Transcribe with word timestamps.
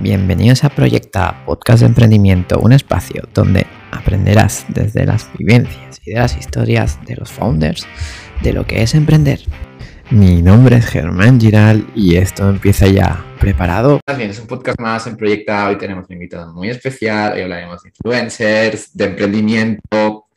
Bienvenidos 0.00 0.62
a 0.62 0.68
Proyecta, 0.68 1.44
podcast 1.44 1.80
de 1.80 1.86
emprendimiento, 1.86 2.60
un 2.60 2.72
espacio 2.72 3.24
donde 3.34 3.66
aprenderás 3.90 4.64
desde 4.68 5.04
las 5.04 5.28
vivencias 5.36 6.00
y 6.06 6.12
de 6.12 6.20
las 6.20 6.36
historias 6.36 7.04
de 7.04 7.16
los 7.16 7.32
founders 7.32 7.84
de 8.40 8.52
lo 8.52 8.64
que 8.64 8.82
es 8.82 8.94
emprender. 8.94 9.40
Mi 10.12 10.40
nombre 10.40 10.76
es 10.76 10.86
Germán 10.86 11.40
Giral 11.40 11.84
y 11.96 12.14
esto 12.14 12.48
empieza 12.48 12.86
ya. 12.86 13.24
¿Preparado? 13.40 13.98
Bien, 14.16 14.30
es 14.30 14.38
un 14.38 14.46
podcast 14.46 14.78
más 14.78 15.04
en 15.08 15.16
Proyecta. 15.16 15.66
Hoy 15.66 15.76
tenemos 15.76 16.06
un 16.08 16.12
invitado 16.12 16.54
muy 16.54 16.70
especial. 16.70 17.32
Hoy 17.32 17.42
hablaremos 17.42 17.82
de 17.82 17.88
influencers, 17.88 18.96
de 18.96 19.04
emprendimiento, 19.04 20.28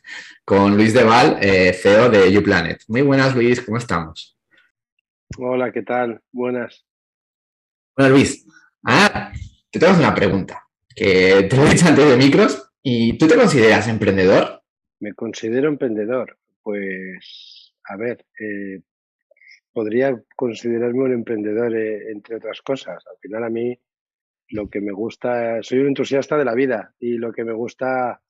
con 0.44 0.76
Luis 0.76 0.92
Deval, 0.92 1.38
eh, 1.40 1.72
CEO 1.72 2.10
de 2.10 2.32
YouPlanet. 2.32 2.82
Muy 2.88 3.02
buenas, 3.02 3.32
Luis, 3.36 3.60
¿cómo 3.60 3.78
estamos? 3.78 4.36
Hola, 5.38 5.70
¿qué 5.70 5.82
tal? 5.82 6.20
Buenas. 6.32 6.84
Bueno, 7.96 8.14
Luis, 8.16 8.44
ah, 8.84 9.30
te 9.72 9.78
tengo 9.78 9.98
una 9.98 10.14
pregunta 10.14 10.68
que 10.94 11.46
te 11.48 11.56
lo 11.56 11.64
he 11.64 11.70
dicho 11.70 11.88
antes 11.88 12.08
de 12.08 12.16
micros. 12.16 12.70
¿Y 12.82 13.16
tú 13.16 13.26
te 13.26 13.36
consideras 13.36 13.88
emprendedor? 13.88 14.62
Me 15.00 15.14
considero 15.14 15.68
emprendedor. 15.68 16.36
Pues, 16.62 17.74
a 17.84 17.96
ver, 17.96 18.26
eh, 18.38 18.82
podría 19.72 20.22
considerarme 20.36 21.04
un 21.04 21.14
emprendedor, 21.14 21.74
eh, 21.74 22.10
entre 22.10 22.36
otras 22.36 22.60
cosas. 22.60 23.02
Al 23.10 23.16
final 23.18 23.44
a 23.44 23.50
mí 23.50 23.78
lo 24.48 24.68
que 24.68 24.82
me 24.82 24.92
gusta, 24.92 25.62
soy 25.62 25.78
un 25.78 25.88
entusiasta 25.88 26.36
de 26.36 26.44
la 26.44 26.54
vida 26.54 26.94
y 27.00 27.16
lo 27.16 27.32
que 27.32 27.44
me 27.44 27.54
gusta 27.54 28.20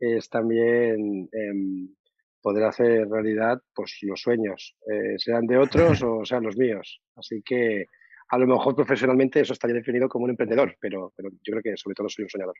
es 0.00 0.28
también 0.28 1.28
em, 1.30 1.94
poder 2.42 2.64
hacer 2.64 3.08
realidad 3.08 3.62
pues 3.74 3.98
los 4.02 4.20
sueños, 4.20 4.76
eh, 4.90 5.14
sean 5.18 5.46
de 5.46 5.58
otros 5.58 6.02
o 6.02 6.24
sean 6.24 6.42
los 6.42 6.56
míos. 6.56 7.00
Así 7.14 7.42
que 7.44 7.86
a 8.30 8.38
lo 8.38 8.46
mejor 8.46 8.76
profesionalmente 8.76 9.40
eso 9.40 9.52
estaría 9.52 9.76
definido 9.76 10.08
como 10.08 10.24
un 10.24 10.30
emprendedor, 10.30 10.76
pero, 10.80 11.12
pero 11.16 11.30
yo 11.30 11.52
creo 11.52 11.62
que 11.62 11.76
sobre 11.76 11.94
todo 11.94 12.08
soy 12.08 12.24
un 12.24 12.30
soñador. 12.30 12.54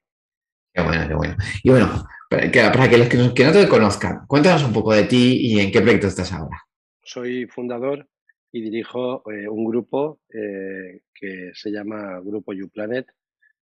Qué 0.73 0.83
bueno, 0.83 1.09
qué 1.09 1.15
bueno. 1.15 1.37
Y 1.62 1.71
bueno, 1.71 1.88
para 2.29 2.51
que, 2.51 2.60
para 2.60 2.88
que 2.88 2.99
los 2.99 3.09
que 3.09 3.16
no, 3.16 3.35
que 3.35 3.45
no 3.45 3.52
te 3.52 3.68
conozcan, 3.68 4.26
cuéntanos 4.26 4.65
un 4.65 4.73
poco 4.73 4.93
de 4.93 5.04
ti 5.04 5.38
y 5.41 5.60
en 5.60 5.73
qué 5.73 5.80
proyecto 5.80 6.07
estás 6.07 6.32
ahora. 6.32 6.59
Soy 7.02 7.46
fundador 7.46 8.09
y 8.52 8.63
dirijo 8.63 9.23
eh, 9.30 9.48
un 9.48 9.65
grupo 9.65 10.21
eh, 10.32 11.02
que 11.15 11.51
se 11.54 11.71
llama 11.71 12.21
Grupo 12.21 12.52
YouPlanet, 12.52 13.07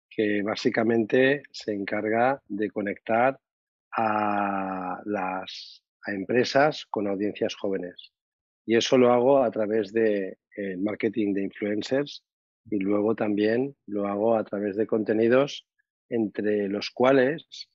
que 0.08 0.42
básicamente 0.42 1.42
se 1.50 1.72
encarga 1.72 2.42
de 2.48 2.70
conectar 2.70 3.38
a 3.92 5.00
las 5.04 5.82
a 6.06 6.12
empresas 6.12 6.86
con 6.90 7.06
audiencias 7.06 7.54
jóvenes. 7.54 8.12
Y 8.66 8.76
eso 8.76 8.98
lo 8.98 9.12
hago 9.12 9.42
a 9.42 9.50
través 9.50 9.92
de 9.92 10.38
eh, 10.56 10.76
marketing 10.76 11.34
de 11.34 11.42
influencers 11.42 12.24
y 12.70 12.78
luego 12.78 13.14
también 13.14 13.76
lo 13.86 14.06
hago 14.06 14.36
a 14.36 14.44
través 14.44 14.76
de 14.76 14.86
contenidos 14.86 15.66
entre 16.08 16.68
los 16.68 16.90
cuales 16.90 17.68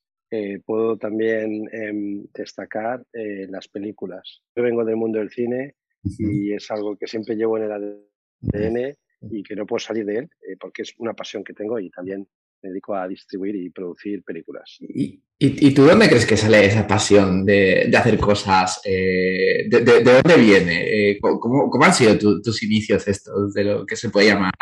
puedo 0.64 0.96
también 0.96 1.68
em, 1.72 2.24
destacar 2.32 3.04
las 3.12 3.66
películas. 3.66 4.42
Yo 4.54 4.62
vengo 4.62 4.84
del 4.84 4.94
mundo 4.94 5.18
del 5.18 5.30
cine 5.30 5.74
y 6.04 6.52
es 6.52 6.70
algo 6.70 6.96
que 6.96 7.08
siempre 7.08 7.34
llevo 7.34 7.58
en 7.58 7.64
el 7.64 7.72
ADN 7.72 8.96
y 9.22 9.42
que 9.42 9.54
no 9.54 9.66
puedo 9.66 9.80
salir 9.80 10.04
de 10.04 10.18
él 10.18 10.30
eh, 10.48 10.56
porque 10.58 10.82
es 10.82 10.94
una 10.98 11.14
pasión 11.14 11.44
que 11.44 11.52
tengo 11.52 11.78
y 11.78 11.90
también 11.90 12.26
me 12.62 12.70
dedico 12.70 12.94
a 12.94 13.08
distribuir 13.08 13.56
y 13.56 13.70
producir 13.70 14.22
películas. 14.22 14.76
¿Y, 14.80 15.22
y, 15.38 15.74
tú 15.74 15.84
dónde 15.84 16.08
crees 16.08 16.26
que 16.26 16.36
sale 16.36 16.66
esa 16.66 16.86
pasión 16.86 17.44
de, 17.44 17.86
de 17.90 17.96
hacer 17.96 18.18
cosas? 18.18 18.80
Eh, 18.84 19.68
de, 19.68 19.80
de, 19.80 20.02
dónde 20.02 20.36
viene? 20.36 21.10
Eh, 21.10 21.18
¿cómo, 21.20 21.70
¿cómo, 21.70 21.84
han 21.84 21.94
sido 21.94 22.18
tus 22.18 22.62
inicios 22.62 23.06
estos 23.08 23.54
de 23.54 23.64
lo 23.64 23.86
que 23.86 23.96
se 23.96 24.10
puede 24.10 24.28
llamar 24.28 24.52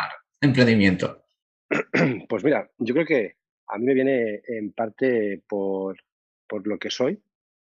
emprendimiento? 0.41 1.25
Pues 2.29 2.43
mira, 2.43 2.69
yo 2.77 2.93
creo 2.93 3.05
que 3.05 3.35
a 3.67 3.77
mí 3.77 3.85
me 3.85 3.93
viene 3.93 4.41
en 4.47 4.71
parte 4.71 5.43
por, 5.47 5.97
por 6.47 6.65
lo 6.67 6.77
que 6.79 6.89
soy, 6.89 7.21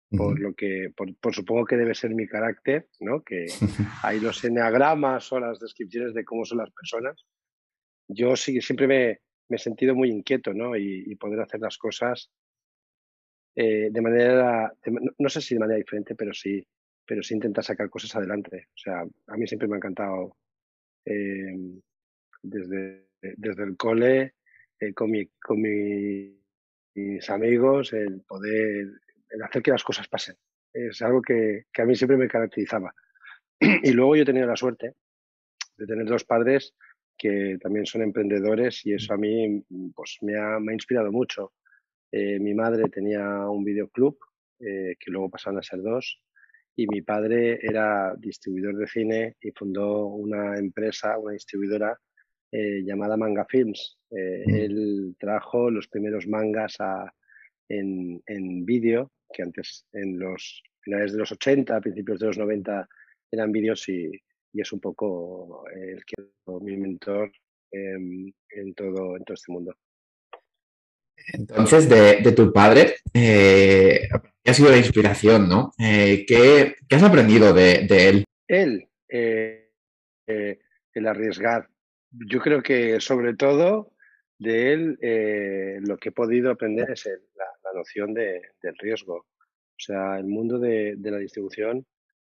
por 0.10 0.40
lo 0.40 0.54
que, 0.54 0.92
por, 0.96 1.34
supongo 1.34 1.66
que 1.66 1.78
debe 1.78 1.96
ser 1.96 2.14
mi 2.14 2.28
carácter, 2.28 2.88
¿no? 3.00 3.24
Que 3.24 3.46
hay 4.04 4.20
los 4.20 4.44
enneagramas 4.44 5.32
o 5.32 5.40
las 5.40 5.60
descripciones 5.60 6.14
de 6.14 6.26
cómo 6.26 6.46
son 6.46 6.60
las 6.60 6.72
personas. 6.72 7.26
Yo 8.08 8.36
sí, 8.36 8.62
siempre 8.62 8.88
me, 8.88 9.20
he 9.50 9.58
sentido 9.58 9.96
muy 9.96 10.10
inquieto, 10.10 10.54
¿no? 10.54 10.76
Y, 10.76 11.16
poder 11.16 11.40
hacer 11.42 11.62
las 11.62 11.78
cosas 11.78 12.32
eh, 13.56 13.90
de 13.92 14.02
manera, 14.02 14.74
no 15.18 15.30
sé 15.30 15.42
si 15.42 15.56
de 15.56 15.60
manera 15.60 15.78
diferente, 15.78 16.16
pero 16.16 16.34
sí, 16.34 16.66
pero 17.06 17.24
sí 17.24 17.36
intentar 17.36 17.64
sacar 17.64 17.90
cosas 17.90 18.16
adelante. 18.16 18.68
O 18.70 18.78
sea, 18.78 19.04
a 19.28 19.38
mí 19.38 19.48
siempre 19.48 19.68
me 19.68 19.76
ha 19.76 19.78
encantado 19.78 20.38
em, 21.06 21.80
desde, 22.42 23.08
desde 23.22 23.64
el 23.64 23.78
cole, 23.78 24.36
eh, 24.80 24.94
con, 24.94 25.12
mi, 25.12 25.28
con 25.42 25.62
mis 25.62 27.30
amigos, 27.30 27.94
el 27.94 28.22
poder 28.22 28.88
hacer 29.44 29.62
que 29.62 29.72
las 29.72 29.84
cosas 29.84 30.08
pasen. 30.08 30.36
Es 30.74 31.02
algo 31.02 31.22
que, 31.22 31.66
a 31.78 31.86
mí 31.86 31.96
siempre 31.96 32.18
me 32.18 32.28
caracterizaba. 32.28 32.94
Y 33.84 33.92
luego 33.92 34.16
yo 34.16 34.24
he 34.24 34.26
tenido 34.26 34.48
la 34.48 34.58
suerte 34.58 34.96
de 35.78 35.86
tener 35.86 36.06
dos 36.06 36.26
padres 36.26 36.74
que 37.18 37.58
también 37.62 37.86
son 37.86 38.02
emprendedores 38.02 38.86
y 38.86 38.94
eso 38.94 39.14
a 39.14 39.18
mí 39.18 39.64
pues, 39.96 40.18
me, 40.22 40.38
ha, 40.38 40.58
inspirado 40.72 41.12
mucho. 41.12 41.54
Eh, 42.12 42.40
mi 42.40 42.54
madre 42.54 42.90
tenía 42.90 43.50
un 43.50 43.64
videoclub, 43.64 44.18
eh, 44.60 44.96
que 45.00 45.12
luego 45.12 45.30
pasaron 45.30 45.60
a 45.60 45.64
ser 45.64 45.82
dos, 45.82 46.22
y 46.76 46.88
mi 46.88 47.02
padre 47.02 47.60
era 47.62 48.14
distribuidor 48.18 48.78
de 48.78 48.88
cine 48.88 49.36
y 49.42 49.52
fundó 49.52 50.08
una 50.08 50.58
empresa, 50.58 51.18
una 51.18 51.34
distribuidora 51.34 51.98
eh, 52.52 52.82
llamada 52.84 53.18
Manga 53.18 53.46
Films. 53.46 53.98
Mm. 54.12 54.56
Él 54.56 55.16
trajo 55.20 55.70
los 55.70 55.88
primeros 55.88 56.28
mangas 56.28 56.76
a, 56.80 57.14
en, 57.70 58.22
en 58.28 58.66
vídeo 58.66 59.12
que 59.34 59.44
antes 59.44 59.86
en 59.94 60.20
los 60.20 60.62
finales 60.82 61.14
de 61.14 61.20
los 61.20 61.32
80, 61.32 61.82
principios 61.82 62.20
de 62.20 62.28
los 62.28 62.38
90 62.38 62.88
eran 63.32 63.52
vídeos 63.52 63.88
y, 63.90 64.12
es 64.62 64.72
un 64.72 64.80
poco 64.80 65.66
el 65.74 66.04
que 66.06 66.16
mi 66.62 66.78
mentor 66.78 67.32
en, 67.72 68.34
todo, 68.76 69.18
en 69.18 69.24
todo 69.24 69.34
este 69.34 69.52
mundo. 69.52 69.76
Entonces, 71.34 71.90
de, 71.90 72.32
tu 72.32 72.54
padre, 72.54 72.96
eh, 73.14 74.08
ha 74.46 74.54
sido 74.54 74.70
la 74.70 74.78
inspiración, 74.78 75.50
¿no? 75.50 75.72
Eh, 75.80 76.26
¿qué, 76.28 76.76
has 76.92 77.04
aprendido 77.04 77.54
de, 77.54 77.88
él? 77.90 78.26
Él, 78.48 78.88
eh, 79.10 79.72
eh, 80.28 80.60
el 80.94 81.08
arriesgar. 81.08 81.68
Yo 82.12 82.40
creo 82.40 82.62
que 82.62 83.00
sobre 83.02 83.36
todo 83.36 83.92
de 84.38 84.74
él 84.74 85.80
lo 85.82 85.98
que 85.98 86.10
he 86.10 86.12
podido 86.12 86.52
aprender 86.52 86.92
es 86.92 87.06
la, 87.06 87.46
noción 87.74 88.14
de, 88.14 88.42
del 88.62 88.78
riesgo. 88.78 89.16
O 89.16 89.80
sea, 89.80 90.18
el 90.18 90.26
mundo 90.26 90.60
de, 90.60 90.96
la 91.02 91.18
distribución 91.18 91.86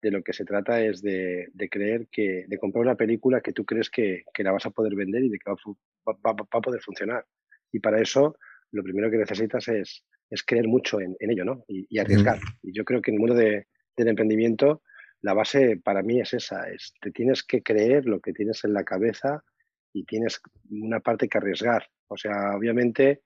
de 0.02 0.12
lo 0.12 0.24
que 0.24 0.34
se 0.34 0.46
trata 0.46 0.82
es 0.82 1.02
de, 1.02 1.50
creer 1.70 2.08
que, 2.12 2.46
de 2.48 2.58
comprar 2.58 2.84
una 2.84 2.96
película 2.96 3.42
que 3.42 3.54
tú 3.54 3.66
crees 3.66 3.90
que, 3.90 4.24
la 4.38 4.52
vas 4.52 4.66
a 4.66 4.72
poder 4.72 4.96
vender 4.96 5.24
y 5.24 5.30
de 5.30 5.40
que 5.40 5.52
va, 5.52 6.16
a 6.32 6.62
poder 6.62 6.82
funcionar. 6.82 7.26
Y 7.72 7.80
para 7.80 8.02
eso, 8.02 8.38
lo 8.72 8.84
primero 8.84 9.12
que 9.12 9.18
necesitas 9.18 9.68
es, 9.68 10.06
es 10.30 10.44
creer 10.44 10.68
mucho 10.68 11.00
en, 11.02 11.16
ello, 11.20 11.46
¿no? 11.46 11.66
Y, 11.68 12.00
arriesgar. 12.00 12.40
Y 12.62 12.74
yo 12.74 12.86
creo 12.86 13.02
que 13.02 13.12
en 13.12 13.16
el 13.16 13.20
mundo 13.20 13.36
del 13.36 13.66
emprendimiento, 13.98 14.82
la 15.22 15.34
base 15.34 15.78
para 15.78 16.02
mí 16.02 16.20
es 16.22 16.34
esa, 16.34 16.70
es 16.70 16.94
te 17.02 17.12
tienes 17.12 17.44
que 17.44 17.62
creer 17.62 18.06
lo 18.06 18.22
que 18.22 18.32
tienes 18.32 18.64
en 18.64 18.74
la 18.74 18.84
cabeza 18.84 19.44
y 19.92 20.06
tienes 20.06 20.42
una 20.70 21.02
parte 21.02 21.28
que 21.28 21.38
arriesgar. 21.38 21.88
O 22.08 22.18
sea, 22.18 22.56
obviamente 22.56 23.22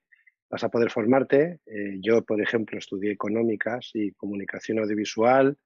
vas 0.50 0.64
a 0.64 0.70
poder 0.70 0.90
formarte. 0.90 1.60
Eh, 1.66 1.98
yo, 2.00 2.24
por 2.24 2.40
ejemplo, 2.40 2.78
estudié 2.78 3.12
económicas 3.12 3.90
y 3.94 4.12
comunicación 4.12 4.78
audiovisual, 4.80 5.56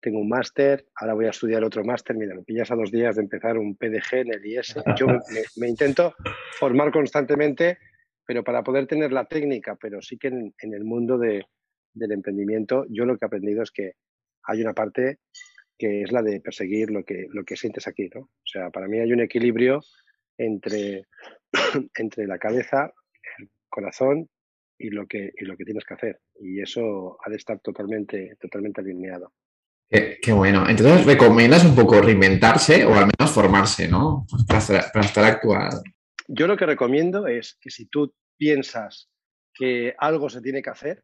tengo 0.00 0.18
un 0.18 0.28
máster, 0.28 0.86
ahora 0.96 1.14
voy 1.14 1.26
a 1.26 1.30
estudiar 1.30 1.62
otro 1.62 1.84
máster. 1.84 2.16
Mira, 2.16 2.34
me 2.34 2.42
pillas 2.42 2.70
a 2.70 2.74
dos 2.74 2.90
días 2.90 3.16
de 3.16 3.22
empezar 3.22 3.58
un 3.58 3.76
PDG 3.76 4.14
en 4.14 4.34
el 4.34 4.46
IS. 4.46 4.74
Yo 4.96 5.06
me, 5.56 5.68
intento 5.68 6.14
formar 6.58 6.90
constantemente, 6.90 7.78
pero 8.26 8.42
para 8.42 8.62
poder 8.62 8.86
tener 8.86 9.12
la 9.12 9.26
técnica, 9.26 9.76
pero 9.80 10.00
sí 10.00 10.16
que 10.16 10.28
en, 10.28 10.54
el 10.58 10.84
mundo 10.84 11.18
del 11.18 12.12
emprendimiento, 12.12 12.86
yo 12.88 13.04
lo 13.04 13.16
que 13.16 13.24
he 13.24 13.28
aprendido 13.28 13.62
es 13.62 13.70
que 13.70 13.92
hay 14.44 14.62
una 14.62 14.72
parte 14.72 15.18
que 15.78 16.02
es 16.02 16.12
la 16.12 16.22
de 16.22 16.40
perseguir 16.40 16.90
lo 16.90 17.04
que, 17.04 17.26
lo 17.30 17.44
que 17.44 17.56
sientes 17.56 17.86
aquí, 17.86 18.10
¿no? 18.14 18.20
O 18.20 18.46
sea, 18.46 18.70
para 18.70 18.86
mí 18.86 18.98
hay 18.98 19.12
un 19.12 19.20
equilibrio 19.20 19.80
entre, 20.36 21.06
entre 21.94 22.26
la 22.26 22.38
cabeza, 22.38 22.92
corazón 23.68 24.28
y 24.78 24.90
lo 24.90 25.06
que, 25.06 25.30
y 25.36 25.44
lo 25.44 25.56
que 25.56 25.64
tienes 25.64 25.84
que 25.84 25.94
hacer. 25.94 26.20
Y 26.38 26.60
eso 26.60 27.18
ha 27.24 27.30
de 27.30 27.36
estar 27.36 27.60
totalmente, 27.60 28.36
totalmente 28.40 28.80
alineado. 28.80 29.32
Qué, 29.90 30.32
bueno. 30.32 30.68
Entonces, 30.68 31.04
¿recomiendas 31.04 31.64
un 31.64 31.74
poco 31.74 32.00
reinventarse 32.00 32.84
o 32.84 32.94
al 32.94 33.06
menos 33.06 33.34
formarse, 33.34 33.88
¿no? 33.88 34.24
Para 34.46 35.04
estar, 35.04 35.24
actual. 35.24 35.82
Yo 36.28 36.46
lo 36.46 36.56
que 36.56 36.66
recomiendo 36.66 37.26
es 37.26 37.58
que 37.60 37.70
si 37.70 37.86
tú 37.86 38.14
piensas 38.36 39.10
que 39.52 39.94
algo 39.98 40.30
se 40.30 40.40
tiene 40.40 40.62
que 40.62 40.70
hacer, 40.70 41.02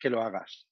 que 0.00 0.10
lo 0.10 0.20
hagas. 0.20 0.66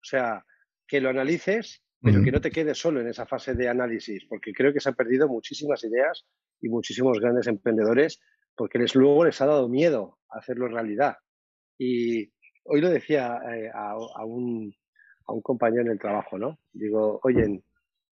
O 0.00 0.04
sea, 0.04 0.44
que 0.86 1.00
lo 1.00 1.10
analices, 1.10 1.82
pero 2.00 2.22
que 2.22 2.32
no 2.32 2.40
te 2.40 2.50
quedes 2.50 2.78
solo 2.78 3.00
en 3.00 3.08
esa 3.08 3.26
fase 3.26 3.54
de 3.54 3.68
análisis, 3.68 4.24
porque 4.28 4.52
creo 4.52 4.72
que 4.72 4.80
se 4.80 4.88
han 4.88 4.94
perdido 4.94 5.28
muchísimas 5.28 5.82
ideas 5.84 6.24
y 6.60 6.68
muchísimos 6.68 7.18
grandes 7.20 7.48
emprendedores 7.48 8.20
porque 8.56 8.78
les, 8.78 8.94
luego 8.94 9.24
les 9.24 9.40
ha 9.40 9.46
dado 9.46 9.68
miedo 9.68 10.18
hacerlo 10.28 10.68
realidad. 10.68 11.16
Y 11.78 12.32
hoy 12.64 12.80
lo 12.80 12.90
decía 12.90 13.40
eh, 13.54 13.70
a, 13.72 13.96
un, 14.24 14.74
a, 15.32 15.34
un, 15.34 15.42
compañero 15.42 15.82
en 15.82 15.90
el 15.90 15.98
trabajo, 15.98 16.38
¿no? 16.38 16.58
Digo, 16.72 17.20
oye, 17.22 17.62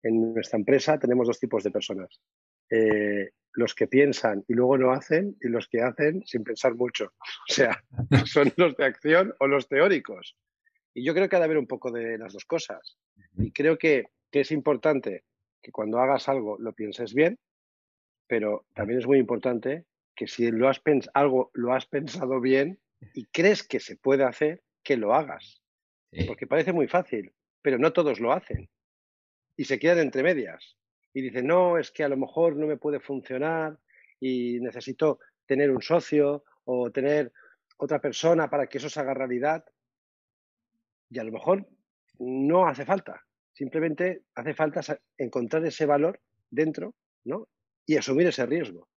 en, 0.04 0.34
nuestra 0.34 0.60
empresa 0.60 1.00
tenemos 1.00 1.28
dos 1.28 1.40
tipos 1.40 1.64
de 1.64 1.72
personas. 1.72 2.22
Eh, 2.70 3.32
los 3.54 3.76
que 3.76 3.88
piensan 3.88 4.44
y 4.48 4.54
luego 4.54 4.78
no 4.78 4.92
hacen 4.92 5.38
y 5.40 5.48
los 5.48 5.68
que 5.68 5.82
hacen 5.82 6.24
sin 6.26 6.44
pensar 6.44 6.76
mucho. 6.76 7.14
O 7.50 7.54
sea, 7.54 7.84
son 8.26 8.52
los 8.58 8.76
de 8.76 8.86
acción 8.86 9.34
o 9.40 9.48
los 9.48 9.68
teóricos. 9.68 10.36
Y 10.94 11.04
yo 11.04 11.14
creo 11.14 11.30
que 11.30 11.36
ha 11.36 11.40
de 11.40 11.46
haber 11.46 11.58
un 11.58 11.68
poco 11.68 11.92
de 11.92 12.18
las 12.18 12.34
dos 12.34 12.46
cosas. 12.46 12.98
Y 13.38 13.52
creo 13.52 13.78
que, 13.78 14.06
que 14.32 14.42
es 14.42 14.52
importante 14.52 15.24
que 15.62 15.72
cuando 15.72 16.00
hagas 16.00 16.28
algo 16.30 16.58
lo 16.60 16.74
pienses 16.74 17.14
bien, 17.14 17.40
pero 18.28 18.66
también 18.74 19.00
es 19.00 19.08
muy 19.08 19.20
importante 19.20 19.86
que 20.16 20.28
si 20.28 20.52
lo 20.52 20.70
has 20.70 20.82
algo 21.14 21.52
lo 21.54 21.74
has 21.74 21.86
pensado 21.86 22.40
bien 22.40 22.80
y 23.14 23.26
crees 23.26 23.64
que 23.64 23.80
se 23.80 23.96
puede 23.96 24.24
hacer, 24.24 24.62
que 24.84 24.98
lo 24.98 25.14
hagas. 25.14 25.63
Porque 26.28 26.48
parece 26.48 26.74
muy 26.74 26.88
fácil, 26.88 27.34
pero 27.62 27.78
no 27.78 27.94
todos 27.94 28.20
lo 28.20 28.32
hacen. 28.34 28.70
Y 29.56 29.66
se 29.66 29.80
quedan 29.80 30.00
entre 30.00 30.24
medias. 30.24 30.78
Y 31.14 31.22
dicen, 31.22 31.48
no, 31.48 31.78
es 31.78 31.92
que 31.92 32.04
a 32.04 32.10
lo 32.10 32.18
mejor 32.18 32.56
no 32.56 32.68
me 32.68 32.78
puede 32.78 33.00
funcionar 33.00 33.78
y 34.20 34.60
necesito 34.60 35.20
tener 35.46 35.70
un 35.72 35.82
socio 35.82 36.44
o 36.66 36.92
tener 36.92 37.32
otra 37.78 38.00
persona 38.00 38.50
para 38.50 38.68
que 38.68 38.78
eso 38.78 38.90
se 38.90 39.00
haga 39.00 39.14
realidad. 39.14 39.66
Y 41.10 41.20
a 41.20 41.24
lo 41.24 41.32
mejor 41.32 41.68
no 42.20 42.68
hace 42.68 42.86
falta. 42.86 43.22
Simplemente 43.52 44.24
hace 44.36 44.54
falta 44.54 44.82
encontrar 45.18 45.66
ese 45.66 45.86
valor 45.86 46.20
dentro 46.50 46.96
¿no? 47.26 47.48
y 47.86 47.98
asumir 47.98 48.28
ese 48.28 48.46
riesgo. 48.46 48.88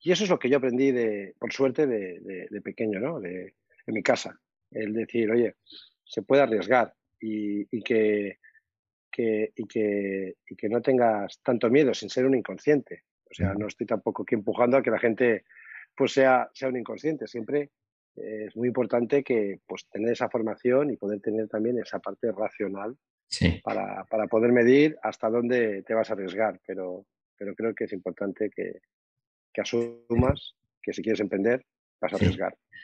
Y 0.00 0.12
eso 0.12 0.24
es 0.24 0.30
lo 0.30 0.38
que 0.38 0.50
yo 0.50 0.58
aprendí, 0.58 0.92
de, 0.92 1.34
por 1.38 1.52
suerte, 1.52 1.86
de, 1.86 2.60
pequeño, 2.62 3.00
¿no? 3.00 3.18
De, 3.18 3.54
en 3.86 3.94
mi 3.94 4.02
casa. 4.02 4.38
El 4.70 4.92
decir, 4.92 5.30
oye, 5.30 5.56
se 6.06 6.22
puede 6.22 6.42
arriesgar 6.42 6.94
y, 7.20 7.66
que, 7.82 8.38
y, 9.12 9.66
que, 9.66 10.36
y 10.48 10.56
que 10.56 10.68
no 10.68 10.80
tengas 10.80 11.40
tanto 11.42 11.68
miedo 11.70 11.92
sin 11.94 12.08
ser 12.08 12.26
un 12.26 12.34
inconsciente. 12.34 13.04
O 13.30 13.34
sea, 13.34 13.54
no 13.54 13.66
estoy 13.66 13.86
tampoco 13.86 14.22
aquí 14.22 14.34
empujando 14.34 14.76
a 14.76 14.82
que 14.82 14.90
la 14.90 14.98
gente 14.98 15.44
pues 15.96 16.12
sea, 16.12 16.48
sea 16.54 16.68
un 16.68 16.76
inconsciente. 16.76 17.26
Siempre 17.26 17.70
es 18.14 18.56
muy 18.56 18.68
importante 18.68 19.22
que 19.22 19.60
pues 19.66 19.86
tener 19.88 20.12
esa 20.12 20.28
formación 20.28 20.90
y 20.90 20.96
poder 20.96 21.20
tener 21.20 21.48
también 21.48 21.78
esa 21.78 21.98
parte 21.98 22.30
racional 22.32 22.96
para, 23.64 24.04
para, 24.04 24.26
poder 24.28 24.52
medir 24.52 24.96
hasta 25.02 25.28
dónde 25.28 25.82
te 25.82 25.94
vas 25.94 26.10
a 26.10 26.12
arriesgar. 26.14 26.60
Pero, 26.66 27.06
pero 27.36 27.54
creo 27.54 27.74
que 27.74 27.84
es 27.84 27.92
importante 27.92 28.50
que, 28.50 28.80
que 29.52 29.60
asumas 29.60 30.54
que 30.82 30.92
si 30.92 31.02
quieres 31.02 31.20
emprender, 31.20 31.64
vas 32.00 32.12
a 32.12 32.16
arriesgar. 32.16 32.54
Sí, 32.54 32.76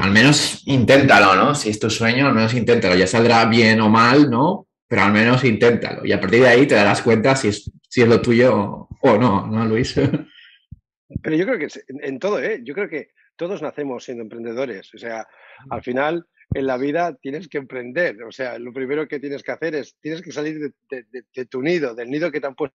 al 0.00 0.10
menos 0.10 0.62
inténtalo, 0.66 1.34
¿no? 1.36 1.54
Si 1.54 1.70
es 1.70 1.78
tu 1.78 1.90
sueño, 1.90 2.26
al 2.26 2.34
menos 2.34 2.54
inténtalo. 2.54 2.94
Ya 2.96 3.06
saldrá 3.06 3.44
bien 3.46 3.80
o 3.80 3.88
mal, 3.88 4.30
¿no? 4.30 4.68
Pero 4.86 5.02
al 5.02 5.12
menos 5.12 5.44
inténtalo. 5.44 6.04
Y 6.04 6.12
a 6.12 6.20
partir 6.20 6.40
de 6.40 6.48
ahí 6.48 6.66
te 6.66 6.74
darás 6.74 7.02
cuenta 7.02 7.36
si 7.36 7.48
es, 7.48 7.70
si 7.88 8.02
es 8.02 8.08
lo 8.08 8.20
tuyo 8.20 8.88
o 9.00 9.18
no, 9.18 9.46
¿no, 9.46 9.64
Luis? 9.64 9.94
Pero 11.22 11.36
yo 11.36 11.46
creo 11.46 11.58
que 11.58 11.68
en 11.88 12.18
todo, 12.18 12.40
¿eh? 12.40 12.60
Yo 12.64 12.74
creo 12.74 12.88
que 12.88 13.10
todos 13.36 13.62
nacemos 13.62 14.04
siendo 14.04 14.22
emprendedores. 14.22 14.92
O 14.94 14.98
sea, 14.98 15.26
al 15.70 15.82
final 15.82 16.26
en 16.52 16.66
la 16.66 16.76
vida 16.76 17.14
tienes 17.14 17.48
que 17.48 17.58
emprender. 17.58 18.22
O 18.22 18.32
sea, 18.32 18.58
lo 18.58 18.72
primero 18.72 19.06
que 19.08 19.20
tienes 19.20 19.42
que 19.42 19.52
hacer 19.52 19.74
es, 19.74 19.96
tienes 20.00 20.22
que 20.22 20.32
salir 20.32 20.74
de 20.90 21.46
tu 21.46 21.62
nido, 21.62 21.94
del 21.94 22.10
nido 22.10 22.30
que 22.30 22.40
te 22.40 22.46
han 22.46 22.54
puesto 22.54 22.76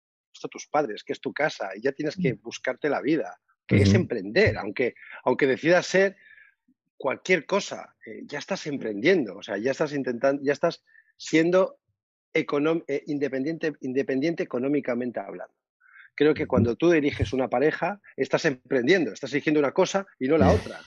tus 0.49 0.67
padres, 0.67 1.03
que 1.03 1.13
es 1.13 1.21
tu 1.21 1.33
casa, 1.33 1.69
y 1.75 1.81
ya 1.81 1.91
tienes 1.91 2.15
que 2.15 2.33
buscarte 2.33 2.89
la 2.89 3.01
vida, 3.01 3.39
que 3.65 3.77
es 3.77 3.93
emprender, 3.93 4.57
aunque, 4.57 4.95
aunque 5.23 5.47
decidas 5.47 5.85
ser 5.85 6.17
cualquier 6.97 7.45
cosa, 7.45 7.95
eh, 8.05 8.21
ya 8.25 8.39
estás 8.39 8.67
emprendiendo, 8.67 9.37
o 9.37 9.43
sea, 9.43 9.57
ya 9.57 9.71
estás 9.71 9.93
intentando, 9.93 10.41
ya 10.43 10.53
estás 10.53 10.83
siendo 11.17 11.79
eh, 12.33 13.03
independiente, 13.07 13.73
independiente 13.81 14.43
económicamente 14.43 15.19
hablando. 15.19 15.53
Creo 16.15 16.33
que 16.33 16.47
cuando 16.47 16.75
tú 16.75 16.89
diriges 16.89 17.33
una 17.33 17.49
pareja, 17.49 18.01
estás 18.15 18.45
emprendiendo, 18.45 19.11
estás 19.11 19.31
eligiendo 19.33 19.59
una 19.59 19.73
cosa 19.73 20.05
y 20.19 20.27
no 20.27 20.37
la 20.37 20.51
otra. 20.51 20.79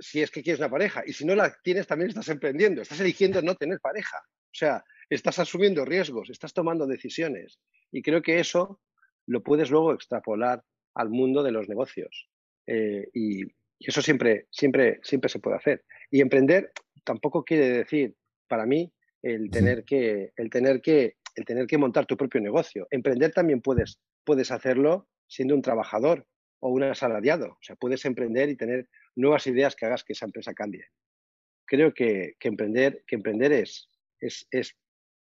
Si 0.00 0.22
es 0.22 0.30
que 0.30 0.42
quieres 0.42 0.60
una 0.60 0.70
pareja, 0.70 1.02
y 1.06 1.12
si 1.12 1.24
no 1.24 1.34
la 1.34 1.56
tienes, 1.62 1.86
también 1.86 2.10
estás 2.10 2.28
emprendiendo, 2.28 2.82
estás 2.82 3.00
eligiendo 3.00 3.42
no 3.42 3.54
tener 3.54 3.80
pareja. 3.80 4.18
O 4.26 4.56
sea, 4.56 4.84
estás 5.08 5.38
asumiendo 5.38 5.84
riesgos, 5.84 6.30
estás 6.30 6.52
tomando 6.52 6.86
decisiones. 6.86 7.60
Y 7.92 8.02
creo 8.02 8.22
que 8.22 8.40
eso 8.40 8.80
lo 9.26 9.42
puedes 9.42 9.70
luego 9.70 9.94
extrapolar 9.94 10.62
al 10.94 11.10
mundo 11.10 11.42
de 11.42 11.52
los 11.52 11.68
negocios. 11.68 12.28
Eh, 12.66 13.08
y, 13.12 13.44
eso 13.90 14.02
siempre, 14.02 14.46
siempre, 14.50 15.00
siempre 15.02 15.28
se 15.28 15.38
puede 15.38 15.56
hacer. 15.56 15.84
Y 16.10 16.20
emprender 16.20 16.72
tampoco 17.04 17.44
quiere 17.44 17.68
decir, 17.70 18.14
para 18.48 18.66
mí, 18.66 18.92
el 19.22 19.50
tener 19.50 19.84
que, 19.84 20.32
el 20.36 20.50
tener 20.50 20.80
que, 20.80 21.16
el 21.34 21.44
tener 21.44 21.66
que 21.66 21.78
montar 21.78 22.06
tu 22.06 22.16
propio 22.16 22.40
negocio. 22.40 22.86
Emprender 22.90 23.32
también 23.32 23.60
puedes, 23.60 23.98
puedes 24.24 24.50
hacerlo 24.50 25.08
siendo 25.26 25.54
un 25.54 25.62
trabajador 25.62 26.26
o 26.60 26.70
un 26.70 26.82
asalariado. 26.82 27.48
O 27.48 27.62
sea, 27.62 27.76
puedes 27.76 28.04
emprender 28.04 28.48
y 28.48 28.56
tener 28.56 28.88
nuevas 29.16 29.46
ideas 29.46 29.74
que 29.74 29.86
hagas 29.86 30.04
que 30.04 30.12
esa 30.12 30.26
empresa 30.26 30.54
cambie. 30.54 30.86
Creo 31.66 31.94
que, 31.94 32.34
emprender, 32.40 33.02
que 33.06 33.16
emprender 33.16 33.52
es, 33.52 33.88
es, 34.20 34.46
es 34.50 34.76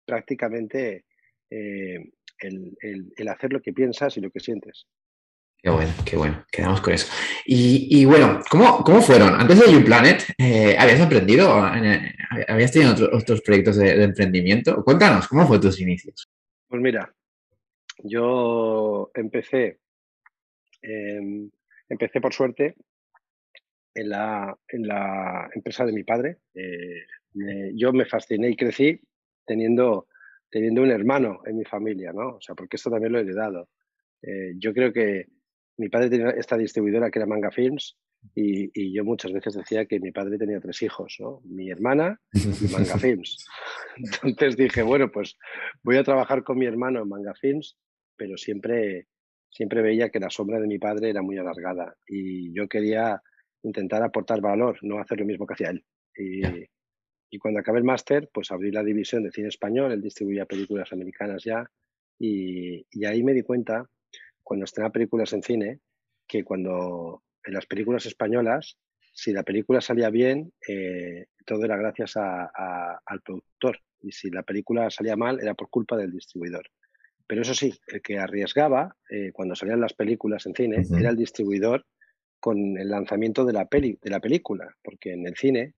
prácticamente 0.06 1.04
eh, 1.50 1.98
el, 2.38 3.28
hacer 3.28 3.52
lo 3.52 3.60
que 3.60 3.72
piensas 3.72 4.16
y 4.16 4.20
lo 4.20 4.30
que 4.30 4.40
sientes. 4.40 4.86
Qué 5.62 5.68
bueno, 5.68 5.92
qué 6.06 6.16
bueno, 6.16 6.44
quedamos 6.50 6.80
con 6.80 6.94
eso. 6.94 7.12
Y, 7.44 8.04
bueno, 8.06 8.40
¿cómo, 8.50 8.82
¿cómo, 8.82 9.02
fueron? 9.02 9.34
Antes 9.34 9.60
de 9.60 9.72
YouPlanet, 9.72 10.24
eh, 10.38 10.74
¿habías 10.78 11.02
aprendido? 11.02 11.52
¿Habías 12.48 12.72
tenido 12.72 12.94
otros 13.12 13.42
proyectos 13.42 13.76
de, 13.76 14.02
emprendimiento? 14.02 14.82
Cuéntanos, 14.82 15.28
¿cómo 15.28 15.46
fue 15.46 15.60
tus 15.60 15.78
inicios? 15.78 16.26
Pues 16.66 16.80
mira, 16.80 17.14
yo 18.04 19.10
empecé, 19.14 19.80
em, 20.80 21.50
empecé 21.90 22.22
por 22.22 22.32
suerte 22.32 22.76
en 23.94 24.08
la, 24.08 24.56
en 24.68 24.86
la 24.86 25.50
empresa 25.54 25.84
de 25.84 25.92
mi 25.92 26.04
padre. 26.04 26.38
Eh, 26.54 27.04
yo 27.74 27.92
me 27.92 28.06
fasciné 28.06 28.48
y 28.48 28.56
crecí 28.56 28.98
teniendo, 29.44 30.08
teniendo 30.48 30.80
un 30.80 30.90
hermano 30.90 31.42
en 31.44 31.58
mi 31.58 31.64
familia, 31.66 32.14
¿no? 32.14 32.36
O 32.36 32.40
sea, 32.40 32.54
porque 32.54 32.76
esto 32.76 32.90
también 32.90 33.12
lo 33.12 33.18
he 33.18 33.22
heredado. 33.22 33.68
Eh, 34.22 34.54
yo 34.56 34.72
creo 34.72 34.92
que 34.92 35.26
mi 35.80 35.88
padre 35.88 36.10
tenía 36.10 36.30
esta 36.30 36.56
distribuidora 36.56 37.10
que 37.10 37.18
era 37.18 37.26
Manga 37.26 37.50
Films 37.50 37.96
y, 38.34 38.70
y, 38.74 38.92
yo 38.92 39.04
muchas 39.04 39.32
veces 39.32 39.54
decía 39.54 39.86
que 39.86 39.98
mi 39.98 40.12
padre 40.12 40.36
tenía 40.36 40.60
tres 40.60 40.82
hijos, 40.82 41.16
¿no? 41.18 41.40
Mi 41.44 41.70
hermana 41.70 42.20
y 42.34 42.70
Manga 42.70 42.98
Films. 42.98 43.46
Entonces 44.22 44.56
dije, 44.56 44.82
bueno, 44.82 45.10
pues 45.10 45.38
voy 45.82 45.96
a 45.96 46.04
trabajar 46.04 46.44
con 46.44 46.58
mi 46.58 46.66
hermano 46.66 47.02
en 47.02 47.08
Manga 47.08 47.34
Films, 47.34 47.78
pero 48.16 48.36
siempre, 48.36 49.06
siempre 49.48 49.80
veía 49.80 50.10
que 50.10 50.20
la 50.20 50.28
sombra 50.28 50.60
de 50.60 50.66
mi 50.66 50.78
padre 50.78 51.08
era 51.08 51.22
muy 51.22 51.38
alargada 51.38 51.96
y 52.06 52.52
yo 52.52 52.68
quería 52.68 53.22
intentar 53.62 54.02
aportar 54.02 54.40
valor, 54.40 54.78
no 54.82 54.98
hacer 54.98 55.20
lo 55.20 55.26
mismo 55.26 55.46
que 55.46 55.54
hacía 55.54 55.70
él. 55.70 55.84
Y, 56.14 56.42
y 57.30 57.38
cuando 57.38 57.60
acabé 57.60 57.78
el 57.78 57.84
máster, 57.84 58.28
pues 58.32 58.50
abrí 58.50 58.70
la 58.70 58.82
división 58.82 59.22
de 59.22 59.30
cine 59.30 59.48
español, 59.48 59.92
él 59.92 60.02
distribuía 60.02 60.44
películas 60.44 60.92
americanas 60.92 61.42
ya, 61.44 61.70
y, 62.20 62.84
ahí 63.06 63.22
me 63.22 63.32
di 63.32 63.42
cuenta, 63.42 63.88
cuando 64.50 64.64
estrenaba 64.64 64.90
películas 64.90 65.32
en 65.32 65.44
cine, 65.44 65.78
que 66.26 66.42
cuando 66.42 67.22
en 67.44 67.54
las 67.54 67.66
películas 67.66 68.04
españolas, 68.06 68.76
si 69.12 69.30
la 69.32 69.44
película 69.44 69.80
salía 69.80 70.10
bien, 70.10 70.52
eh, 70.66 71.26
todo 71.46 71.64
era 71.64 71.76
gracias 71.76 72.16
al 72.16 73.20
productor, 73.24 73.78
y 74.00 74.10
si 74.10 74.28
la 74.28 74.42
película 74.42 74.90
salía 74.90 75.14
mal, 75.14 75.38
era 75.40 75.54
por 75.54 75.70
culpa 75.70 75.96
del 75.96 76.10
distribuidor. 76.10 76.68
Pero 77.28 77.42
eso 77.42 77.54
sí, 77.54 77.78
el 77.86 78.02
que 78.02 78.18
arriesgaba 78.18 78.96
eh, 79.08 79.30
cuando 79.32 79.54
salían 79.54 79.80
las 79.80 79.94
películas 79.94 80.44
en 80.46 80.54
cine 80.56 80.82
era 80.98 81.10
el 81.10 81.16
distribuidor 81.16 81.86
con 82.40 82.76
el 82.76 82.88
lanzamiento 82.88 83.44
de 83.44 83.52
la, 83.52 83.66
peli, 83.66 84.00
de 84.02 84.10
la 84.10 84.18
película, 84.18 84.74
porque 84.82 85.12
en 85.12 85.28
el 85.28 85.36
cine, 85.36 85.74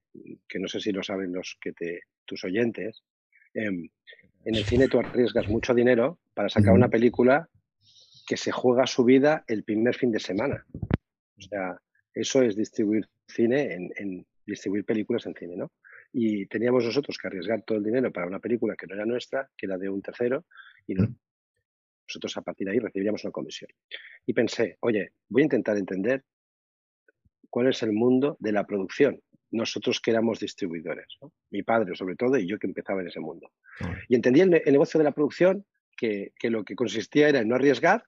que 0.48 0.58
no 0.58 0.66
sé 0.66 0.80
si 0.80 0.92
lo 0.92 1.02
saben 1.02 1.34
los 1.34 1.58
que 1.60 1.74
te, 1.74 2.04
tus 2.24 2.42
oyentes, 2.44 3.02
em, 3.52 3.90
en 4.46 4.54
el 4.54 4.64
cine 4.64 4.88
tú 4.88 4.98
arriesgas 4.98 5.46
mucho 5.48 5.74
dinero 5.74 6.20
para 6.32 6.48
sacar 6.48 6.72
una 6.72 6.88
película 6.88 7.50
que 8.26 8.36
se 8.36 8.52
juega 8.52 8.86
su 8.86 9.04
vida 9.04 9.44
el 9.46 9.64
primer 9.64 9.94
fin 9.94 10.12
de 10.12 10.20
semana. 10.20 10.64
O 11.38 11.42
sea, 11.42 11.80
eso 12.14 12.42
es 12.42 12.56
distribuir 12.56 13.08
cine 13.26 13.74
en, 13.96 14.26
distribuir 14.46 14.84
películas 14.84 15.26
en 15.26 15.34
cine, 15.34 15.56
¿no? 15.56 15.72
Y 16.12 16.46
teníamos 16.46 16.84
nosotros 16.84 17.16
que 17.16 17.26
arriesgar 17.26 17.62
todo 17.62 17.78
el 17.78 17.84
dinero 17.84 18.12
para 18.12 18.26
una 18.26 18.38
película 18.38 18.76
que 18.76 18.86
no 18.86 18.94
era 18.94 19.06
nuestra, 19.06 19.48
que 19.56 19.66
era 19.66 19.78
de 19.78 19.88
un 19.88 20.02
tercero, 20.02 20.44
y 20.86 20.94
nosotros 20.94 22.36
a 22.36 22.42
partir 22.42 22.66
de 22.66 22.72
ahí 22.72 22.78
recibiríamos 22.78 23.24
una 23.24 23.32
comisión. 23.32 23.70
Y 24.26 24.34
pensé, 24.34 24.76
oye, 24.80 25.12
voy 25.28 25.42
a 25.42 25.44
intentar 25.44 25.76
entender 25.78 26.24
cuál 27.48 27.68
es 27.68 27.82
el 27.82 27.92
mundo 27.92 28.36
de 28.40 28.52
la 28.52 28.66
producción. 28.66 29.22
Nosotros 29.50 30.00
que 30.00 30.10
éramos 30.10 30.40
distribuidores, 30.40 31.18
mi 31.50 31.62
padre 31.62 31.94
sobre 31.94 32.16
todo 32.16 32.38
y 32.38 32.46
yo 32.46 32.58
que 32.58 32.66
empezaba 32.66 33.02
en 33.02 33.08
ese 33.08 33.20
mundo. 33.20 33.50
Y 34.08 34.14
entendí 34.14 34.40
el, 34.40 34.50
negocio 34.50 34.98
de 34.98 35.04
la 35.04 35.12
producción 35.12 35.66
que, 35.96 36.32
lo 36.44 36.64
que 36.64 36.74
consistía 36.74 37.28
era 37.28 37.40
en 37.40 37.48
no 37.48 37.54
arriesgar 37.54 38.04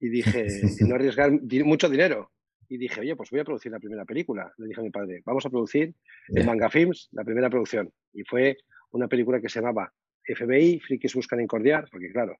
y 0.00 0.08
dije, 0.08 0.46
no 0.86 0.94
arriesgar 0.94 1.30
mucho 1.64 1.88
dinero. 1.88 2.30
y 2.68 2.76
dije, 2.76 3.00
oye, 3.00 3.16
pues 3.16 3.30
voy 3.30 3.40
a 3.40 3.44
producir 3.44 3.72
la 3.72 3.78
primera 3.78 4.04
película. 4.04 4.52
Le 4.58 4.68
dije 4.68 4.80
a 4.80 4.84
mi 4.84 4.90
padre, 4.90 5.22
vamos 5.24 5.44
a 5.46 5.50
producir 5.50 5.94
en 6.28 6.46
Manga 6.46 6.68
Films 6.68 7.08
la 7.12 7.24
primera 7.24 7.48
producción. 7.48 7.90
Y 8.12 8.22
fue 8.24 8.56
una 8.90 9.08
película 9.08 9.40
que 9.40 9.48
se 9.48 9.60
llamaba 9.60 9.92
FBI, 10.24 10.80
Frikis 10.80 11.14
Buscan 11.14 11.40
Incordiar, 11.40 11.88
porque 11.90 12.10
claro, 12.10 12.36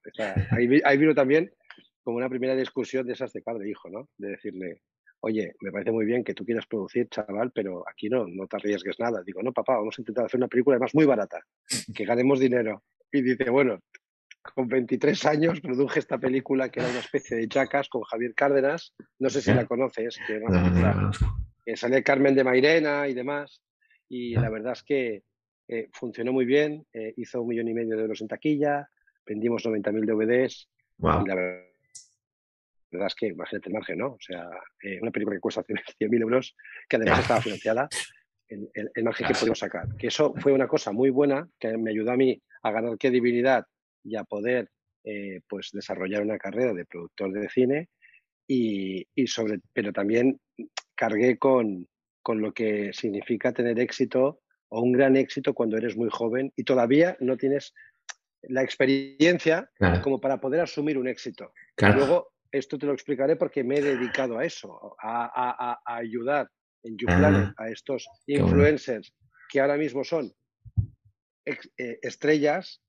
ahí, 0.51 0.81
ahí, 0.85 0.99
vino 0.99 1.15
también 1.15 1.51
como 2.03 2.19
una 2.19 2.29
primera 2.29 2.55
discusión 2.55 3.07
de 3.07 3.15
esas 3.15 3.33
de 3.33 3.41
padre 3.41 3.67
e 3.67 3.71
hijo, 3.71 3.89
¿no? 3.89 4.09
De 4.19 4.31
decirle, 4.31 4.83
oye, 5.21 5.55
me 5.61 5.73
parece 5.73 5.91
muy 5.91 6.05
bien 6.05 6.23
que 6.23 6.35
tú 6.35 6.45
quieras 6.45 6.67
producir, 6.67 7.09
chaval, 7.09 7.51
pero 7.55 7.85
aquí 7.89 8.09
no, 8.09 8.27
no 8.27 8.47
te 8.47 8.57
arriesgues 8.57 8.99
nada. 8.99 9.23
Digo, 9.25 9.43
no, 9.43 9.53
papá, 9.53 9.77
vamos 9.77 9.99
a 9.99 10.03
intentar 10.03 10.27
hacer 10.27 10.39
una 10.39 10.49
película 10.49 10.77
además 10.77 10.95
muy 10.95 11.07
barata, 11.07 11.41
que 11.95 12.05
ganemos 12.05 12.39
dinero. 12.39 12.83
Y 13.11 13.23
dice, 13.23 13.49
bueno, 13.51 13.81
con 14.55 14.69
23 14.69 15.27
años 15.27 15.61
produje 15.61 16.01
esta 16.01 16.19
película 16.19 16.69
que 16.69 16.81
era 16.81 16.89
una 16.89 17.01
especie 17.01 17.37
de 17.37 17.49
Jackas 17.49 17.89
con 17.89 18.03
Javier 18.03 18.35
Cárdenas, 18.35 18.95
no 19.19 19.31
sé 19.31 19.41
si 19.41 19.53
la 19.53 19.67
conoces, 19.67 20.19
que, 20.27 20.41
que 21.65 21.77
sale 21.77 22.03
Carmen 22.03 22.35
de 22.35 22.45
Mairena 22.45 23.09
y 23.09 23.15
demás, 23.15 23.63
y 24.09 24.35
la 24.35 24.49
verdad 24.49 24.73
es 24.73 24.83
que 24.83 25.23
eh, 25.69 25.89
funcionó 25.93 26.33
muy 26.33 26.45
bien, 26.47 26.87
eh, 26.93 27.13
hizo 27.17 27.43
un 27.43 27.49
millón 27.49 27.69
y 27.69 27.75
medio 27.75 27.97
de 27.97 28.03
euros 28.03 28.21
en 28.21 28.29
taquilla, 28.29 28.89
vendimos 29.27 29.65
90.000 29.65 30.07
DVDs, 30.07 30.69
y 30.99 31.29
la 31.29 31.35
verdad 31.35 33.07
es 33.07 33.15
que 33.15 33.27
imagínate 33.27 33.69
el 33.69 33.75
margen, 33.75 33.99
¿no? 33.99 34.13
O 34.13 34.21
sea, 34.21 34.49
eh, 34.83 34.99
una 35.01 35.11
película 35.11 35.37
que 35.37 35.41
cuesta 35.41 35.63
100.000 35.63 35.99
euros, 36.23 36.57
que 36.89 36.97
además 36.97 37.21
estaba 37.21 37.43
financiada, 37.43 37.89
el, 38.49 38.71
el, 38.73 39.05
margen 39.05 39.27
que 39.27 39.35
pudimos 39.35 39.59
sacar. 39.59 39.95
Que 39.99 40.07
eso 40.07 40.33
fue 40.39 40.53
una 40.53 40.67
cosa 40.67 40.91
muy 40.91 41.11
buena, 41.11 41.47
que 41.59 41.77
me 41.77 41.91
ayudó 41.91 42.13
a 42.13 42.17
mí 42.17 42.41
a 42.63 42.71
ganar 42.71 42.97
credibilidad 42.97 43.67
y 44.09 44.17
a 44.17 44.25
poder 44.25 44.71
eh, 45.05 45.41
pues 45.49 45.71
desarrollar 45.73 46.23
una 46.23 46.39
carrera 46.39 46.73
de 46.75 46.85
productor 46.85 47.33
de 47.33 47.49
cine 47.49 47.89
y, 48.47 49.07
sobre, 49.27 49.61
pero 49.73 49.93
también 49.93 50.41
cargué 50.95 51.39
con, 51.39 51.87
con, 52.23 52.41
lo 52.41 52.53
que 52.53 52.93
significa 52.93 53.53
tener 53.53 53.79
éxito 53.79 54.41
o 54.69 54.81
un 54.81 54.93
gran 54.93 55.17
éxito 55.17 55.55
cuando 55.55 55.77
eres 55.77 55.97
muy 55.97 56.09
joven 56.11 56.53
y 56.57 56.65
todavía 56.65 57.17
no 57.21 57.37
tienes 57.37 57.75
la 58.43 58.63
experiencia 58.63 59.71
como 60.03 60.21
para 60.21 60.41
poder 60.41 60.61
asumir 60.61 60.99
un 60.99 61.09
éxito. 61.09 61.53
Luego, 61.77 62.33
esto 62.51 62.79
te 62.79 62.87
lo 62.87 62.93
explicaré 62.93 63.37
porque 63.37 63.65
me 63.65 63.79
he 63.79 63.83
dedicado 63.83 64.39
a 64.39 64.45
eso, 64.45 64.97
a, 65.03 65.79
ayudar 65.85 66.49
en 66.83 66.97
YouPlanet 66.97 67.55
ah, 67.57 67.65
a 67.65 67.71
estos 67.71 68.09
influencers 68.27 69.13
que 69.49 69.61
ahora 69.61 69.77
mismo 69.77 70.05
son 70.05 70.33
eh, 71.45 71.99
estrellas 72.03 72.83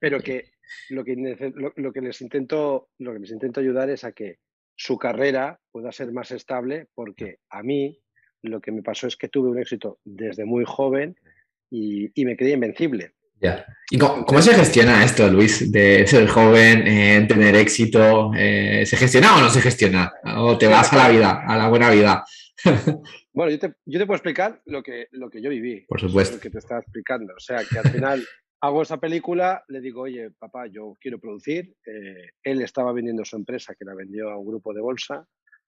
pero 0.00 0.20
que 0.20 0.52
lo 0.88 1.04
que, 1.04 1.16
lo, 1.76 1.92
que 1.92 2.00
les 2.00 2.20
intento, 2.20 2.90
lo 2.98 3.12
que 3.12 3.18
les 3.20 3.30
intento 3.30 3.60
ayudar 3.60 3.90
es 3.90 4.04
a 4.04 4.12
que 4.12 4.38
su 4.76 4.98
carrera 4.98 5.60
pueda 5.70 5.92
ser 5.92 6.12
más 6.12 6.30
estable, 6.30 6.88
porque 6.94 7.38
a 7.50 7.62
mí 7.62 8.00
lo 8.42 8.60
que 8.60 8.72
me 8.72 8.82
pasó 8.82 9.06
es 9.06 9.16
que 9.16 9.28
tuve 9.28 9.50
un 9.50 9.58
éxito 9.58 9.98
desde 10.04 10.44
muy 10.44 10.64
joven 10.66 11.16
y, 11.70 12.10
me 12.24 12.36
creí 12.36 12.52
invencible. 12.52 13.12
Ya. 13.40 13.64
¿Y 13.90 13.98
cómo, 13.98 14.42
se 14.42 14.54
gestiona 14.54 15.04
esto, 15.04 15.28
Luis, 15.30 15.72
de 15.72 16.06
ser 16.06 16.28
joven, 16.28 16.86
eh, 16.86 17.24
tener 17.26 17.56
éxito? 17.56 18.32
Eh, 18.36 18.84
¿Se 18.84 18.96
gestiona 18.96 19.36
o 19.36 19.40
no 19.40 19.48
se 19.48 19.62
gestiona? 19.62 20.12
¿O 20.36 20.58
te 20.58 20.66
vas 20.66 20.92
a 20.92 20.96
la 20.96 21.08
vida, 21.08 21.42
a 21.46 21.56
la 21.56 21.68
buena 21.68 21.90
vida? 21.90 22.24
bueno, 23.32 23.50
yo 23.50 23.58
te, 23.58 23.74
yo 23.86 23.98
te, 23.98 24.06
puedo 24.06 24.16
explicar 24.16 24.60
lo 24.66 24.82
que, 24.82 25.06
lo 25.12 25.30
que 25.30 25.40
yo 25.40 25.48
viví. 25.48 25.86
Por 25.88 26.00
supuesto. 26.00 26.36
Lo 26.36 26.42
que 26.42 26.50
te 26.50 26.58
estaba 26.58 26.80
explicando. 26.80 27.32
O 27.34 27.40
sea, 27.40 27.62
que 27.64 27.78
al 27.78 27.90
final 27.90 28.26
hago 28.60 28.82
esa 28.82 28.98
película, 28.98 29.64
le 29.68 29.80
digo, 29.80 30.02
oye, 30.02 30.30
papá, 30.30 30.66
yo 30.66 30.96
quiero 31.00 31.18
producir. 31.18 31.74
Eh, 31.86 32.30
él 32.42 32.62
estaba 32.62 32.92
vendiendo 32.92 33.24
su 33.24 33.36
empresa, 33.36 33.74
que 33.74 33.84
la 33.84 33.94
vendió 33.94 34.30
a 34.30 34.38
un 34.38 34.46
grupo 34.46 34.74
de 34.74 34.80
bolsa, 34.80 35.26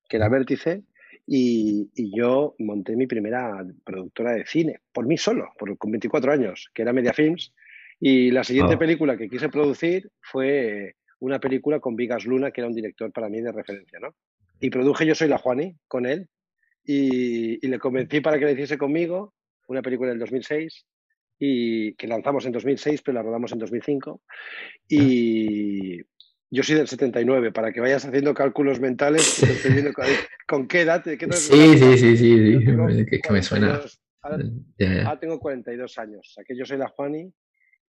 que 0.08 0.16
era 0.16 0.28
Vértice, 0.28 0.82
y, 1.26 1.90
yo 2.14 2.54
monté 2.58 2.96
mi 2.96 3.06
primera 3.06 3.64
productora 3.84 4.32
de 4.32 4.44
cine, 4.44 4.80
por 4.92 5.06
mí 5.06 5.16
solo, 5.16 5.52
por, 5.58 5.76
con 5.78 5.90
24 5.90 6.32
años, 6.32 6.70
que 6.74 6.82
era 6.82 6.92
Media 6.92 7.12
Films. 7.12 7.54
Y 8.00 8.30
la 8.30 8.44
siguiente 8.44 8.74
ah. 8.74 8.78
película 8.78 9.16
que 9.16 9.28
quise 9.28 9.48
producir 9.48 10.10
fue 10.20 10.96
una 11.20 11.38
película 11.38 11.80
con 11.80 11.96
Vigas 11.96 12.24
Luna, 12.24 12.50
que 12.50 12.60
era 12.60 12.68
un 12.68 12.74
director 12.74 13.12
para 13.12 13.28
mí 13.28 13.40
de 13.40 13.52
referencia, 13.52 14.00
¿no? 14.00 14.14
Y 14.60 14.70
produje 14.70 15.06
Yo 15.06 15.14
Soy 15.14 15.28
la 15.28 15.38
Juani 15.38 15.76
con 15.86 16.06
él 16.06 16.28
y, 16.84 17.64
y 17.64 17.68
le 17.68 17.78
convencí 17.78 18.20
para 18.20 18.38
que 18.38 18.44
la 18.44 18.52
hiciese 18.52 18.76
conmigo, 18.76 19.34
una 19.68 19.82
película 19.82 20.10
del 20.10 20.18
2006 20.18 20.84
y 21.44 21.94
que 21.94 22.06
lanzamos 22.06 22.46
en 22.46 22.52
2006, 22.52 23.02
pero 23.02 23.16
la 23.16 23.22
rodamos 23.22 23.50
en 23.50 23.58
2005. 23.58 24.22
Y 24.86 25.96
yo 26.48 26.62
soy 26.62 26.76
del 26.76 26.86
79, 26.86 27.50
para 27.50 27.72
que 27.72 27.80
vayas 27.80 28.04
haciendo 28.04 28.32
cálculos 28.32 28.78
mentales, 28.78 29.42
estoy 29.42 29.72
viendo 29.72 29.90
con, 30.46 30.68
qué 30.68 30.82
edad. 30.82 31.02
Qué 31.02 31.18
sí, 31.32 31.78
sí, 31.78 31.98
sí, 31.98 32.16
sí, 32.16 33.20
que, 33.20 33.32
me 33.32 33.42
suena. 33.42 33.80
Ahora, 34.22 35.18
tengo 35.18 35.40
42 35.40 35.98
años, 35.98 36.28
o 36.30 36.32
sea 36.32 36.44
que 36.44 36.56
yo 36.56 36.64
soy 36.64 36.78
la 36.78 36.86
Juani. 36.86 37.34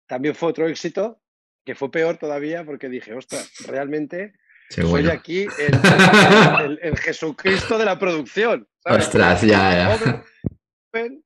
También 0.07 0.33
fue 0.33 0.49
otro 0.49 0.67
éxito, 0.67 1.21
que 1.63 1.75
fue 1.75 1.91
peor 1.91 2.17
todavía, 2.17 2.65
porque 2.65 2.89
dije, 2.89 3.13
ostras, 3.13 3.53
realmente 3.67 4.33
soy 4.69 5.09
aquí 5.09 5.45
el, 6.81 6.97
Jesucristo 6.97 7.77
de 7.77 7.85
la 7.85 7.99
producción. 7.99 8.67
Ostras, 8.83 9.43
ya, 9.43 9.97
ya 9.99 10.23
joven, 10.93 11.22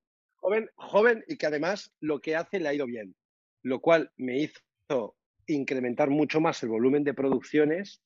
joven 0.76 1.24
y 1.28 1.38
que 1.38 1.48
además 1.48 1.94
lo 2.00 2.20
que 2.20 2.36
hace 2.36 2.60
le 2.60 2.70
ha 2.70 2.74
ido 2.74 2.86
bien, 2.86 3.16
lo 3.64 3.80
cual 3.80 4.12
me 4.18 4.40
hizo 4.40 5.16
incrementar 5.48 6.10
mucho 6.10 6.42
más 6.42 6.62
el 6.64 6.70
volumen 6.70 7.04
de 7.04 7.14
producciones 7.14 8.02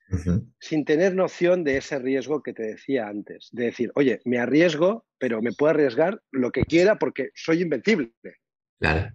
sin 0.60 0.86
tener 0.86 1.16
noción 1.16 1.64
de 1.64 1.78
ese 1.78 2.00
riesgo 2.00 2.44
que 2.44 2.54
te 2.54 2.64
decía 2.64 3.08
antes, 3.08 3.50
de 3.52 3.66
decir, 3.66 3.92
oye, 3.96 4.22
me 4.26 4.38
arriesgo, 4.38 5.06
pero 5.18 5.42
me 5.42 5.52
puedo 5.52 5.72
arriesgar 5.72 6.22
lo 6.32 6.52
que 6.52 6.64
quiera 6.64 6.98
porque 7.00 7.32
soy 7.34 7.64
invencible. 7.64 8.12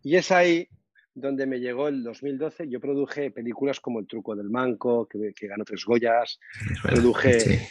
Y 0.02 0.16
es 0.16 0.30
ahí 0.30 0.68
donde 1.14 1.46
me 1.46 1.60
llegó 1.60 1.88
el 1.88 2.02
2012. 2.02 2.68
Yo 2.68 2.80
produje 2.80 3.30
películas 3.30 3.80
como 3.80 4.00
El 4.00 4.06
truco 4.06 4.36
del 4.36 4.50
manco, 4.50 5.08
que, 5.08 5.32
ganó 5.46 5.64
tres 5.64 5.84
Goyas, 5.84 6.38
produje 6.82 7.68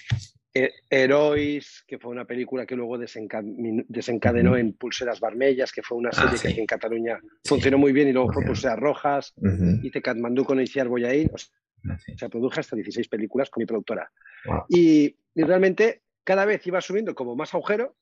Herois, 0.90 1.84
que 1.86 2.00
fue 2.00 2.12
una 2.12 2.24
película 2.24 2.66
que 2.66 2.78
luego 2.78 2.98
desencadenó 2.98 4.56
en 4.56 4.74
Pulseras 4.74 5.20
Barmellas, 5.20 5.74
que 5.74 5.84
fue 5.84 5.98
una 5.98 6.10
ah, 6.10 6.14
serie 6.14 6.40
que 6.42 6.48
aquí 6.48 6.60
en 6.62 6.66
Cataluña 6.66 7.20
funcionó 7.44 7.78
muy 7.78 7.92
bien 7.92 8.08
y 8.08 8.14
luego 8.14 8.32
fue 8.32 8.46
Pulseras 8.46 8.80
Rojas, 8.80 9.34
hice 9.84 10.02
Katmandú 10.02 10.46
con 10.46 10.62
Iciar 10.62 10.88
Boyaín, 10.88 11.30
o 11.30 11.36
ah, 11.92 11.98
sea, 12.18 12.30
produje 12.30 12.62
hasta 12.62 12.78
16 12.78 13.10
películas 13.10 13.50
con 13.50 13.62
mi 13.62 13.66
productora. 13.66 14.10
Y, 14.70 15.18
realmente 15.36 16.04
cada 16.24 16.46
vez 16.46 16.66
iba 16.66 16.80
subiendo 16.80 17.14
como 17.14 17.36
más 17.36 17.54
agujero 17.54 17.98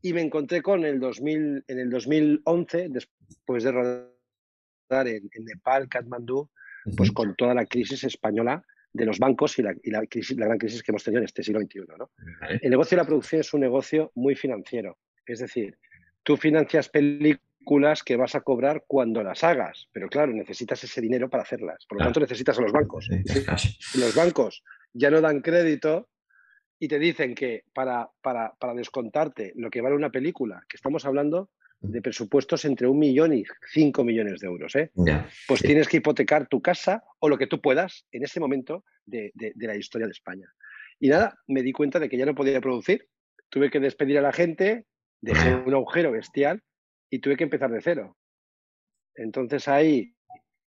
y 0.00 0.14
me 0.14 0.22
encontré 0.22 0.62
con 0.62 0.84
el 0.86 0.98
2000, 0.98 1.64
en 1.68 1.78
el 1.78 1.90
2011, 1.90 2.88
después 2.88 3.62
de 3.62 3.72
rodar 3.72 5.06
en, 5.06 5.28
Nepal, 5.44 5.88
Katmandú, 5.90 6.50
pues 6.96 7.12
con 7.12 7.36
toda 7.36 7.52
la 7.52 7.66
crisis 7.66 8.04
española, 8.04 8.64
de 8.94 9.04
los 9.04 9.18
bancos 9.18 9.58
y, 9.58 9.62
la, 9.62 9.74
crisis, 10.06 10.38
la, 10.38 10.46
gran 10.46 10.58
crisis 10.58 10.82
que 10.82 10.92
hemos 10.92 11.02
tenido 11.02 11.18
en 11.18 11.26
este 11.26 11.42
siglo 11.42 11.60
XXI. 11.60 11.80
¿no? 11.98 12.10
El 12.62 12.70
negocio 12.70 12.96
de 12.96 13.02
la 13.02 13.06
producción 13.06 13.40
es 13.40 13.52
un 13.52 13.60
negocio 13.60 14.12
muy 14.14 14.36
financiero. 14.36 14.98
Es 15.26 15.40
decir, 15.40 15.76
tú 16.22 16.36
financias 16.36 16.88
películas 16.88 18.04
que 18.04 18.16
vas 18.16 18.36
a 18.36 18.42
cobrar 18.42 18.84
cuando 18.86 19.22
las 19.24 19.42
hagas, 19.42 19.88
pero 19.92 20.08
claro, 20.08 20.32
necesitas 20.32 20.82
ese 20.84 21.00
dinero 21.00 21.28
para 21.28 21.42
hacerlas. 21.42 21.84
Por 21.86 21.98
lo 21.98 22.04
tanto, 22.04 22.20
necesitas 22.20 22.56
a 22.58 22.62
los 22.62 22.72
bancos. 22.72 23.08
los 23.96 24.14
bancos 24.14 24.62
ya 24.92 25.10
no 25.10 25.20
dan 25.20 25.40
crédito 25.40 26.08
y 26.78 26.86
te 26.86 27.00
dicen 27.00 27.34
que 27.34 27.64
para, 27.74 28.10
para, 28.22 28.54
para 28.60 28.74
descontarte 28.74 29.52
lo 29.56 29.70
que 29.70 29.80
vale 29.80 29.96
una 29.96 30.10
película, 30.10 30.62
que 30.68 30.76
estamos 30.76 31.04
hablando 31.04 31.50
de 31.84 32.02
presupuestos 32.02 32.64
entre 32.64 32.86
un 32.86 32.98
millón 32.98 33.32
y 33.32 33.44
cinco 33.72 34.04
millones 34.04 34.40
de 34.40 34.46
euros. 34.46 34.74
¿eh? 34.76 34.90
pues 35.46 35.62
tienes 35.62 35.88
que 35.88 35.98
hipotecar 35.98 36.48
tu 36.48 36.60
casa 36.60 37.04
o 37.18 37.28
lo 37.28 37.38
que 37.38 37.46
tú 37.46 37.60
puedas 37.60 38.06
en 38.12 38.24
ese 38.24 38.40
momento 38.40 38.84
de, 39.06 39.32
la 39.56 39.76
historia 39.76 40.06
de 40.06 40.12
España. 40.12 40.52
Y 40.98 41.08
nada, 41.08 41.38
me 41.46 41.62
di 41.62 41.72
cuenta 41.72 41.98
de 41.98 42.08
que 42.08 42.16
ya 42.16 42.26
no 42.26 42.34
podía 42.34 42.60
producir. 42.60 43.08
Tuve 43.48 43.70
que 43.70 43.80
despedir 43.80 44.18
a 44.18 44.22
la 44.22 44.32
gente, 44.32 44.86
dejé 45.20 45.54
un 45.54 45.74
agujero 45.74 46.12
bestial 46.12 46.62
y 47.10 47.18
tuve 47.20 47.36
que 47.36 47.44
empezar 47.44 47.70
de 47.70 47.80
cero. 47.80 48.16
Entonces 49.14 49.68
ahí 49.68 50.14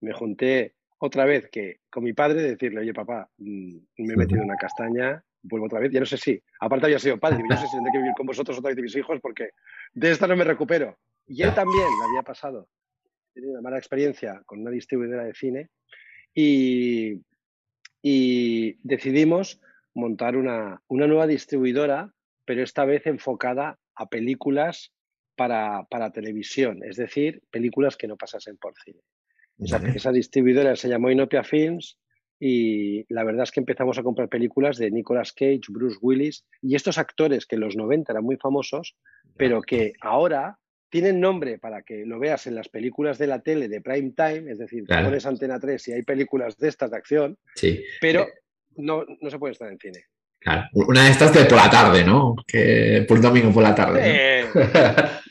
me 0.00 0.12
junté 0.12 0.74
otra 0.98 1.24
vez 1.24 1.48
que 1.50 1.80
con 1.90 2.04
mi 2.04 2.12
padre 2.12 2.42
decirle, 2.42 2.80
oye 2.80 2.94
papá, 2.94 3.30
mm, 3.38 3.76
me 3.98 4.14
he 4.14 4.16
metido 4.16 4.40
en 4.40 4.48
una 4.48 4.56
castaña, 4.56 5.22
vuelvo 5.44 5.66
otra 5.66 5.80
vez, 5.80 5.92
ya 5.92 6.00
no 6.00 6.06
sé 6.06 6.16
si, 6.16 6.42
aparte 6.60 6.86
había 6.86 6.98
sido 6.98 7.18
padre, 7.18 7.38
yo 7.38 7.46
no 7.46 7.56
sé 7.56 7.66
si 7.66 7.72
tendré 7.72 7.92
que 7.92 7.98
vivir 7.98 8.14
con 8.16 8.26
vosotros 8.26 8.58
otra 8.58 8.70
vez 8.70 8.76
de 8.76 8.82
mis 8.82 8.96
hijos 8.96 9.20
porque 9.20 9.50
de 9.92 10.10
esta 10.10 10.26
no 10.26 10.36
me 10.36 10.44
recupero. 10.44 10.98
Y 11.26 11.42
él 11.42 11.54
también 11.54 11.84
le 11.84 12.04
había 12.10 12.22
pasado, 12.22 12.68
tenía 13.32 13.50
una 13.50 13.60
mala 13.60 13.78
experiencia 13.78 14.42
con 14.46 14.60
una 14.60 14.70
distribuidora 14.70 15.24
de 15.24 15.34
cine 15.34 15.68
y, 16.34 17.20
y 18.02 18.76
decidimos 18.82 19.60
montar 19.94 20.36
una, 20.36 20.82
una, 20.88 21.06
nueva 21.06 21.26
distribuidora, 21.26 22.12
pero 22.44 22.62
esta 22.62 22.84
vez 22.84 23.06
enfocada 23.06 23.78
a 23.94 24.08
películas 24.08 24.92
para, 25.36 25.84
para 25.84 26.10
televisión, 26.10 26.82
es 26.84 26.96
decir, 26.96 27.42
películas 27.50 27.96
que 27.96 28.08
no 28.08 28.16
pasasen 28.16 28.56
por 28.56 28.74
cine. 28.84 29.00
esa 29.94 30.10
distribuidora 30.10 30.74
se 30.76 30.88
llamó 30.88 31.10
Inopia 31.10 31.44
Films 31.44 31.98
y 32.40 33.04
la 33.12 33.24
verdad 33.24 33.44
es 33.44 33.50
que 33.50 33.60
empezamos 33.60 33.98
a 33.98 34.02
comprar 34.02 34.28
películas 34.28 34.76
de 34.76 34.90
Nicolas 34.90 35.32
Cage, 35.32 35.62
Bruce 35.68 35.98
Willis 36.00 36.44
y 36.60 36.74
estos 36.74 36.98
actores 36.98 37.46
que 37.46 37.56
en 37.56 37.62
los 37.62 37.76
90 37.76 38.12
eran 38.12 38.24
muy 38.24 38.36
famosos, 38.36 38.96
pero 39.36 39.62
que 39.62 39.92
ahora 40.00 40.58
tienen 40.90 41.20
nombre 41.20 41.58
para 41.58 41.82
que 41.82 42.04
lo 42.06 42.18
veas 42.18 42.46
en 42.46 42.54
las 42.54 42.68
películas 42.68 43.18
de 43.18 43.26
la 43.26 43.40
tele 43.40 43.68
de 43.68 43.80
prime 43.80 44.12
time, 44.16 44.50
es 44.50 44.58
decir, 44.58 44.84
claro. 44.84 45.06
pones 45.06 45.26
Antena 45.26 45.58
3 45.58 45.88
y 45.88 45.92
hay 45.92 46.02
películas 46.02 46.56
de 46.56 46.68
estas 46.68 46.90
de 46.90 46.96
acción, 46.96 47.38
sí. 47.56 47.82
pero 48.00 48.22
Eh. 48.22 48.32
no, 48.76 49.04
no 49.20 49.30
se 49.30 49.38
puede 49.38 49.52
estar 49.52 49.70
en 49.70 49.78
cine. 49.78 50.04
Claro. 50.38 50.68
Una 50.74 51.04
de 51.04 51.10
estas 51.10 51.32
de 51.32 51.46
por 51.46 51.56
la 51.56 51.70
tarde, 51.70 52.04
¿no? 52.04 52.36
Que 52.46 53.04
por 53.08 53.18
domingo 53.18 53.50
por 53.50 53.62
la 53.62 53.74
tarde. 53.74 54.02
Eh, 54.04 54.44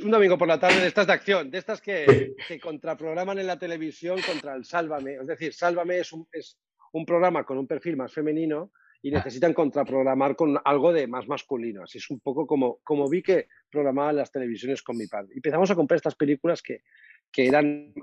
un 0.04 0.10
domingo 0.10 0.40
por 0.40 0.48
la 0.48 0.60
tarde 0.60 0.82
de 0.82 0.88
estas 0.88 1.06
de 1.06 1.14
acción, 1.14 1.52
de 1.52 1.60
estas 1.60 1.80
que, 1.82 2.34
que 2.48 2.60
contraprograman 2.60 3.38
en 3.38 3.46
la 3.46 3.60
televisión 3.60 4.20
contra 4.26 4.56
el 4.56 4.66
Sálvame. 4.66 5.14
Es 5.22 5.28
decir, 5.28 5.54
Sálvame 5.54 6.00
es 6.00 6.12
un, 6.14 6.28
es 6.32 6.58
un 6.94 7.06
programa 7.06 7.44
con 7.44 7.58
un 7.58 7.68
perfil 7.68 7.98
más 7.98 8.14
femenino 8.14 8.72
y 9.02 9.12
necesitan 9.12 9.54
contraprogramar 9.54 10.36
con 10.36 10.58
algo 10.64 10.94
de 10.94 11.08
más 11.08 11.28
masculino. 11.28 11.84
Así 11.84 11.98
es 11.98 12.10
un 12.10 12.22
poco 12.22 12.48
como, 12.48 12.80
como 12.84 13.10
vi 13.10 13.22
que 13.22 13.48
programaban 13.70 14.16
las 14.16 14.32
televisiones 14.32 14.82
con 14.82 14.96
mi 14.96 15.08
padre. 15.08 15.34
Y 15.34 15.38
empezamos 15.40 15.70
a 15.70 15.76
comprar 15.76 15.98
estas 15.98 16.16
películas 16.16 16.62
que, 16.62 16.84
que 17.32 17.48
eran 17.48 17.94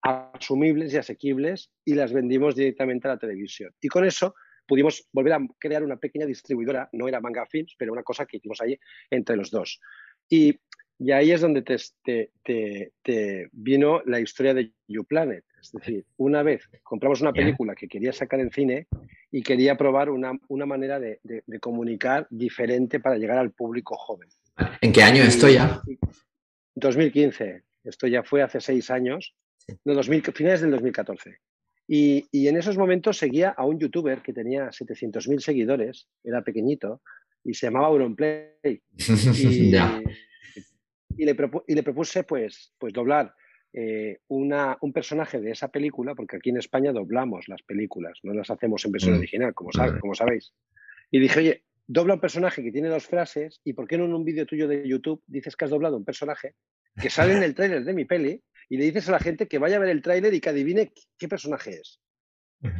asumibles 0.00 0.94
y 0.94 0.96
asequibles 0.96 1.70
y 1.84 1.94
las 1.94 2.12
vendimos 2.12 2.54
directamente 2.54 3.08
a 3.08 3.12
la 3.12 3.18
televisión. 3.18 3.74
Y 3.80 3.88
con 3.88 4.06
eso 4.06 4.34
pudimos 4.66 5.06
volver 5.12 5.32
a 5.34 5.40
crear 5.58 5.82
una 5.82 5.96
pequeña 5.96 6.26
distribuidora, 6.26 6.88
no 6.92 7.08
era 7.08 7.20
Manga 7.20 7.46
Films, 7.46 7.74
pero 7.78 7.92
una 7.92 8.02
cosa 8.02 8.26
que 8.26 8.36
hicimos 8.38 8.60
ahí 8.60 8.78
entre 9.10 9.36
los 9.36 9.50
dos. 9.50 9.80
Y, 10.30 10.58
y 10.98 11.12
ahí 11.12 11.30
es 11.30 11.40
donde 11.40 11.62
te, 11.62 11.76
te, 12.02 12.30
te, 12.42 12.92
te, 13.02 13.48
vino 13.52 14.02
la 14.04 14.20
historia 14.20 14.52
de 14.52 14.72
YouPlanet. 14.88 15.44
Es 15.60 15.72
decir, 15.72 16.04
una 16.16 16.42
vez 16.42 16.68
compramos 16.82 17.20
una 17.20 17.32
película 17.32 17.74
que 17.74 17.88
quería 17.88 18.12
sacar 18.12 18.40
en 18.40 18.50
cine 18.50 18.86
y 19.30 19.42
quería 19.42 19.76
probar 19.76 20.10
una, 20.10 20.32
una 20.48 20.66
manera 20.66 20.98
de, 20.98 21.20
de, 21.22 21.42
de, 21.46 21.60
comunicar 21.60 22.26
diferente 22.30 23.00
para 23.00 23.16
llegar 23.16 23.38
al 23.38 23.52
público 23.52 23.96
joven. 23.96 24.28
¿En 24.80 24.92
qué 24.92 25.02
año 25.02 25.22
esto 25.22 25.48
ya? 25.48 25.80
2015. 26.74 27.62
Esto 27.84 28.06
ya 28.06 28.22
fue 28.22 28.42
hace 28.42 28.60
seis 28.60 28.90
años, 28.90 29.34
no, 29.84 29.94
2000, 29.94 30.22
finales 30.32 30.60
del 30.60 30.70
2014. 30.72 31.38
Y, 31.86 32.26
y, 32.30 32.48
en 32.48 32.56
esos 32.58 32.76
momentos 32.76 33.16
seguía 33.16 33.50
a 33.50 33.64
un 33.64 33.78
youtuber 33.78 34.20
que 34.20 34.34
tenía 34.34 34.68
700.000 34.68 35.40
seguidores, 35.40 36.06
era 36.22 36.42
pequeñito, 36.42 37.00
y 37.44 37.54
se 37.54 37.66
llamaba 37.66 37.86
Auronplay. 37.86 38.52
Y, 39.38 39.72
y, 41.18 41.24
le, 41.24 41.36
y, 41.66 41.74
le, 41.74 41.82
propuse 41.82 42.24
pues, 42.24 42.72
pues 42.78 42.92
doblar 42.92 43.34
eh, 43.72 44.20
una, 44.28 44.78
un 44.80 44.92
personaje 44.92 45.40
de 45.40 45.50
esa 45.50 45.68
película, 45.68 46.14
porque 46.14 46.36
aquí 46.36 46.50
en 46.50 46.58
España 46.58 46.92
doblamos 46.92 47.48
las 47.48 47.62
películas, 47.62 48.18
no 48.22 48.32
las 48.32 48.48
hacemos 48.50 48.84
en 48.84 48.92
versión 48.92 49.14
mm. 49.14 49.18
original, 49.18 49.54
como, 49.54 49.72
sabe, 49.72 50.00
como 50.00 50.14
sabéis. 50.14 50.54
Y 51.10 51.18
dije, 51.18 51.40
oye, 51.40 51.64
dobla 51.86 52.14
un 52.14 52.20
personaje 52.20 52.62
que 52.62 52.72
tiene 52.72 52.88
dos 52.88 53.06
frases, 53.06 53.60
¿y 53.64 53.72
por 53.72 53.88
qué 53.88 53.98
no 53.98 54.04
en 54.04 54.14
un 54.14 54.24
vídeo 54.24 54.46
tuyo 54.46 54.68
de 54.68 54.88
YouTube 54.88 55.22
dices 55.26 55.56
que 55.56 55.64
has 55.64 55.70
doblado 55.70 55.96
un 55.96 56.04
personaje 56.04 56.54
que 57.00 57.10
sale 57.10 57.36
en 57.36 57.42
el 57.42 57.54
tráiler 57.54 57.84
de 57.84 57.92
mi 57.92 58.04
peli 58.04 58.42
y 58.68 58.76
le 58.76 58.84
dices 58.84 59.08
a 59.08 59.12
la 59.12 59.20
gente 59.20 59.46
que 59.46 59.58
vaya 59.58 59.76
a 59.76 59.80
ver 59.80 59.90
el 59.90 60.02
tráiler 60.02 60.32
y 60.34 60.40
que 60.40 60.50
adivine 60.50 60.92
qué 61.16 61.28
personaje 61.28 61.72
es. 61.80 62.00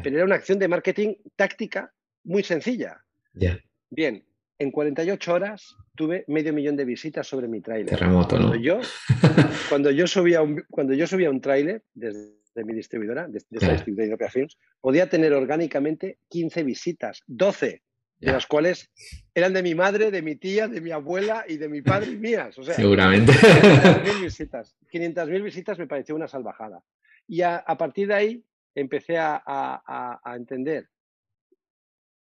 Pero 0.02 0.16
era 0.16 0.24
una 0.24 0.34
acción 0.34 0.58
de 0.58 0.68
marketing 0.68 1.14
táctica 1.36 1.92
muy 2.24 2.42
sencilla. 2.42 3.04
Yeah. 3.32 3.58
Bien, 3.90 4.24
en 4.58 4.70
48 4.70 5.32
horas 5.32 5.76
tuve 5.94 6.24
medio 6.28 6.52
millón 6.52 6.76
de 6.76 6.84
visitas 6.84 7.26
sobre 7.26 7.48
mi 7.48 7.60
tráiler. 7.60 7.90
Terremoto, 7.90 8.36
cuando 8.36 8.54
¿no? 8.54 8.60
Yo, 8.60 8.80
cuando 9.68 9.90
yo 9.90 10.06
subía 10.06 10.42
un, 10.42 10.64
cuando 10.70 10.94
yo 10.94 11.06
subía 11.06 11.30
un 11.30 11.40
tráiler 11.40 11.82
desde 11.94 12.32
mi 12.64 12.74
distribuidora, 12.74 13.26
desde 13.28 13.46
esta 13.52 13.66
Yeah. 13.66 13.72
distribuidora 13.74 14.06
Europea 14.06 14.30
Films, 14.30 14.58
podía 14.80 15.08
tener 15.08 15.32
orgánicamente 15.32 16.18
15 16.28 16.62
visitas, 16.64 17.22
12 17.26 17.82
de 18.20 18.32
las 18.32 18.46
cuales 18.46 18.90
eran 19.32 19.52
de 19.52 19.62
mi 19.62 19.76
madre, 19.76 20.10
de 20.10 20.22
mi 20.22 20.34
tía, 20.34 20.66
de 20.66 20.80
mi 20.80 20.90
abuela 20.90 21.44
y 21.46 21.56
de 21.56 21.68
mi 21.68 21.82
padre 21.82 22.10
y 22.12 22.16
mías. 22.18 22.58
O 22.58 22.64
sea, 22.64 22.74
Seguramente. 22.74 23.30
500.000 23.32 24.22
visitas. 24.22 24.76
500.000 24.92 25.42
visitas 25.42 25.78
me 25.78 25.86
pareció 25.86 26.16
una 26.16 26.26
salvajada. 26.26 26.82
Y 27.28 27.42
a, 27.42 27.56
a 27.56 27.78
partir 27.78 28.08
de 28.08 28.14
ahí 28.14 28.44
empecé 28.74 29.18
a, 29.18 29.40
a, 29.46 30.20
a, 30.24 30.36
entender 30.36 30.88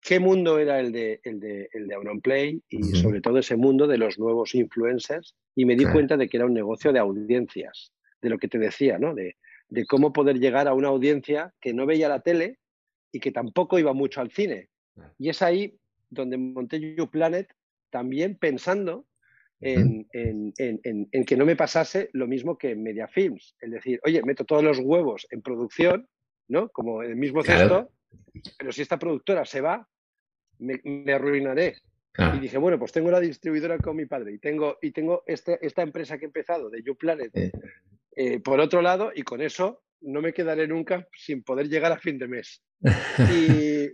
qué 0.01 0.19
mundo 0.19 0.59
era 0.59 0.79
el 0.79 0.91
de, 0.91 1.19
el 1.23 1.39
de, 1.39 1.69
el 1.73 1.87
de 1.87 1.95
Auronplay 1.95 2.61
y 2.69 2.83
sobre 2.95 3.21
todo 3.21 3.39
ese 3.39 3.55
mundo 3.57 3.85
de 3.87 3.97
los 3.97 4.17
nuevos 4.17 4.55
influencers 4.55 5.35
y 5.55 5.65
me 5.65 5.75
di 5.75 5.83
Claro. 5.83 5.93
cuenta 5.93 6.17
de 6.17 6.27
que 6.29 6.37
era 6.37 6.45
un 6.45 6.53
negocio 6.53 6.91
de 6.93 6.99
audiencias, 6.99 7.91
de 8.21 8.29
lo 8.29 8.37
que 8.37 8.47
te 8.47 8.57
decía, 8.57 8.97
¿no? 8.97 9.13
De, 9.13 9.35
de 9.69 9.85
cómo 9.85 10.11
poder 10.13 10.39
llegar 10.39 10.67
a 10.67 10.73
una 10.73 10.87
audiencia 10.87 11.53
que 11.61 11.73
no 11.73 11.85
veía 11.85 12.09
la 12.09 12.21
tele 12.21 12.59
y 13.11 13.19
que 13.19 13.31
tampoco 13.31 13.77
iba 13.79 13.93
mucho 13.93 14.21
al 14.21 14.31
cine. 14.31 14.69
Y 15.17 15.29
es 15.29 15.41
ahí 15.41 15.77
donde 16.09 16.37
monté 16.37 16.95
YouPlanet 16.95 17.53
también 17.89 18.35
pensando 18.35 19.05
en, 19.61 20.07
en, 20.13 20.53
en, 20.57 20.79
en, 20.83 21.07
en 21.11 21.25
que 21.25 21.35
no 21.35 21.45
me 21.45 21.55
pasase 21.55 22.09
lo 22.13 22.27
mismo 22.27 22.57
que 22.57 22.71
en 22.71 22.83
Media 22.83 23.07
Films. 23.07 23.55
Es 23.59 23.71
decir, 23.71 23.99
oye, 24.05 24.21
meto 24.23 24.45
todos 24.45 24.63
los 24.63 24.79
huevos 24.79 25.27
en 25.31 25.41
producción, 25.41 26.07
¿no? 26.47 26.69
Como 26.69 27.03
en 27.03 27.11
el 27.11 27.15
mismo 27.17 27.41
Claro. 27.41 27.91
Pero 28.57 28.71
si 28.71 28.81
esta 28.81 28.97
productora 28.99 29.45
se 29.45 29.61
va, 29.61 29.87
me, 30.59 30.79
me 30.83 31.13
arruinaré. 31.13 31.75
Y 31.77 32.11
Claro. 32.11 32.39
dije, 32.39 32.57
bueno, 32.57 32.77
pues 32.79 32.91
tengo 32.91 33.11
la 33.11 33.19
distribuidora 33.19 33.77
con 33.77 33.95
mi 33.95 34.05
padre 34.05 34.33
y 34.33 34.39
tengo, 34.39 34.77
y 34.81 34.91
tengo 34.91 35.23
este, 35.25 35.57
esta 35.65 35.83
empresa 35.83 36.17
que 36.17 36.25
he 36.25 36.27
empezado 36.27 36.69
de 36.69 36.81
YouPlanet 36.83 37.31
Eh, 37.35 37.51
eh, 38.15 38.39
por 38.41 38.59
otro 38.59 38.81
lado, 38.81 39.11
y 39.15 39.21
con 39.21 39.41
eso 39.41 39.83
no 40.01 40.21
me 40.21 40.33
quedaré 40.33 40.67
nunca 40.67 41.07
sin 41.13 41.43
poder 41.43 41.69
llegar 41.69 41.91
a 41.91 41.99
fin 41.99 42.17
de 42.17 42.27
mes. 42.27 42.61
Y, 43.31 43.89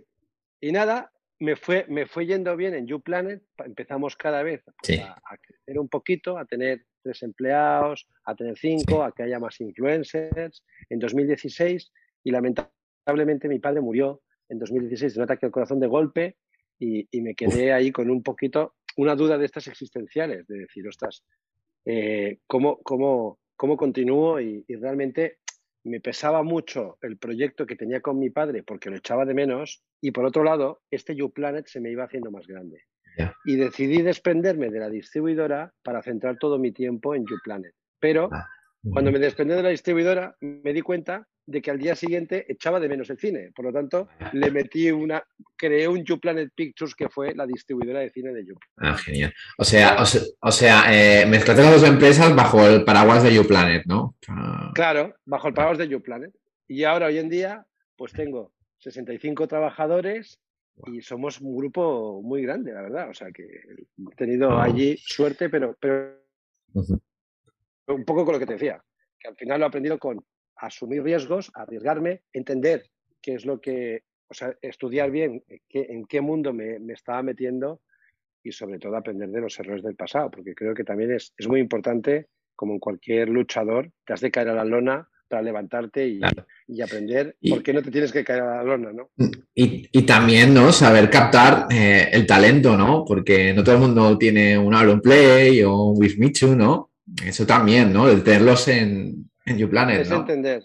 y 0.60 0.72
nada, 0.72 1.12
me 1.38 1.54
fue, 1.56 1.84
me 1.88 2.06
fue 2.06 2.26
yendo 2.26 2.56
bien 2.56 2.74
en 2.74 2.86
YouPlanet. 2.86 3.42
Empezamos 3.64 4.16
cada 4.16 4.42
vez 4.42 4.64
Sí. 4.82 4.98
a, 4.98 5.12
a 5.12 5.36
crecer 5.36 5.78
un 5.78 5.88
poquito, 5.88 6.38
a 6.38 6.46
tener 6.46 6.84
tres 7.02 7.22
empleados, 7.22 8.08
a 8.24 8.34
tener 8.34 8.56
cinco, 8.58 9.04
a 9.04 9.12
que 9.12 9.22
haya 9.24 9.38
más 9.38 9.60
influencers. 9.60 10.64
En 10.88 10.98
2016, 10.98 11.92
y 12.24 12.30
lamentablemente 12.30 12.75
mi 13.48 13.58
padre 13.58 13.80
murió 13.80 14.22
en 14.48 14.58
2016 14.58 15.14
de 15.14 15.20
un 15.20 15.24
ataque 15.24 15.46
al 15.46 15.52
corazón 15.52 15.80
de 15.80 15.86
golpe, 15.86 16.36
y, 16.78 17.08
y 17.10 17.22
me 17.22 17.34
quedé 17.34 17.72
ahí 17.72 17.90
con 17.90 18.10
un 18.10 18.22
poquito, 18.22 18.74
una 18.96 19.14
duda 19.14 19.38
de 19.38 19.46
estas 19.46 19.66
existenciales, 19.68 20.46
de 20.46 20.58
decir, 20.58 20.86
ostras, 20.86 21.24
eh, 21.84 22.38
¿cómo, 22.46 22.78
cómo, 22.82 23.38
cómo 23.56 23.76
continúo? 23.76 24.40
Y, 24.40 24.64
y 24.66 24.76
realmente 24.76 25.38
me 25.84 26.00
pesaba 26.00 26.42
mucho 26.42 26.98
el 27.02 27.16
proyecto 27.16 27.64
que 27.66 27.76
tenía 27.76 28.00
con 28.00 28.18
mi 28.18 28.30
padre 28.30 28.62
porque 28.62 28.90
lo 28.90 28.96
echaba 28.96 29.24
de 29.24 29.34
menos 29.34 29.84
y 30.00 30.10
por 30.10 30.24
otro 30.24 30.42
lado, 30.42 30.82
este 30.90 31.14
YouPlanet 31.14 31.66
se 31.66 31.80
me 31.80 31.90
iba 31.90 32.04
haciendo 32.04 32.30
más 32.30 32.46
grande. 32.46 32.82
Y 33.46 33.56
decidí 33.56 34.02
desprenderme 34.02 34.68
de 34.68 34.78
la 34.78 34.90
distribuidora 34.90 35.72
para 35.82 36.02
centrar 36.02 36.36
todo 36.38 36.58
mi 36.58 36.72
tiempo 36.72 37.14
en 37.14 37.24
YouPlanet. 37.24 37.72
Pero 37.98 38.28
Ah, 38.30 38.46
cuando 38.92 39.10
me 39.12 39.18
desprendí 39.18 39.54
de 39.54 39.62
la 39.62 39.68
distribuidora 39.70 40.36
me 40.40 40.72
di 40.72 40.80
cuenta 40.80 41.26
de 41.48 41.62
que 41.62 41.70
al 41.70 41.78
día 41.78 41.94
siguiente 41.94 42.44
echaba 42.50 42.80
de 42.80 42.88
menos 42.88 43.08
el 43.10 43.18
cine. 43.18 43.52
Por 43.54 43.64
lo 43.66 43.72
tanto, 43.72 44.08
le 44.32 44.50
metí 44.50 44.90
una, 44.90 45.22
creé 45.56 45.86
un 45.86 46.04
YouPlanet 46.04 46.50
Pictures 46.54 46.94
que 46.94 47.08
fue 47.08 47.34
la 47.34 47.46
distribuidora 47.46 48.00
de 48.00 48.10
cine 48.10 48.32
de 48.32 48.44
YouPlanet. 48.46 48.94
Ah, 48.94 48.96
genial. 48.98 49.32
O 49.58 49.64
sea, 49.64 49.96
o 50.00 50.04
se- 50.06 50.26
o 50.40 50.50
sea, 50.50 50.84
eh, 50.90 51.24
mezclaste 51.26 51.62
las 51.62 51.80
dos 51.80 51.88
empresas 51.88 52.34
bajo 52.34 52.66
el 52.66 52.84
paraguas 52.84 53.22
de 53.22 53.34
YouPlanet, 53.34 53.86
¿no? 53.86 54.16
Ah, 54.28 54.72
Claro, 54.74 55.14
bajo 55.24 55.48
el 55.48 55.54
paraguas 55.54 55.78
de 55.78 55.88
YouPlanet. 55.88 56.34
Y 56.68 56.82
ahora, 56.84 57.06
hoy 57.06 57.18
en 57.18 57.28
día, 57.28 57.64
pues 57.96 58.12
tengo 58.12 58.52
65 58.78 59.46
trabajadores 59.46 60.40
y 60.92 61.00
somos 61.00 61.40
un 61.40 61.56
grupo 61.56 62.20
muy 62.22 62.42
grande, 62.42 62.72
la 62.72 62.82
verdad. 62.82 63.08
O 63.08 63.14
sea 63.14 63.30
que 63.30 63.44
he 63.44 64.16
tenido 64.16 64.48
Oh. 64.50 64.58
allí 64.60 64.96
suerte, 64.98 65.48
pero, 65.48 65.76
pero. 65.80 66.16
Un 67.88 68.04
poco 68.04 68.24
con 68.24 68.34
lo 68.34 68.38
que 68.40 68.46
te 68.46 68.54
decía, 68.54 68.82
que 69.18 69.28
al 69.28 69.36
final 69.36 69.60
lo 69.60 69.66
he 69.66 69.68
aprendido 69.68 69.98
con 69.98 70.24
asumir 70.56 71.02
riesgos, 71.02 71.50
arriesgarme, 71.54 72.22
entender 72.32 72.84
qué 73.22 73.34
es 73.34 73.44
lo 73.44 73.60
que, 73.60 74.02
o 74.28 74.34
sea, 74.34 74.54
estudiar 74.62 75.10
bien 75.10 75.42
qué, 75.68 75.86
en 75.90 76.04
qué 76.06 76.20
mundo 76.20 76.52
me, 76.52 76.78
me 76.78 76.94
estaba 76.94 77.22
metiendo 77.22 77.80
y 78.42 78.52
sobre 78.52 78.78
todo 78.78 78.96
aprender 78.96 79.28
de 79.30 79.40
los 79.40 79.58
errores 79.58 79.82
del 79.82 79.96
pasado, 79.96 80.30
porque 80.30 80.54
creo 80.54 80.74
que 80.74 80.84
también 80.84 81.12
es, 81.12 81.32
es 81.36 81.48
muy 81.48 81.60
importante, 81.60 82.26
como 82.54 82.72
en 82.72 82.78
cualquier 82.78 83.28
luchador, 83.28 83.90
te 84.06 84.12
has 84.12 84.20
de 84.20 84.30
caer 84.30 84.48
a 84.50 84.54
la 84.54 84.64
lona 84.64 85.08
para 85.28 85.42
levantarte 85.42 86.06
y, 86.06 86.20
Claro. 86.20 86.46
y 86.68 86.80
aprender 86.80 87.36
Y- 87.40 87.50
por 87.50 87.62
qué 87.64 87.72
no 87.72 87.82
te 87.82 87.90
tienes 87.90 88.12
que 88.12 88.22
caer 88.24 88.42
a 88.42 88.56
la 88.58 88.62
lona, 88.62 88.92
¿no? 88.92 89.10
Y, 89.54 89.88
y 89.90 90.06
también, 90.06 90.54
¿no? 90.54 90.70
Saber 90.72 91.10
captar 91.10 91.66
eh, 91.70 92.08
el 92.12 92.24
talento, 92.26 92.76
¿no? 92.76 93.04
Porque 93.04 93.52
no 93.52 93.64
todo 93.64 93.74
el 93.74 93.80
mundo 93.80 94.16
tiene 94.16 94.56
un 94.56 94.72
Aaron 94.74 95.00
Play 95.00 95.62
o 95.64 95.82
un 95.90 95.98
Wismichu, 96.00 96.54
¿no? 96.54 96.92
Eso 97.24 97.46
también, 97.46 97.92
¿no? 97.92 98.08
El 98.08 98.22
tenerlos 98.22 98.68
en, 98.68 99.30
en 99.44 99.58
YouPlanet, 99.58 100.00
Es 100.02 100.10
¿no? 100.10 100.16
entender. 100.20 100.62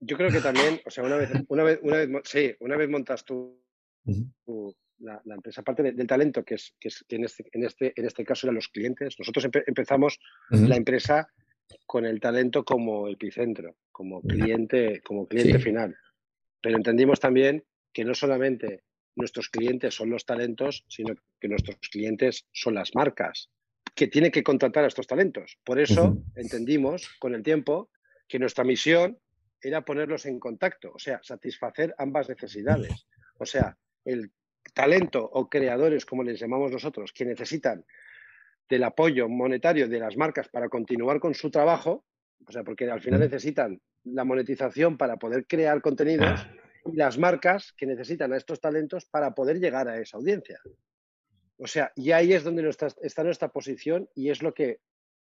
Yo 0.00 0.16
creo 0.16 0.30
que 0.30 0.40
también, 0.40 0.80
o 0.84 0.90
sea, 0.90 1.04
una 1.04 1.16
vez, 1.16 1.30
una 1.48 1.62
vez, 1.62 1.78
una 1.82 1.96
vez, 1.96 2.08
sí, 2.24 2.52
una 2.60 2.76
vez 2.76 2.88
montas 2.88 3.24
tú 3.24 3.60
Ujú. 4.04 4.26
tu- 4.44 4.76
la, 4.98 5.20
la 5.24 5.34
empresa, 5.34 5.60
aparte 5.62 5.82
de- 5.82 5.92
del 5.92 6.06
talento, 6.06 6.44
que 6.44 6.54
es, 6.54 6.74
que 6.78 6.88
es 6.88 7.04
que 7.08 7.16
en 7.16 7.24
este, 7.24 7.44
en 7.52 7.64
este, 7.64 7.92
en 7.96 8.06
este 8.06 8.24
caso 8.24 8.46
eran 8.46 8.54
los 8.54 8.68
clientes, 8.68 9.16
nosotros 9.18 9.44
empe- 9.46 9.64
empezamos 9.66 10.18
la 10.50 10.76
empresa 10.76 11.26
con 11.86 12.04
el 12.04 12.20
talento 12.20 12.64
como 12.64 13.08
epicentro, 13.08 13.76
como 13.90 14.22
cliente, 14.22 15.00
como 15.02 15.26
cliente 15.26 15.58
Sí. 15.58 15.64
final. 15.64 15.96
Pero 16.60 16.76
entendimos 16.76 17.18
también 17.18 17.64
que 17.92 18.04
no 18.04 18.14
solamente 18.14 18.84
nuestros 19.16 19.48
clientes 19.48 19.94
son 19.94 20.10
los 20.10 20.24
talentos, 20.24 20.84
sino 20.88 21.14
que 21.40 21.48
nuestros 21.48 21.76
clientes 21.90 22.46
son 22.52 22.74
las 22.74 22.94
marcas 22.94 23.50
que 23.94 24.08
tienen 24.08 24.30
que 24.30 24.42
contratar 24.42 24.84
a 24.84 24.88
estos 24.88 25.06
talentos. 25.06 25.58
Por 25.64 25.78
eso 25.78 26.16
entendimos 26.34 27.08
con 27.18 27.34
el 27.34 27.42
tiempo 27.42 27.90
que 28.26 28.38
nuestra 28.38 28.64
misión 28.64 29.18
era 29.60 29.84
ponerlos 29.84 30.26
en 30.26 30.40
contacto, 30.40 30.92
o 30.94 30.98
sea, 30.98 31.20
satisfacer 31.22 31.94
ambas 31.98 32.28
necesidades. 32.28 33.06
O 33.38 33.46
sea, 33.46 33.76
el 34.04 34.32
talento 34.74 35.22
o 35.22 35.48
creadores, 35.48 36.06
como 36.06 36.22
les 36.22 36.40
llamamos 36.40 36.72
nosotros, 36.72 37.12
que 37.12 37.24
necesitan 37.24 37.84
del 38.68 38.84
apoyo 38.84 39.28
monetario 39.28 39.88
de 39.88 39.98
las 39.98 40.16
marcas 40.16 40.48
para 40.48 40.68
continuar 40.68 41.20
con 41.20 41.34
su 41.34 41.50
trabajo, 41.50 42.04
o 42.46 42.52
sea, 42.52 42.64
porque 42.64 42.90
al 42.90 43.00
final 43.00 43.20
necesitan 43.20 43.80
la 44.04 44.24
monetización 44.24 44.96
para 44.96 45.16
poder 45.16 45.46
crear 45.46 45.80
contenidos 45.80 46.46
y 46.86 46.96
las 46.96 47.18
marcas 47.18 47.72
que 47.76 47.86
necesitan 47.86 48.32
a 48.32 48.36
estos 48.36 48.60
talentos 48.60 49.04
para 49.04 49.34
poder 49.34 49.60
llegar 49.60 49.88
a 49.88 49.98
esa 49.98 50.16
audiencia. 50.16 50.58
O 51.58 51.66
sea, 51.66 51.92
y 51.94 52.12
ahí 52.12 52.32
es 52.32 52.44
donde 52.44 52.68
está 52.68 53.24
nuestra 53.24 53.48
posición 53.48 54.08
y 54.14 54.30
es 54.30 54.42
lo 54.42 54.54
que 54.54 54.80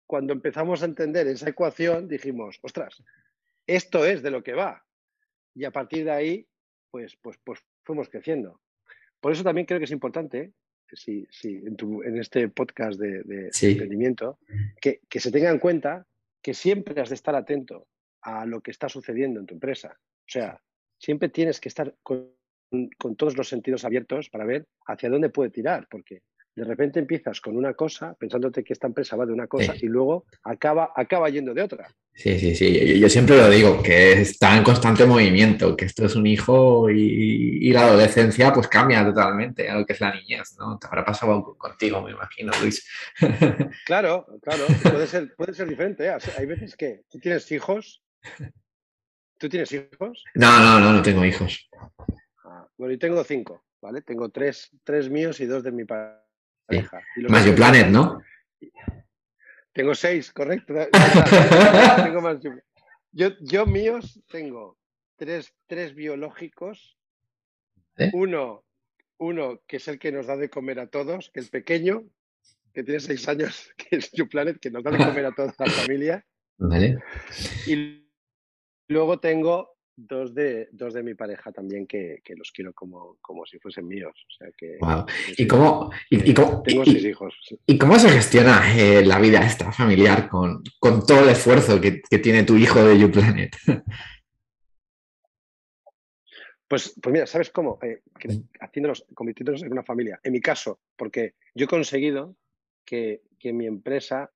cuando 0.06 0.32
empezamos 0.32 0.82
a 0.82 0.87
entender 0.87 1.26
esa 1.26 1.48
ecuación 1.48 2.08
dijimos, 2.08 2.58
ostras, 2.62 3.02
esto 3.66 4.04
es 4.04 4.22
de 4.22 4.30
lo 4.30 4.42
que 4.42 4.54
va. 4.54 4.84
Y 5.54 5.64
a 5.64 5.70
partir 5.70 6.04
de 6.04 6.10
ahí, 6.10 6.48
pues, 6.90 7.16
pues, 7.20 7.38
pues 7.42 7.60
fuimos 7.82 8.08
creciendo. 8.08 8.60
Por 9.20 9.32
eso 9.32 9.42
también 9.42 9.66
creo 9.66 9.78
que 9.78 9.87
es 9.87 9.90
importante, 9.90 10.52
si, 10.92 11.26
si 11.30 11.56
en, 11.56 12.18
este 12.18 12.48
podcast 12.48 13.00
de, 13.00 13.50
emprendimiento, 13.62 14.38
que, 14.80 15.00
se 15.20 15.30
tenga 15.30 15.50
en 15.50 15.58
cuenta 15.58 16.06
que 16.42 16.54
siempre 16.54 17.00
has 17.00 17.08
de 17.08 17.14
estar 17.14 17.34
atento 17.34 17.88
a 18.20 18.44
lo 18.46 18.60
que 18.60 18.70
está 18.70 18.88
sucediendo 18.88 19.40
en 19.40 19.46
tu 19.46 19.54
empresa. 19.54 19.98
O 19.98 20.28
sea, 20.28 20.62
siempre 20.98 21.28
tienes 21.28 21.60
que 21.60 21.68
estar 21.68 21.94
con, 22.02 22.30
con 22.98 23.16
todos 23.16 23.37
los 23.37 23.48
sentidos 23.48 23.85
abiertos 23.85 24.31
para 24.31 24.44
ver 24.44 24.66
hacia 24.87 25.11
dónde 25.11 25.29
puede 25.29 25.50
tirar, 25.50 25.87
porque 25.90 26.22
de 26.57 26.64
repente 26.64 27.00
empiezas 27.00 27.40
con 27.40 27.57
una 27.57 27.74
cosa, 27.74 28.14
pensándote 28.14 28.62
que 28.62 28.72
esta 28.72 28.87
empresa 28.87 29.16
va 29.16 29.27
de 29.27 29.33
una 29.33 29.48
cosa 29.48 29.74
y 29.81 29.87
luego 29.87 30.24
acaba, 30.44 30.92
acaba 30.94 31.29
yendo 31.29 31.53
de 31.53 31.62
otra. 31.62 31.88
Sí, 32.12 32.38
sí, 32.38 32.55
sí. 32.55 33.00
Yo, 33.00 33.09
siempre 33.09 33.37
lo 33.37 33.50
digo, 33.50 33.83
que 33.83 34.20
está 34.20 34.57
en 34.57 34.62
constante 34.62 35.05
movimiento, 35.05 35.77
que 35.77 35.87
esto 35.87 36.07
es 36.07 36.14
un 36.14 36.27
hijo 36.27 36.88
y, 36.88 37.72
la 37.72 37.87
adolescencia 37.87 38.53
pues 38.53 38.68
cambia 38.68 39.05
totalmente 39.05 39.68
a 39.68 39.77
lo 39.77 39.85
que 39.85 39.94
es 39.94 40.00
la 40.00 40.14
niñez, 40.14 40.55
¿no? 40.61 40.79
Te 40.79 40.87
habrá 40.87 41.05
pasado 41.05 41.57
contigo, 41.59 42.00
me 42.03 42.12
imagino, 42.12 42.53
Luis. 42.61 42.87
Claro, 43.85 44.24
claro. 44.42 44.64
Puede 44.83 45.09
ser, 45.09 45.35
puede 45.35 45.55
ser 45.55 45.68
diferente. 45.68 46.07
¿eh? 46.07 46.16
Hay 46.38 46.46
veces 46.46 46.77
que 46.77 47.00
tú 47.11 47.18
tienes 47.18 47.50
hijos. 47.50 48.03
¿Tú 49.38 49.48
tienes 49.48 49.72
hijos? 49.72 50.22
No, 50.35 50.61
no, 50.61 50.79
no, 50.79 50.92
no 50.92 51.03
tengo 51.03 51.24
hijos. 51.24 51.68
Bueno, 52.76 52.92
y 52.94 52.98
tengo 52.98 53.22
cinco, 53.24 53.64
¿vale? 53.80 54.02
Tengo 54.02 54.30
tres, 54.30 54.70
tres 54.82 55.08
míos 55.08 55.40
y 55.40 55.46
dos 55.46 55.62
de 55.62 55.72
mi 55.72 55.84
padre 55.84 56.24
más 57.28 57.44
yo 57.44 57.54
Planet, 57.54 57.88
¿no? 57.88 58.22
Tengo 59.72 59.94
seis, 59.94 60.32
correcto. 60.32 60.74
yo, 63.12 63.30
yo 63.40 63.66
míos 63.66 64.20
tengo 64.30 64.78
tres, 65.16 65.52
tres 65.66 65.94
biológicos. 65.94 66.96
¿Eh? 67.96 68.10
Uno, 68.12 68.64
uno 69.18 69.60
que 69.66 69.76
es 69.76 69.88
el 69.88 69.98
que 69.98 70.12
nos 70.12 70.26
da 70.26 70.37
de 70.37 70.50
comer 70.50 70.80
a 70.80 70.87
todos, 70.88 71.30
que 71.30 71.40
el 71.40 71.48
pequeño, 71.48 72.04
que 72.72 72.82
tiene 72.82 73.00
seis 73.00 73.28
años, 73.28 73.72
que 73.76 73.96
es 73.96 74.10
YouPlanet, 74.12 74.60
que 74.60 74.70
nos 74.70 74.82
da 74.82 74.90
de 74.90 74.98
comer 74.98 75.26
a 75.26 75.32
toda 75.32 75.54
la 75.58 75.66
familia. 75.66 76.24
Vale. 76.56 77.02
Y 77.66 78.08
luego 78.87 79.18
tengo 79.18 79.73
dos 79.96 80.35
de, 80.35 80.68
dos 80.72 80.94
de 80.94 81.02
mi 81.02 81.14
pareja 81.14 81.52
también 81.52 81.87
que, 81.87 82.20
los 82.37 82.50
quiero 82.52 82.72
como, 82.72 83.16
como, 83.20 83.46
si 83.46 83.59
fuesen 83.59 83.87
míos. 83.87 84.14
O 84.28 84.33
sea 84.33 84.48
que, 84.57 84.78
¿Y, 85.37 85.46
cómo, 85.46 85.90
y, 86.11 86.35
cómo, 86.35 86.62
tengo 86.62 86.85
seis 86.85 87.04
hijos. 87.04 87.35
¿Y 87.66 87.78
cómo 87.78 87.98
se 87.98 88.11
gestiona 88.11 88.76
eh, 88.76 89.04
la 89.04 89.18
vida 89.18 89.44
esta 89.44 89.72
familiar 89.72 90.28
con, 90.28 90.62
todo 90.80 91.22
el 91.22 91.30
esfuerzo 91.30 91.80
que, 91.80 92.02
tiene 92.18 92.44
tu 92.44 92.57
hijo 92.57 92.83
de 92.85 92.98
YouPlanet? 92.98 93.57
Pues, 96.66 96.98
pues 97.00 97.12
mira, 97.12 97.26
¿sabes 97.26 97.50
cómo? 97.50 97.78
Eh, 97.83 98.00
haciéndolos, 98.59 99.04
convirtiéndolos 99.14 99.62
en 99.62 99.70
una 99.70 99.85
familia. 99.85 100.18
En 100.22 100.33
mi 100.33 100.40
caso, 100.40 100.80
porque 100.96 101.35
yo 101.54 101.66
he 101.66 101.68
conseguido 101.68 102.37
que, 102.85 103.20
mi 103.44 103.66
empresa 103.66 104.30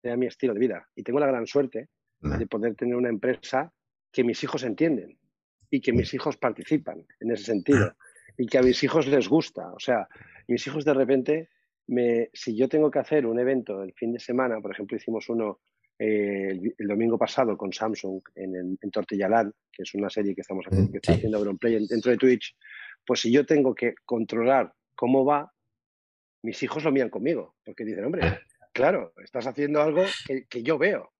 sea 0.00 0.16
mi 0.16 0.26
estilo 0.26 0.54
de 0.54 0.60
vida. 0.60 0.88
Y 0.94 1.02
tengo 1.02 1.18
la 1.18 1.26
gran 1.26 1.48
suerte 1.48 1.88
de 2.20 2.46
poder 2.46 2.76
tener 2.76 2.94
una 2.94 3.08
empresa 3.08 3.72
que 4.16 4.24
mis 4.24 4.42
hijos 4.42 4.62
entienden 4.62 5.18
y 5.68 5.82
que 5.82 5.92
mis 5.92 6.14
hijos 6.14 6.38
participan 6.38 7.06
en 7.20 7.32
ese 7.32 7.44
sentido 7.44 7.94
y 8.38 8.46
que 8.46 8.56
a 8.56 8.62
mis 8.62 8.82
hijos 8.82 9.06
les 9.08 9.28
gusta. 9.28 9.70
O 9.74 9.78
sea, 9.78 10.08
mis 10.48 10.66
hijos 10.66 10.86
de 10.86 10.94
repente, 10.94 11.50
me, 11.88 12.30
si 12.32 12.56
yo 12.56 12.66
tengo 12.66 12.90
que 12.90 12.98
hacer 12.98 13.26
un 13.26 13.38
evento 13.38 13.82
el 13.82 13.92
fin 13.92 14.14
de 14.14 14.18
semana, 14.18 14.58
por 14.62 14.72
ejemplo, 14.72 14.96
hicimos 14.96 15.28
uno 15.28 15.60
eh, 15.98 16.58
el, 16.78 16.88
domingo 16.88 17.18
pasado 17.18 17.58
con 17.58 17.74
Samsung 17.74 18.22
en, 18.36 18.78
en 18.80 18.90
Tortillalán, 18.90 19.52
que 19.70 19.82
es 19.82 19.94
una 19.94 20.08
serie 20.08 20.34
que 20.34 20.40
estamos 20.40 20.64
haciendo, 20.66 20.92
que 20.92 20.96
está 20.96 21.12
haciendo 21.12 21.36
Auronplay 21.36 21.86
dentro 21.86 22.10
de 22.10 22.16
Twitch, 22.16 22.56
pues 23.04 23.20
si 23.20 23.30
yo 23.30 23.44
tengo 23.44 23.74
que 23.74 23.96
controlar 24.06 24.72
cómo 24.94 25.26
va, 25.26 25.52
mis 26.42 26.62
hijos 26.62 26.82
lo 26.84 26.90
miran 26.90 27.10
conmigo, 27.10 27.56
porque 27.62 27.84
dicen, 27.84 28.06
hombre, 28.06 28.22
claro, 28.72 29.12
estás 29.22 29.46
haciendo 29.46 29.82
algo 29.82 30.04
que 30.48 30.62
yo 30.62 30.78
veo. 30.78 31.12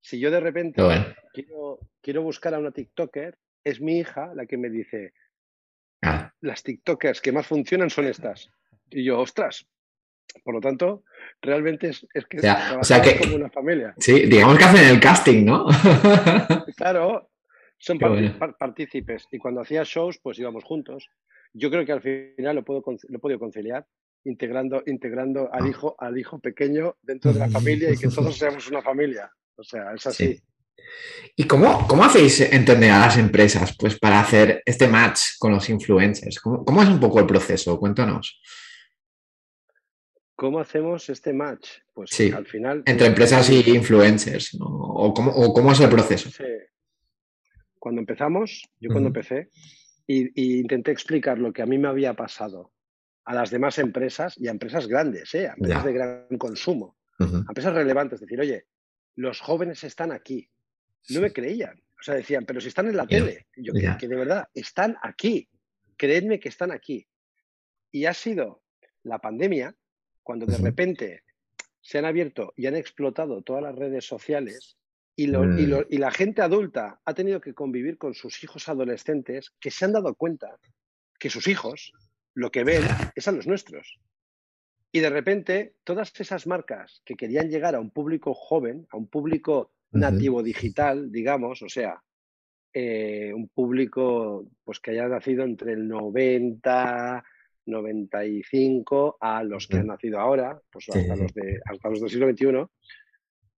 Si 0.00 0.18
yo 0.18 0.30
de 0.30 0.40
repente 0.40 0.80
quiero, 1.34 2.22
buscar 2.22 2.54
a 2.54 2.58
una 2.58 2.70
TikToker, 2.70 3.36
es 3.64 3.80
mi 3.80 3.98
hija 3.98 4.32
la 4.34 4.46
que 4.46 4.56
me 4.56 4.70
dice, 4.70 5.12
ah. 6.02 6.32
las 6.40 6.62
TikTokers 6.62 7.20
que 7.20 7.32
más 7.32 7.46
funcionan 7.46 7.90
son 7.90 8.06
estas. 8.06 8.50
Y 8.90 9.04
yo, 9.04 9.20
ostras. 9.20 9.66
Por 10.42 10.54
lo 10.54 10.60
tanto, 10.60 11.04
realmente 11.40 11.90
es, 11.90 12.06
que, 12.28 12.38
o 12.38 12.84
sea, 12.84 13.00
que 13.00 13.18
como 13.18 13.36
una 13.36 13.50
familia. 13.50 13.94
Sí, 13.98 14.26
digamos 14.26 14.58
que 14.58 14.64
hacen 14.64 14.88
el 14.88 14.98
casting, 14.98 15.44
¿no? 15.44 15.66
claro, 16.76 17.30
son 17.78 17.98
partícipes. 17.98 19.28
Y 19.30 19.38
cuando 19.38 19.60
hacía 19.60 19.82
shows, 19.84 20.18
pues 20.18 20.38
íbamos 20.38 20.64
juntos. 20.64 21.08
Yo 21.52 21.70
creo 21.70 21.84
que 21.84 21.92
al 21.92 22.02
final 22.02 22.56
lo 22.56 22.64
puedo 22.64 22.82
lo 22.84 23.16
he 23.16 23.20
podido 23.20 23.38
conciliar 23.38 23.86
integrando, 24.24 24.82
integrando 24.86 25.52
al 25.52 25.64
ah. 25.64 25.68
hijo, 25.68 25.94
al 25.98 26.18
hijo 26.18 26.38
pequeño 26.38 26.96
dentro 27.02 27.32
de 27.32 27.38
la 27.38 27.48
familia 27.48 27.92
y 27.92 27.96
que 27.96 28.08
todos 28.14 28.36
seamos 28.36 28.68
una 28.68 28.82
familia. 28.82 29.30
O 29.56 29.62
sea, 29.62 29.92
es 29.94 30.06
así. 30.06 30.40
¿Y 31.36 31.44
cómo, 31.44 31.86
cómo, 31.88 32.04
hacéis 32.04 32.40
entender 32.40 32.92
a 32.92 33.00
las 33.00 33.18
empresas 33.18 33.76
pues, 33.76 33.98
para 33.98 34.20
hacer 34.20 34.62
este 34.64 34.86
match 34.86 35.36
con 35.38 35.52
los 35.52 35.68
influencers? 35.68 36.38
¿Cómo, 36.40 36.82
es 36.82 36.88
un 36.88 37.00
poco 37.00 37.18
el 37.18 37.26
proceso? 37.26 37.78
Cuéntanos. 37.78 38.40
¿Cómo 40.36 40.60
hacemos 40.60 41.08
este 41.08 41.32
match? 41.32 41.68
Pues 41.92 42.10
sí, 42.10 42.30
al 42.30 42.46
final. 42.46 42.82
Entre 42.86 43.06
empresas 43.06 43.50
y 43.50 43.68
influencers, 43.70 44.56
¿O, 44.60 45.12
cómo, 45.12 45.72
es 45.72 45.80
el 45.80 45.88
proceso? 45.88 46.30
Cuando 47.78 48.00
empezamos, 48.00 48.62
yo 48.78 48.90
cuando 48.90 49.08
empecé, 49.08 49.50
y, 50.06 50.60
intenté 50.60 50.92
explicar 50.92 51.38
lo 51.38 51.52
que 51.52 51.62
a 51.62 51.66
mí 51.66 51.78
me 51.78 51.88
había 51.88 52.14
pasado 52.14 52.72
a 53.24 53.34
las 53.34 53.50
demás 53.50 53.78
empresas 53.78 54.34
y 54.38 54.48
a 54.48 54.50
empresas 54.50 54.86
grandes, 54.86 55.34
¿eh? 55.34 55.48
a 55.48 55.54
empresas 55.54 55.84
de 55.84 55.92
gran 55.92 56.38
consumo, 56.38 56.96
a 57.18 57.24
empresas 57.24 57.74
relevantes, 57.74 58.20
decir, 58.20 58.40
oye, 58.40 58.66
los 59.16 59.40
jóvenes 59.40 59.82
están 59.84 60.12
aquí. 60.12 60.50
No 61.10 61.20
me 61.20 61.32
creían. 61.32 61.80
O 61.98 62.02
sea, 62.02 62.14
decían, 62.14 62.44
pero 62.44 62.60
si 62.60 62.68
están 62.68 62.88
en 62.88 62.96
la 62.96 63.06
tele. 63.06 63.46
Yo 63.56 63.72
que 63.72 64.08
de 64.08 64.16
verdad, 64.16 64.48
están 64.54 64.96
aquí. 65.02 65.48
Creedme 65.96 66.40
que 66.40 66.48
están 66.48 66.70
aquí. 66.70 67.06
Y 67.90 68.06
ha 68.06 68.14
sido 68.14 68.62
la 69.02 69.18
pandemia, 69.20 69.74
cuando 70.22 70.46
de 70.46 70.58
repente 70.58 71.22
se 71.80 71.98
han 71.98 72.04
abierto 72.06 72.52
y 72.56 72.66
han 72.66 72.76
explotado 72.76 73.42
todas 73.42 73.62
las 73.62 73.74
redes 73.74 74.06
sociales 74.06 74.76
y, 75.16 75.28
mm. 75.28 75.86
y, 75.88 75.98
la 75.98 76.10
gente 76.10 76.42
adulta 76.42 77.00
ha 77.04 77.14
tenido 77.14 77.40
que 77.40 77.54
convivir 77.54 77.98
con 77.98 78.14
sus 78.14 78.42
hijos 78.42 78.68
adolescentes 78.68 79.52
que 79.60 79.70
se 79.70 79.84
han 79.84 79.92
dado 79.92 80.14
cuenta 80.14 80.58
que 81.18 81.30
sus 81.30 81.46
hijos 81.46 81.92
lo 82.34 82.50
que 82.50 82.64
ven 82.64 82.82
es 83.14 83.28
a 83.28 83.32
los 83.32 83.46
nuestros. 83.46 84.00
Y 84.90 85.00
de 85.00 85.10
repente, 85.10 85.76
todas 85.84 86.12
esas 86.18 86.46
marcas 86.46 87.02
que 87.04 87.16
querían 87.16 87.48
llegar 87.48 87.74
a 87.74 87.80
un 87.80 87.90
público 87.90 88.34
joven, 88.34 88.86
a 88.90 88.96
un 88.96 89.08
público 89.08 89.73
nativo 89.94 90.42
digital, 90.42 91.10
digamos, 91.10 91.62
o 91.62 91.68
sea, 91.68 92.02
eh, 92.72 93.32
un 93.34 93.48
público 93.48 94.46
pues, 94.64 94.80
que 94.80 94.92
haya 94.92 95.08
nacido 95.08 95.44
entre 95.44 95.72
el 95.72 95.86
90, 95.88 97.24
95 97.66 99.16
a 99.20 99.42
los 99.42 99.66
que 99.66 99.78
han 99.78 99.86
nacido 99.86 100.20
ahora, 100.20 100.60
pues 100.70 100.88
hasta, 100.88 101.16
los 101.16 101.32
de, 101.32 101.60
hasta 101.64 101.88
los 101.90 102.00
del 102.00 102.10
siglo 102.10 102.30
XXI, 102.30 102.66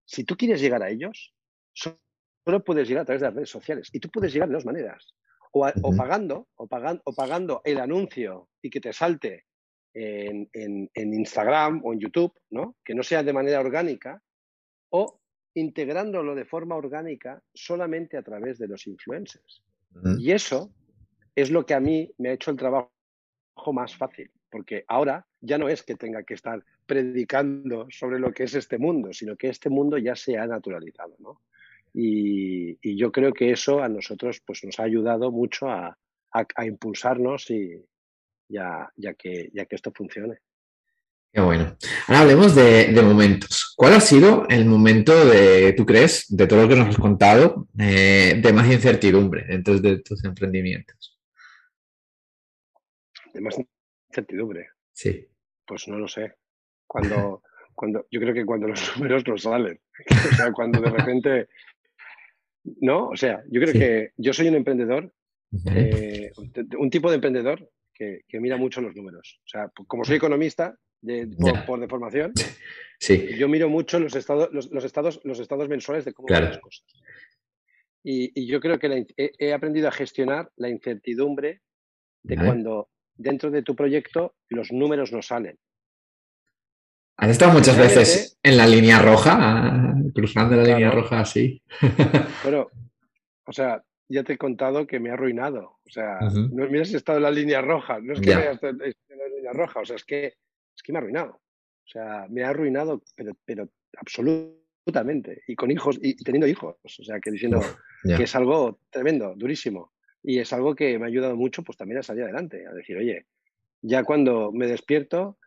si 0.05 0.25
tú 0.25 0.37
quieres 0.37 0.61
llegar 0.61 0.83
a 0.83 0.91
ellos, 0.91 1.35
solo 1.73 2.65
puedes 2.65 2.89
llegar 2.89 3.03
a 3.03 3.07
través 3.07 3.23
de 3.23 3.27
las 3.29 3.35
redes 3.35 3.51
sociales. 3.51 3.89
Y 3.93 4.01
tú 4.01 4.09
puedes 4.11 4.33
llegar 4.33 4.49
de 4.49 4.55
dos 4.55 4.67
maneras. 4.67 5.15
O, 5.53 5.67
o 5.67 5.97
pagando, 5.97 6.49
o, 6.55 6.67
pagando, 6.67 7.03
o 7.05 7.15
pagando 7.15 7.63
el 7.65 7.81
anuncio 7.81 8.51
y 8.61 8.69
que 8.69 8.81
te 8.81 8.93
salte 8.93 9.47
en, 9.97 10.91
Instagram 10.95 11.81
o 11.85 11.93
en 11.93 12.01
YouTube, 12.01 12.33
¿no? 12.51 12.77
que 12.85 12.95
no 12.95 13.03
sea 13.03 13.23
de 13.23 13.33
manera 13.33 13.61
orgánica, 13.61 14.23
o 14.91 15.21
integrándolo 15.57 16.35
de 16.35 16.45
forma 16.45 16.77
orgánica 16.77 17.43
solamente 17.55 18.19
a 18.19 18.23
través 18.23 18.59
de 18.59 18.69
los 18.69 18.87
influencers. 18.87 19.63
Y 20.19 20.33
eso 20.33 20.71
es 21.35 21.51
lo 21.51 21.65
que 21.65 21.73
a 21.73 21.81
mí 21.81 22.13
me 22.19 22.29
ha 22.29 22.33
hecho 22.33 22.51
el 22.51 22.59
trabajo 22.59 22.91
más 23.73 23.97
fácil, 23.97 24.31
porque 24.51 24.85
ahora 24.87 25.27
ya 25.41 25.57
no 25.57 25.71
es 25.71 25.83
que 25.83 25.95
tenga 25.95 26.23
que 26.25 26.35
estar 26.35 26.63
predicando 26.85 27.87
sobre 27.91 28.19
lo 28.19 28.33
que 28.33 28.45
es 28.45 28.55
este 28.55 28.77
mundo, 28.77 29.15
sino 29.15 29.35
que 29.35 29.49
este 29.49 29.71
mundo 29.71 29.97
ya 29.97 30.15
se 30.15 30.37
ha 30.37 30.47
naturalizado, 30.47 31.17
¿no? 31.19 31.41
Y, 31.95 32.77
yo 32.95 33.11
creo 33.11 33.33
que 33.33 33.51
eso 33.51 33.83
a 33.83 33.89
nosotros 33.89 34.43
pues, 34.45 34.63
nos 34.63 34.79
ha 34.79 34.83
ayudado 34.83 35.31
mucho 35.31 35.71
a, 35.71 35.97
impulsarnos 36.67 37.51
y 37.51 37.83
ya, 38.47 38.93
ya, 38.95 39.15
que, 39.15 39.49
ya 39.55 39.65
que 39.65 39.77
esto 39.77 39.91
funcione. 39.91 40.41
Qué 41.33 41.41
bueno. 41.41 41.77
Ahora 42.07 42.21
hablemos 42.21 42.55
de, 42.55 42.91
momentos. 43.03 43.75
¿Cuál 43.77 43.95
ha 43.95 44.01
sido 44.01 44.47
el 44.49 44.65
momento 44.65 45.27
de, 45.27 45.75
tú 45.75 45.85
crees, 45.85 46.27
de 46.29 46.47
todo 46.47 46.63
lo 46.63 46.69
que 46.69 46.77
nos 46.77 46.89
has 46.89 46.97
contado, 46.97 47.69
eh, 47.79 48.41
de 48.43 48.53
más 48.53 48.71
incertidumbre 48.73 49.45
dentro 49.47 49.79
de 49.79 49.99
tus 49.99 50.25
emprendimientos? 50.25 51.19
De 53.35 53.41
más 53.41 53.57
incertidumbre. 54.09 54.71
Sí. 54.93 55.29
Pues 55.67 55.89
no 55.89 55.99
lo 55.99 56.09
sé. 56.09 56.37
Cuando, 56.87 57.43
cuando, 57.75 58.07
yo 58.11 58.21
creo 58.21 58.33
que 58.33 58.47
cuando 58.47 58.69
los 58.69 58.81
números 58.97 59.27
no 59.27 59.37
salen. 59.37 59.79
O 60.11 60.37
sea, 60.37 60.53
cuando 60.53 60.81
de 60.81 60.91
repente 60.91 61.49
¿no? 62.81 63.09
O 63.09 63.17
sea, 63.17 63.43
yo 63.51 63.61
creo 63.61 63.73
que 63.73 64.11
yo 64.17 64.33
soy 64.33 64.49
un 64.49 64.57
emprendedor, 64.57 65.13
eh, 65.67 66.33
un 66.79 66.91
tipo 66.91 67.09
de 67.09 67.17
emprendedor 67.17 67.71
que, 67.95 68.23
mira 68.33 68.57
mucho 68.57 68.81
los 68.81 68.95
números. 68.95 69.41
O 69.45 69.49
sea, 69.49 69.71
como 69.87 70.05
soy 70.05 70.17
economista 70.17 70.77
por, 71.67 71.81
de 71.81 71.89
formación, 71.89 72.33
sí. 73.01 73.37
yo 73.37 73.49
miro 73.49 73.69
mucho 73.69 73.99
los 74.01 74.15
estados, 74.15 74.49
los, 74.53 74.85
estados, 74.85 75.21
los 75.25 75.39
estados 75.39 75.69
mensuales 75.69 76.05
de 76.05 76.13
cómo 76.13 76.29
van 76.31 76.45
las 76.45 76.59
cosas. 76.59 76.85
Y, 78.09 78.47
yo 78.47 78.61
creo 78.61 78.79
que 78.79 79.07
he, 79.17 79.53
aprendido 79.53 79.89
a 79.89 79.93
gestionar 79.93 80.51
la 80.57 80.69
incertidumbre 80.69 81.63
de 82.23 82.37
cuando 82.37 82.89
dentro 83.17 83.51
de 83.51 83.63
tu 83.63 83.75
proyecto 83.75 84.37
los 84.49 84.71
números 84.71 85.13
no 85.13 85.23
salen. 85.23 85.59
¿Has 87.17 87.31
estado 87.31 87.53
muchas 87.53 87.77
veces 87.77 88.39
en 88.43 88.57
la 88.59 88.67
línea 88.67 89.01
roja, 89.01 89.95
cruzando 90.15 90.55
la 90.55 90.63
línea 90.63 90.91
roja 90.91 91.21
así? 91.21 91.63
Bueno, 92.45 92.69
o 93.45 93.53
sea, 93.53 93.83
ya 94.09 94.23
te 94.23 94.35
he 94.35 94.39
contado 94.39 94.87
que 94.87 95.01
me 95.01 95.11
ha 95.11 95.15
arruinado. 95.15 95.79
O 95.85 95.91
sea, 95.91 96.19
no 96.21 96.69
mira 96.69 96.85
si 96.85 96.95
he 96.95 96.97
estado 96.97 97.19
en 97.19 97.25
la 97.25 97.31
línea 97.31 97.61
roja, 97.61 98.01
no 98.01 98.13
es 98.13 98.21
que 98.21 98.35
me 98.35 98.43
haya 98.43 98.53
estado 98.53 98.73
en 98.85 99.19
la 99.19 99.29
línea 99.35 99.53
roja, 99.53 99.81
o 99.81 99.85
sea, 99.85 99.97
es 99.97 100.05
que, 100.05 100.35
es 100.77 100.83
que 100.83 100.93
me 100.93 100.99
ha 100.99 101.03
arruinado. 101.03 101.33
O 101.33 101.89
sea, 101.89 102.27
me 102.29 102.45
ha 102.45 102.51
arruinado, 102.51 103.03
pero, 103.17 103.33
pero 103.45 103.69
absolutamente. 103.97 105.43
Y 105.47 105.57
con 105.57 105.71
hijos, 105.71 105.99
y 106.03 106.17
teniendo 106.23 106.47
hijos. 106.47 106.77
O 106.85 107.05
sea, 107.05 107.21
que 107.21 107.31
diciendo 107.31 107.61
que 108.05 108.23
es 108.23 108.35
algo 108.35 108.81
tremendo, 108.91 109.35
durísimo. 109.37 109.93
Y 110.23 110.39
es 110.39 110.53
algo 110.53 110.75
que 110.75 110.99
me 110.99 111.05
ha 111.05 111.09
ayudado 111.09 111.37
mucho, 111.37 111.63
pues 111.63 111.79
también 111.79 111.99
a 111.99 112.03
salir 112.03 112.25
adelante, 112.25 112.67
a 112.67 112.73
decir, 112.73 112.97
oye, 112.97 113.27
ya 113.81 114.03
cuando 114.03 114.53
me 114.53 114.67
despierto, 114.67 115.39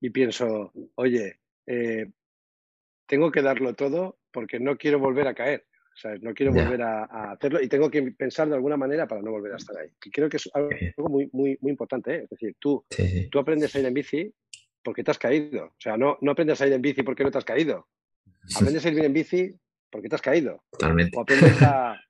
y 0.00 0.10
pienso, 0.10 0.72
oye, 0.94 1.40
eh, 1.66 2.06
tengo 3.06 3.30
que 3.30 3.42
darlo 3.42 3.74
todo 3.74 4.18
porque 4.30 4.60
no 4.60 4.76
quiero 4.76 4.98
volver 4.98 5.26
a 5.26 5.34
caer. 5.34 5.66
O 5.94 6.00
sea, 6.00 6.14
no 6.20 6.32
quiero 6.32 6.52
volver 6.52 6.80
a, 6.82 7.32
hacerlo 7.32 7.60
y 7.60 7.66
tengo 7.66 7.90
que 7.90 8.02
pensar 8.12 8.48
de 8.48 8.54
alguna 8.54 8.76
manera 8.76 9.08
para 9.08 9.20
no 9.20 9.32
volver 9.32 9.54
a 9.54 9.56
estar 9.56 9.76
ahí. 9.76 9.88
Y 10.04 10.10
creo 10.10 10.28
que 10.28 10.36
es 10.36 10.48
algo 10.54 10.70
muy, 11.08 11.28
muy, 11.32 11.58
muy 11.60 11.70
importante. 11.72 12.14
¿eh? 12.14 12.20
Es 12.22 12.30
decir, 12.30 12.54
tú, 12.60 12.84
tú 13.32 13.38
aprendes 13.40 13.74
a 13.74 13.80
ir 13.80 13.86
en 13.86 13.94
bici 13.94 14.32
porque 14.88 15.04
te 15.04 15.10
has 15.10 15.18
caído. 15.18 15.66
O 15.66 15.76
sea, 15.78 15.98
no, 15.98 16.16
no 16.22 16.30
aprendes 16.30 16.62
a 16.62 16.66
ir 16.66 16.72
en 16.72 16.80
bici 16.80 17.02
porque 17.02 17.22
no 17.22 17.30
te 17.30 17.36
has 17.36 17.44
caído. 17.44 17.88
Aprendes 18.56 18.86
a 18.86 18.88
ir 18.88 18.94
bien 18.94 19.04
en 19.04 19.12
bici 19.12 19.54
porque 19.90 20.08
te 20.08 20.14
has 20.14 20.22
caído. 20.22 20.64
Totalmente. 20.70 21.14
O 21.14 21.20
aprendes 21.20 21.60
a, 21.60 22.00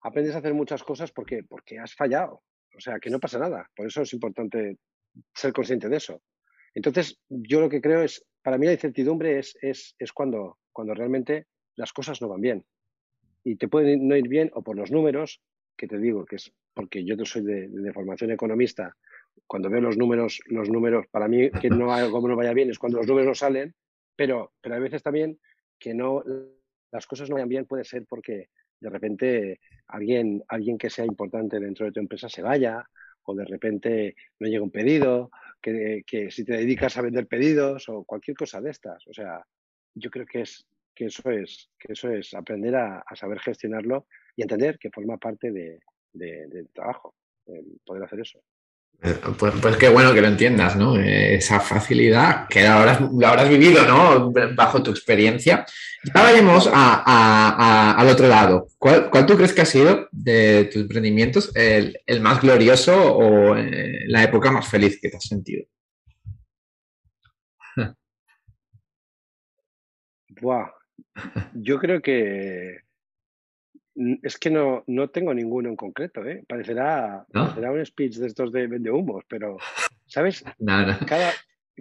aprendes 0.00 0.36
a 0.36 0.38
hacer 0.38 0.54
muchas 0.54 0.84
cosas 0.84 1.10
porque, 1.10 1.42
porque 1.42 1.80
has 1.80 1.92
fallado. 1.92 2.44
O 2.76 2.78
sea, 2.78 3.00
que 3.00 3.10
no 3.10 3.18
pasa 3.18 3.40
nada. 3.40 3.68
Por 3.74 3.88
eso 3.88 4.02
es 4.02 4.12
importante 4.12 4.78
ser 5.34 5.52
consciente 5.52 5.88
de 5.88 5.96
eso. 5.96 6.22
Entonces, 6.72 7.20
yo 7.28 7.60
lo 7.60 7.68
que 7.68 7.80
creo 7.80 8.04
es, 8.04 8.24
para 8.42 8.58
mí 8.58 8.66
la 8.66 8.74
incertidumbre 8.74 9.40
es, 9.40 9.58
es, 9.60 9.96
es 9.98 10.12
cuando, 10.12 10.60
cuando 10.70 10.94
realmente 10.94 11.48
las 11.74 11.92
cosas 11.92 12.22
no 12.22 12.28
van 12.28 12.42
bien. 12.42 12.64
Y 13.42 13.56
te 13.56 13.66
pueden 13.66 14.06
no 14.06 14.16
ir 14.16 14.28
bien 14.28 14.52
o 14.54 14.62
por 14.62 14.76
los 14.76 14.92
números, 14.92 15.42
que 15.76 15.88
te 15.88 15.98
digo, 15.98 16.24
que 16.26 16.36
es 16.36 16.52
porque 16.74 17.04
yo 17.04 17.16
soy 17.24 17.42
de, 17.42 17.92
formación 17.92 18.30
economista, 18.30 18.96
cuando 19.46 19.70
veo 19.70 19.80
los 19.80 19.96
números, 19.96 20.40
los 20.46 20.68
números, 20.68 21.06
para 21.10 21.28
mí 21.28 21.50
que 21.50 21.70
no 21.70 21.92
algo 21.92 22.26
no 22.26 22.36
vaya 22.36 22.52
bien 22.52 22.70
es 22.70 22.78
cuando 22.78 22.98
los 22.98 23.06
números 23.06 23.28
no 23.28 23.34
salen, 23.34 23.74
pero, 24.16 24.52
pero 24.60 24.74
hay 24.74 24.80
veces 24.80 25.02
también 25.02 25.38
que 25.78 25.94
no 25.94 26.22
las 26.90 27.06
cosas 27.06 27.28
no 27.28 27.34
vayan 27.34 27.48
bien 27.48 27.66
puede 27.66 27.84
ser 27.84 28.06
porque 28.06 28.48
de 28.80 28.90
repente 28.90 29.60
alguien, 29.88 30.42
alguien 30.48 30.78
que 30.78 30.90
sea 30.90 31.04
importante 31.04 31.58
dentro 31.58 31.86
de 31.86 31.92
tu 31.92 32.00
empresa 32.00 32.28
se 32.28 32.42
vaya, 32.42 32.84
o 33.24 33.34
de 33.34 33.44
repente 33.44 34.14
no 34.38 34.46
llega 34.46 34.62
un 34.62 34.70
pedido, 34.70 35.30
que, 35.60 36.28
si 36.30 36.44
te 36.44 36.52
dedicas 36.52 36.96
a 36.96 37.02
vender 37.02 37.26
pedidos 37.26 37.88
o 37.88 38.04
cualquier 38.04 38.36
cosa 38.36 38.60
de 38.60 38.70
estas. 38.70 39.06
O 39.06 39.12
sea, 39.12 39.44
yo 39.94 40.10
creo 40.10 40.26
que 40.26 40.42
es 40.42 40.66
que 40.94 41.06
eso 41.06 41.30
es, 41.30 41.70
que 41.78 41.94
eso 41.94 42.10
es 42.10 42.34
aprender 42.34 42.76
a, 42.76 43.02
saber 43.14 43.40
gestionarlo 43.40 44.06
y 44.36 44.42
entender 44.42 44.78
que 44.78 44.90
forma 44.90 45.16
parte 45.16 45.50
de, 45.50 45.80
del 46.12 46.68
trabajo, 46.72 47.14
poder 47.84 48.04
hacer 48.04 48.20
eso. 48.20 48.40
Eh, 49.04 49.20
pues, 49.38 49.52
pues, 49.60 49.76
qué 49.76 49.90
bueno 49.90 50.14
que 50.14 50.22
lo 50.22 50.28
entiendas, 50.28 50.76
¿no? 50.76 50.96
Eh, 50.96 51.34
esa 51.34 51.60
facilidad 51.60 52.48
que 52.48 52.62
lo 52.62 52.70
habrás 53.26 53.48
vivido, 53.50 53.86
¿no? 53.86 54.32
Bajo 54.54 54.82
tu 54.82 54.90
experiencia. 54.90 55.66
Ahora 56.14 56.30
vayamos 56.30 56.70
al 56.72 58.08
otro 58.08 58.26
lado. 58.28 58.68
¿Cuál, 58.78 59.10
tú 59.26 59.36
crees 59.36 59.52
que 59.52 59.60
ha 59.60 59.66
sido 59.66 60.08
de 60.10 60.70
tus 60.72 60.80
emprendimientos 60.82 61.52
el, 61.54 62.00
más 62.22 62.40
glorioso 62.40 63.14
o 63.14 63.54
eh, 63.58 64.04
la 64.06 64.22
época 64.22 64.50
más 64.50 64.66
feliz 64.68 64.98
que 65.00 65.10
te 65.10 65.18
has 65.18 65.24
sentido? 65.24 65.66
Buah. 70.40 70.70
Yo 71.52 71.78
creo 71.78 72.00
que 72.00 72.78
es 73.94 74.38
que 74.38 74.50
no, 74.50 74.82
no 74.86 75.08
tengo 75.10 75.32
ninguno 75.32 75.68
en 75.68 75.76
concreto, 75.76 76.24
¿eh? 76.26 76.44
Parecerá, 76.48 77.26
un 77.32 77.86
speech 77.86 78.16
de 78.16 78.26
estos 78.26 78.50
de 78.50 78.66
vende 78.66 78.90
humos, 78.90 79.24
pero, 79.28 79.56
¿sabes? 80.06 80.44
Cada, 81.08 81.32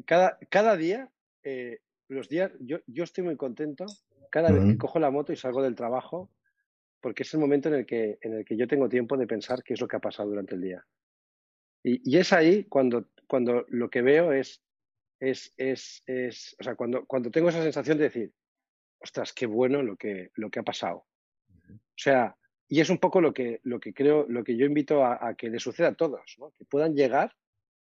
cada, 0.06 0.38
cada 0.50 0.78
día, 0.78 1.10
eh, 1.44 1.80
los 2.08 2.30
días, 2.30 2.52
yo, 2.60 2.80
yo 2.88 3.04
estoy 3.04 3.24
muy 3.24 3.36
contento 3.36 3.86
cada 4.32 4.52
vez 4.52 4.64
que 4.66 4.78
cojo 4.78 5.00
la 5.00 5.12
moto 5.12 5.32
y 5.32 5.36
salgo 5.36 5.62
del 5.62 5.76
trabajo, 5.76 6.32
porque 7.00 7.22
es 7.22 7.34
el 7.36 7.40
momento 7.40 7.70
en 7.70 7.76
el, 7.76 7.86
que, 7.86 8.18
en 8.22 8.34
el 8.34 8.46
que 8.46 8.58
yo 8.58 8.68
tengo 8.68 8.90
tiempo 8.90 9.16
de 9.16 9.28
pensar 9.28 9.62
qué 9.64 9.76
es 9.76 9.82
lo 9.82 9.88
que 9.88 9.98
ha 9.98 10.00
pasado 10.00 10.30
durante 10.30 10.56
el 10.56 10.62
día. 10.62 10.86
Y, 11.84 12.02
y 12.10 12.18
es 12.18 12.34
ahí 12.34 12.64
cuando, 12.64 13.10
cuando 13.28 13.66
lo 13.70 13.90
que 13.92 14.02
veo 14.02 14.34
es, 14.34 14.64
es, 15.20 15.54
es, 15.58 16.02
es, 16.08 16.56
o 16.60 16.64
sea, 16.64 16.76
cuando, 16.76 17.06
cuando 17.06 17.30
tengo 17.30 17.50
esa 17.50 17.62
sensación 17.62 18.00
de 18.00 18.06
decir, 18.06 18.34
ostras, 19.00 19.34
qué 19.34 19.46
bueno 19.46 19.84
lo 19.84 19.96
que, 19.98 20.32
lo 20.34 20.50
que 20.50 20.60
ha 20.60 20.64
pasado 20.64 21.06
o 21.96 22.02
sea, 22.02 22.36
y 22.68 22.82
es 22.82 22.90
un 22.90 22.98
poco 22.98 23.22
lo 23.22 23.34
que, 23.34 23.60
lo 23.64 23.80
que 23.80 23.94
creo, 23.94 24.26
lo 24.28 24.44
que 24.44 24.58
yo 24.58 24.66
invito 24.66 25.06
a, 25.06 25.36
que 25.36 25.50
le 25.50 25.60
suceda 25.60 25.90
a 25.90 25.94
todos, 25.94 26.38
que 26.58 26.66
puedan 26.66 26.96
llegar 26.96 27.36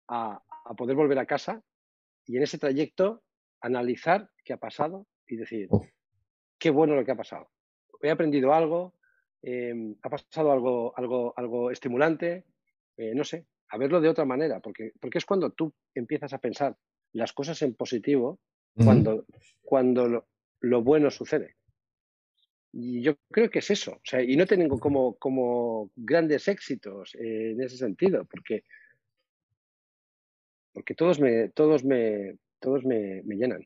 a, 0.07 0.43
poder 0.77 0.95
volver 0.95 1.17
a 1.17 1.25
casa 1.25 1.63
y 2.25 2.37
en 2.37 2.43
ese 2.43 2.57
trayecto 2.57 3.23
analizar 3.61 4.29
qué 4.43 4.53
ha 4.53 4.57
pasado 4.57 5.07
y 5.27 5.37
decir, 5.37 5.69
qué 6.59 6.69
bueno 6.69 6.95
lo 6.95 7.03
que 7.05 7.11
ha 7.11 7.15
pasado. 7.15 7.49
He 8.01 8.11
aprendido 8.11 8.53
algo, 8.53 8.93
em, 9.41 9.95
ha 10.03 10.09
pasado 10.09 10.51
algo, 10.51 10.93
algo, 10.95 11.33
algo 11.37 11.71
estimulante, 11.71 12.45
eh, 12.97 13.15
no 13.15 13.23
sé, 13.23 13.47
a 13.69 13.77
verlo 13.77 13.99
de 13.99 14.09
otra 14.09 14.25
manera, 14.25 14.59
porque, 14.59 14.91
porque 14.99 15.17
es 15.17 15.25
cuando 15.25 15.51
tú 15.51 15.73
empiezas 15.95 16.33
a 16.33 16.39
pensar 16.39 16.77
las 17.13 17.33
cosas 17.33 17.61
en 17.61 17.73
positivo, 17.73 18.39
cuando, 18.75 19.25
cuando 19.63 20.27
lo 20.59 20.83
bueno 20.83 21.09
sucede. 21.09 21.55
Y 22.71 23.01
yo 23.01 23.15
creo 23.31 23.49
que 23.49 23.59
es 23.59 23.71
eso. 23.71 23.93
O 23.93 24.01
sea, 24.03 24.21
y 24.21 24.35
no 24.35 24.45
tengo 24.45 24.79
como, 24.79 25.15
como 25.15 25.91
grandes 25.95 26.47
éxitos 26.47 27.15
eh, 27.15 27.51
en 27.51 27.61
ese 27.61 27.77
sentido, 27.77 28.25
porque, 28.25 28.63
porque 30.73 30.93
todos 30.93 31.19
me, 31.19 31.49
todos 31.49 31.83
me, 31.83 32.37
todos 32.59 32.85
me, 32.85 33.23
llenan. 33.23 33.63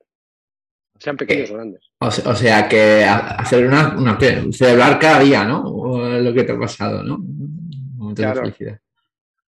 Sean 1.00 1.18
pequeños 1.18 1.50
o 1.52 1.56
grandes. 1.56 1.92
O 2.00 2.36
sea, 2.36 2.70
que 2.70 3.04
hacer 3.04 3.66
una, 3.66 3.98
una, 3.98 4.20
celebrar 4.52 5.00
cada 5.00 5.20
día, 5.20 5.44
¿no? 5.44 5.64
Lo 6.20 6.34
que 6.34 6.44
te 6.44 6.52
ha 6.52 6.60
pasado, 6.60 7.04
¿no? 7.04 8.14
claro. 8.14 8.44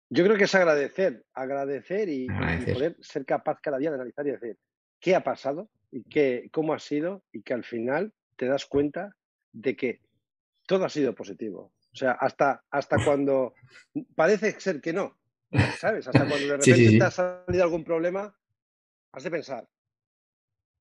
Yo 0.08 0.24
creo 0.24 0.36
que 0.36 0.44
es 0.44 0.54
agradecer, 0.54 1.24
agradecer 1.34 2.08
y, 2.08 2.28
poder 2.28 2.96
ser 3.00 3.24
capaz 3.24 3.58
cada 3.60 3.78
día 3.78 3.90
de 3.90 3.96
analizar 3.96 4.26
y 4.26 4.32
decir 4.32 4.56
qué 5.00 5.14
ha 5.16 5.24
pasado 5.24 5.68
y 5.90 6.04
qué, 6.04 6.48
cómo 6.52 6.74
ha 6.74 6.78
sido 6.78 7.24
y 7.32 7.42
que 7.42 7.54
al 7.54 7.64
final 7.64 8.12
te 8.36 8.46
das 8.46 8.66
cuenta 8.66 9.16
de 9.56 9.76
que 9.76 10.00
todo 10.66 10.84
ha 10.84 10.88
sido 10.88 11.14
positivo. 11.14 11.72
O 11.92 11.96
sea, 11.96 12.12
hasta, 12.12 12.62
hasta 12.70 13.02
cuando 13.04 13.54
parece 14.14 14.60
ser 14.60 14.80
que 14.80 14.92
no, 14.92 15.16
¿sabes? 15.78 16.06
Hasta 16.06 16.26
cuando 16.28 16.46
de 16.46 16.56
repente 16.56 16.98
te 16.98 17.04
ha 17.04 17.10
salido 17.10 17.64
algún 17.64 17.84
problema, 17.84 18.36
has 19.12 19.24
de 19.24 19.30
pensar, 19.30 19.66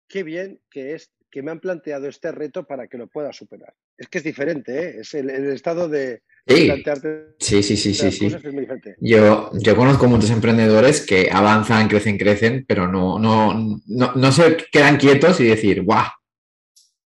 qué 0.07 0.23
bien 0.23 0.59
que 0.69 0.93
es 0.93 1.11
que 1.31 1.41
me 1.41 1.51
han 1.51 1.59
planteado 1.59 2.07
este 2.07 2.31
reto 2.31 2.65
para 2.65 2.87
que 2.87 2.97
lo 2.97 3.07
pueda 3.07 3.33
superar. 3.33 3.73
es 3.97 4.07
que 4.07 4.19
es 4.19 4.23
diferente, 4.23 4.71
¿eh? 4.77 4.95
es 5.01 5.13
el, 5.13 5.29
estado 5.29 5.89
de, 5.89 6.21
sí. 6.47 6.65
plantearte. 6.65 7.35
Sí, 7.39 7.63
sí, 7.63 7.75
sí, 7.77 7.93
sí. 7.93 8.11
sí. 8.11 8.35
Yo, 8.99 9.51
yo 9.53 9.75
conozco 9.75 10.07
muchos 10.07 10.31
emprendedores 10.31 11.05
que 11.05 11.29
avanzan, 11.31 11.87
crecen, 11.87 12.17
crecen, 12.17 12.65
pero 12.67 12.87
no, 12.87 13.19
no, 13.19 13.81
no, 13.85 14.31
se 14.31 14.57
quedan 14.71 14.97
quietos 14.97 15.39
y 15.39 15.45
decir, 15.45 15.83
¡guau! 15.83 16.05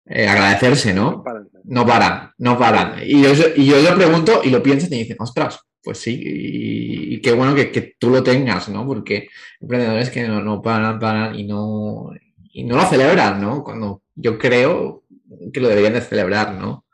Eh, 0.06 0.28
agradecerse, 0.28 0.92
¿no? 0.92 1.24
No 1.64 1.86
paran, 1.86 2.30
no 2.38 2.58
paran. 2.58 2.98
Y 3.02 3.22
yo, 3.22 3.30
y 3.56 3.66
yo 3.66 3.80
lo 3.80 3.96
pregunto 3.96 4.42
y 4.44 4.50
lo 4.50 4.62
piensan 4.62 4.92
y 4.92 4.98
dicen, 4.98 5.16
ostras, 5.18 5.60
pues 5.82 5.98
sí, 5.98 6.20
y, 6.22 7.20
qué 7.20 7.32
bueno 7.32 7.54
que, 7.54 7.94
tú 7.98 8.10
lo 8.10 8.22
tengas, 8.22 8.68
¿no? 8.68 8.86
Porque 8.86 9.28
emprendedores 9.60 10.10
que 10.10 10.26
no, 10.26 10.42
no 10.42 10.60
paran, 10.60 10.98
paran 10.98 11.34
y 11.38 11.44
no, 11.44 12.10
y 12.52 12.64
no 12.64 12.76
lo 12.76 12.84
celebran, 12.86 13.40
¿no? 13.40 13.62
Cuando 13.64 14.02
yo 14.14 14.38
creo 14.38 15.04
que 15.52 15.60
lo 15.60 15.68
deberían 15.68 15.94
de 15.94 16.00
celebrar, 16.00 16.54
¿no? 16.54 16.84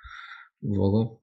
Un 0.63 0.77
poco. 0.77 1.23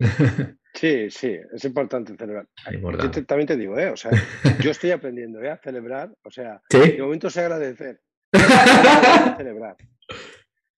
Sí, 0.74 1.10
sí, 1.10 1.36
es 1.52 1.64
importante 1.64 2.14
celebrar. 2.16 2.46
Yo 2.70 3.24
también 3.26 3.48
te 3.48 3.56
digo, 3.56 3.76
¿eh? 3.76 3.90
O 3.90 3.96
sea, 3.96 4.12
yo 4.62 4.70
estoy 4.70 4.92
aprendiendo 4.92 5.42
¿eh? 5.42 5.50
a 5.50 5.56
celebrar, 5.56 6.14
o 6.22 6.30
sea, 6.30 6.62
de 6.70 7.02
momento 7.02 7.30
sé 7.30 7.40
agradecer. 7.40 8.00
celebrar. 9.36 9.76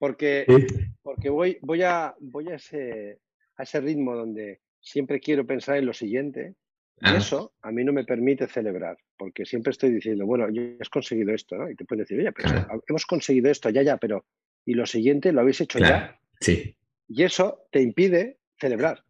Porque, 0.01 0.47
porque 1.03 1.29
voy, 1.29 1.59
voy, 1.61 1.83
a, 1.83 2.15
voy 2.21 2.49
a, 2.49 2.55
ese, 2.55 3.19
a 3.57 3.65
ese 3.65 3.83
ritmo 3.83 4.17
donde 4.17 4.61
siempre 4.81 5.21
quiero 5.21 5.47
pensar 5.47 5.77
en 5.77 5.85
lo 5.85 5.93
siguiente. 5.93 6.55
Y 7.03 7.17
eso 7.17 7.53
a 7.61 7.71
mí 7.71 7.85
no 7.85 7.93
me 7.93 8.05
permite 8.05 8.47
celebrar, 8.47 8.97
porque 9.19 9.45
siempre 9.45 9.73
estoy 9.73 9.91
diciendo, 9.91 10.25
bueno, 10.25 10.49
ya 10.51 10.63
has 10.81 10.89
conseguido 10.89 11.35
esto, 11.35 11.57
¿no? 11.57 11.71
Y 11.71 11.75
te 11.75 11.85
pueden 11.85 12.05
decir, 12.05 12.19
oye, 12.19 12.33
pero 12.33 12.67
hemos 12.89 13.05
conseguido 13.05 13.51
esto, 13.51 13.69
ya, 13.69 13.83
ya, 13.83 13.99
pero 13.99 14.25
¿y 14.65 14.73
lo 14.73 14.87
siguiente 14.87 15.33
lo 15.33 15.43
habéis 15.43 15.61
hecho 15.61 15.79
ya? 15.79 16.19
Sí. 16.41 16.77
Y 17.09 17.23
eso 17.23 17.67
te 17.71 17.83
impide 17.83 18.39
celebrar. 18.59 19.05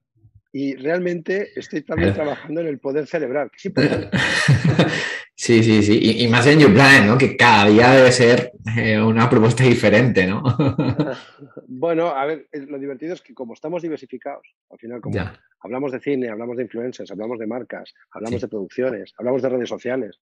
Y 0.52 0.74
realmente 0.74 1.50
estoy 1.54 1.82
también 1.82 2.14
trabajando 2.14 2.60
en 2.60 2.66
el 2.66 2.80
poder 2.80 3.06
celebrar, 3.06 3.50
que 3.50 3.68
importante. 3.68 4.10
Sí, 5.40 5.62
sí, 5.62 5.82
sí. 5.82 6.22
Y, 6.22 6.28
más 6.28 6.46
en 6.46 6.58
YouPlan, 6.58 7.06
¿no? 7.06 7.16
Que 7.16 7.34
cada 7.34 7.66
día 7.70 7.92
debe 7.92 8.12
ser 8.12 8.52
eh, 8.76 9.00
una 9.00 9.30
propuesta 9.30 9.64
diferente, 9.64 10.26
¿no? 10.26 10.42
bueno, 11.66 12.08
a 12.08 12.26
ver, 12.26 12.46
lo 12.52 12.78
divertido 12.78 13.14
es 13.14 13.22
que 13.22 13.32
como 13.32 13.54
estamos 13.54 13.80
diversificados, 13.80 14.46
al 14.68 14.78
final 14.78 15.00
como 15.00 15.18
hablamos 15.60 15.92
de 15.92 16.00
cine, 16.00 16.28
hablamos 16.28 16.58
de 16.58 16.64
influencers, 16.64 17.10
hablamos 17.10 17.38
de 17.38 17.46
marcas, 17.46 17.94
hablamos 18.10 18.42
de 18.42 18.48
producciones, 18.48 19.14
hablamos 19.16 19.40
de 19.40 19.48
redes 19.48 19.70
sociales, 19.70 20.20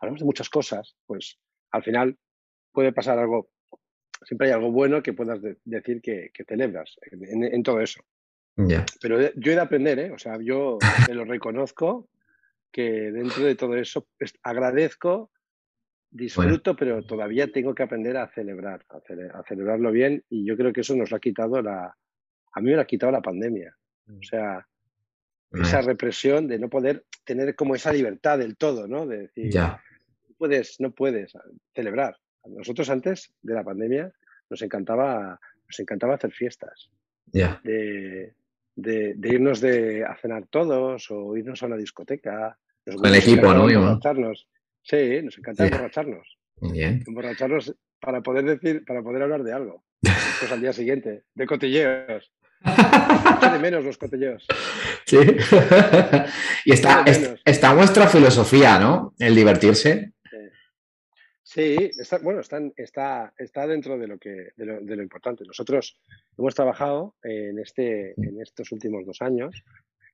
hablamos 0.00 0.20
de 0.20 0.26
muchas 0.26 0.50
cosas, 0.50 0.94
pues 1.06 1.38
al 1.70 1.82
final 1.82 2.18
puede 2.72 2.92
pasar 2.92 3.18
algo, 3.18 3.48
siempre 4.22 4.48
hay 4.48 4.52
algo 4.52 4.70
bueno 4.70 5.02
que 5.02 5.14
puedas 5.14 5.40
decir 5.64 6.02
que, 6.02 6.30
celebras 6.46 6.94
en, 7.10 7.62
todo 7.62 7.80
eso. 7.80 8.02
Pero 9.00 9.18
yo 9.34 9.52
he 9.52 9.54
de 9.54 9.60
aprender, 9.62 9.98
¿eh? 9.98 10.10
O 10.10 10.18
sea, 10.18 10.36
yo 10.42 10.76
te 11.06 11.14
lo 11.14 11.24
reconozco 11.24 12.10
que 12.76 13.10
dentro 13.10 13.42
de 13.42 13.54
todo 13.54 13.74
eso 13.74 14.06
pues, 14.18 14.34
agradezco, 14.42 15.30
disfruto, 16.10 16.76
pero 16.76 17.02
todavía 17.06 17.50
tengo 17.50 17.74
que 17.74 17.82
aprender 17.82 18.18
a 18.18 18.28
celebrar, 18.28 18.84
a, 18.90 19.42
celebrarlo 19.44 19.90
bien 19.90 20.22
y 20.28 20.44
yo 20.44 20.58
creo 20.58 20.74
que 20.74 20.82
eso 20.82 20.94
nos 20.94 21.10
lo 21.10 21.16
ha 21.16 21.20
quitado 21.20 21.62
la, 21.62 21.96
a 22.52 22.60
mí 22.60 22.68
me 22.68 22.76
lo 22.76 22.82
ha 22.82 22.86
quitado 22.86 23.12
la 23.12 23.22
pandemia. 23.22 23.74
O 24.06 24.12
mm. 24.12 24.22
sea, 24.22 24.68
esa 25.52 25.80
represión 25.80 26.48
de 26.48 26.58
no 26.58 26.68
poder 26.68 27.06
tener 27.24 27.54
como 27.54 27.74
esa 27.74 27.94
libertad 27.94 28.38
del 28.38 28.58
todo, 28.58 28.86
¿no? 28.86 29.06
De 29.06 29.20
decir, 29.20 29.50
ya. 29.50 29.82
no 30.28 30.34
puedes, 30.36 30.78
no 30.78 30.90
puedes 30.90 31.32
celebrar. 31.74 32.18
Nosotros 32.44 32.90
antes 32.90 33.32
de 33.40 33.54
la 33.54 33.64
pandemia 33.64 34.12
nos 34.50 34.60
encantaba, 34.60 35.40
nos 35.66 35.80
encantaba 35.80 36.16
hacer 36.16 36.32
fiestas. 36.32 36.90
Ya. 37.24 37.58
De, 37.64 38.34
de, 38.74 39.14
de, 39.16 39.28
irnos 39.30 39.62
de, 39.62 40.04
a 40.04 40.14
cenar 40.16 40.46
todos 40.48 41.10
o 41.10 41.34
irnos 41.38 41.62
a 41.62 41.66
una 41.66 41.78
discoteca 41.78 42.58
con 42.94 43.06
el 43.06 43.14
equipo, 43.16 43.52
¿no? 43.52 43.68
Emborracharnos. 43.68 44.48
Sí, 44.82 45.20
nos 45.22 45.36
encanta 45.38 45.64
emborracharnos. 45.64 46.38
Bien. 46.60 47.02
Emborracharnos 47.06 47.74
para 48.00 48.22
poder 48.22 48.44
decir, 48.44 48.84
para 48.84 49.02
poder 49.02 49.22
hablar 49.22 49.42
de 49.42 49.52
algo. 49.52 49.84
Pues 50.00 50.52
al 50.52 50.60
día 50.60 50.72
siguiente, 50.72 51.24
de 51.34 51.46
cotilleos. 51.46 52.32
de 53.52 53.58
menos 53.58 53.84
los 53.84 53.98
cotilleos. 53.98 54.46
Sí. 55.04 55.18
y 56.64 56.72
está, 56.72 57.04
está 57.44 57.74
vuestra 57.74 58.06
filosofía, 58.06 58.78
¿no? 58.78 59.14
El 59.18 59.34
divertirse. 59.34 60.12
Sí, 61.42 61.90
está, 61.98 62.18
bueno, 62.18 62.40
está, 62.40 62.60
está, 62.76 63.32
está 63.38 63.66
dentro 63.66 63.96
de 63.96 64.08
lo, 64.08 64.18
que, 64.18 64.48
de 64.56 64.66
lo, 64.66 64.80
de, 64.80 64.96
lo, 64.96 65.02
importante. 65.02 65.44
Nosotros 65.46 65.98
hemos 66.36 66.54
trabajado 66.54 67.14
en, 67.22 67.58
este, 67.60 68.14
en 68.16 68.42
estos 68.42 68.72
últimos 68.72 69.06
dos 69.06 69.22
años 69.22 69.64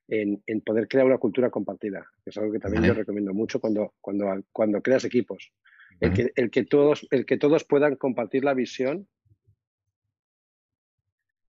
en, 0.08 0.60
poder 0.60 0.88
crear 0.88 1.06
una 1.06 1.18
cultura 1.18 1.50
compartida, 1.50 2.06
que 2.22 2.30
es 2.30 2.36
algo 2.36 2.52
que 2.52 2.58
también 2.58 2.84
yo 2.84 2.94
recomiendo 2.94 3.32
mucho 3.32 3.60
cuando, 3.60 3.94
cuando, 4.00 4.26
cuando 4.52 4.82
creas 4.82 5.04
equipos. 5.04 5.52
El 6.00 6.12
que, 6.12 6.32
el, 6.34 6.50
que 6.50 6.64
todos, 6.64 7.06
el 7.10 7.26
que 7.26 7.36
todos 7.36 7.64
puedan 7.64 7.96
compartir 7.96 8.44
la 8.44 8.54
visión 8.54 9.06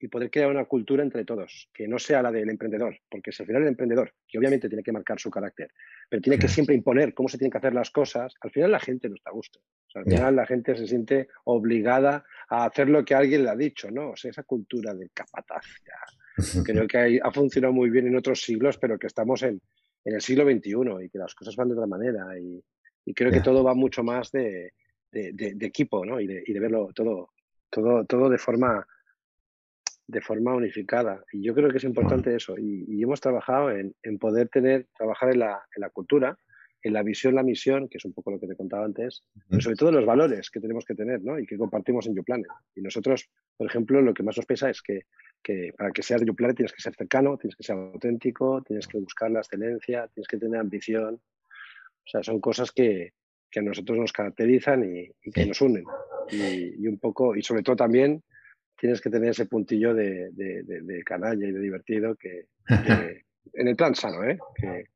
y 0.04 0.08
poder 0.08 0.30
crear 0.30 0.50
una 0.50 0.66
cultura 0.66 1.02
entre 1.02 1.24
todos, 1.24 1.70
que 1.72 1.88
no 1.88 1.98
sea 1.98 2.20
la 2.20 2.30
del 2.30 2.50
emprendedor, 2.50 2.98
porque 3.08 3.32
si 3.32 3.42
al 3.42 3.46
final 3.46 3.62
el 3.62 3.68
emprendedor, 3.68 4.12
que 4.28 4.38
obviamente 4.38 4.68
tiene 4.68 4.82
que 4.82 4.92
marcar 4.92 5.18
su 5.18 5.30
carácter, 5.30 5.70
pero 6.10 6.20
tiene 6.20 6.38
que 6.38 6.46
siempre 6.48 6.74
imponer 6.74 7.14
cómo 7.14 7.28
se 7.28 7.38
tienen 7.38 7.50
que 7.50 7.58
hacer 7.58 7.72
las 7.72 7.90
cosas, 7.90 8.34
al 8.42 8.50
final 8.50 8.72
la 8.72 8.80
gente 8.80 9.08
no 9.08 9.14
está 9.14 9.30
a 9.30 9.32
gusto. 9.32 9.60
al 9.94 10.04
final 10.04 10.36
la 10.36 10.44
gente 10.44 10.76
se 10.76 10.86
siente 10.86 11.28
obligada 11.44 12.24
a 12.50 12.66
hacer 12.66 12.90
lo 12.90 13.02
que 13.02 13.14
alguien 13.14 13.44
le 13.44 13.50
ha 13.50 13.56
dicho, 13.56 13.90
¿no? 13.90 14.10
O 14.10 14.16
sea, 14.16 14.30
esa 14.30 14.42
cultura 14.42 14.92
del 14.92 15.10
capataz, 15.12 15.64
Creo 16.64 16.86
que 16.86 17.20
ha 17.22 17.30
funcionado 17.30 17.72
muy 17.72 17.90
bien 17.90 18.06
en 18.06 18.16
otros 18.16 18.40
siglos, 18.40 18.78
pero 18.78 18.98
que 18.98 19.06
estamos 19.06 19.42
en, 19.42 19.60
el 20.04 20.20
siglo 20.20 20.44
XXI 20.44 21.04
y 21.04 21.08
que 21.08 21.18
las 21.18 21.34
cosas 21.34 21.56
van 21.56 21.68
de 21.68 21.74
otra 21.74 21.86
manera. 21.86 22.26
Y, 22.38 22.62
creo 23.14 23.30
que 23.30 23.40
todo 23.40 23.62
va 23.62 23.74
mucho 23.74 24.02
más 24.02 24.30
de, 24.32 24.72
equipo 25.12 26.04
¿no? 26.04 26.20
y, 26.20 26.26
de, 26.26 26.60
verlo 26.60 26.90
todo, 26.94 27.30
todo, 27.70 28.04
todo 28.04 28.28
de 28.28 28.38
forma 28.38 28.86
de 30.06 30.20
forma 30.20 30.54
unificada. 30.54 31.24
Y 31.32 31.42
yo 31.42 31.54
creo 31.54 31.70
que 31.70 31.78
es 31.78 31.84
importante 31.84 32.34
eso. 32.34 32.54
Y, 32.58 33.02
hemos 33.02 33.20
trabajado 33.20 33.70
en, 33.70 33.94
poder 34.18 34.48
tener, 34.48 34.88
trabajar 34.96 35.30
en 35.30 35.40
la, 35.40 35.62
en 35.74 35.80
la 35.80 35.90
cultura, 35.90 36.38
en 36.84 36.92
la 36.92 37.02
visión, 37.02 37.34
la 37.34 37.42
misión, 37.42 37.88
que 37.88 37.96
es 37.96 38.04
un 38.04 38.12
poco 38.12 38.30
lo 38.30 38.38
que 38.38 38.46
te 38.46 38.56
contaba 38.56 38.84
antes, 38.84 39.24
pero 39.48 39.62
sobre 39.62 39.76
todo 39.76 39.90
los 39.90 40.04
valores 40.04 40.50
que 40.50 40.60
tenemos 40.60 40.84
que 40.84 40.94
tener 40.94 41.22
¿no? 41.22 41.38
y 41.38 41.46
que 41.46 41.56
compartimos 41.56 42.06
en 42.06 42.14
YouPlanet. 42.14 42.46
Y 42.76 42.82
nosotros, 42.82 43.30
por 43.56 43.66
ejemplo, 43.66 44.02
lo 44.02 44.12
que 44.12 44.22
más 44.22 44.36
nos 44.36 44.44
pesa 44.44 44.68
es 44.68 44.82
que, 44.82 45.06
que 45.42 45.72
para 45.76 45.90
que 45.92 46.02
seas 46.02 46.22
YouPlanet 46.22 46.56
tienes 46.56 46.74
que 46.74 46.82
ser 46.82 46.94
cercano, 46.94 47.38
tienes 47.38 47.56
que 47.56 47.64
ser 47.64 47.76
auténtico, 47.76 48.62
tienes 48.62 48.86
que 48.86 48.98
buscar 48.98 49.30
la 49.30 49.40
excelencia, 49.40 50.08
tienes 50.12 50.28
que 50.28 50.36
tener 50.36 50.60
ambición. 50.60 51.14
O 51.14 52.06
sea, 52.06 52.22
son 52.22 52.38
cosas 52.38 52.70
que, 52.70 53.14
que 53.50 53.60
a 53.60 53.62
nosotros 53.62 53.96
nos 53.96 54.12
caracterizan 54.12 54.84
y, 54.84 55.10
que 55.32 55.46
nos 55.46 55.62
unen. 55.62 55.84
Y, 56.30 56.86
un 56.86 56.98
poco, 56.98 57.34
y 57.34 57.42
sobre 57.42 57.62
todo 57.62 57.76
también 57.76 58.22
tienes 58.78 59.00
que 59.00 59.08
tener 59.08 59.30
ese 59.30 59.46
puntillo 59.46 59.94
de, 59.94 60.30
de, 60.32 61.02
canalla 61.02 61.46
y 61.46 61.52
de 61.52 61.60
divertido 61.60 62.14
que, 62.14 62.48
en 63.52 63.68
el 63.68 63.76
plan 63.76 63.94
sano, 63.94 64.24
¿eh? 64.24 64.38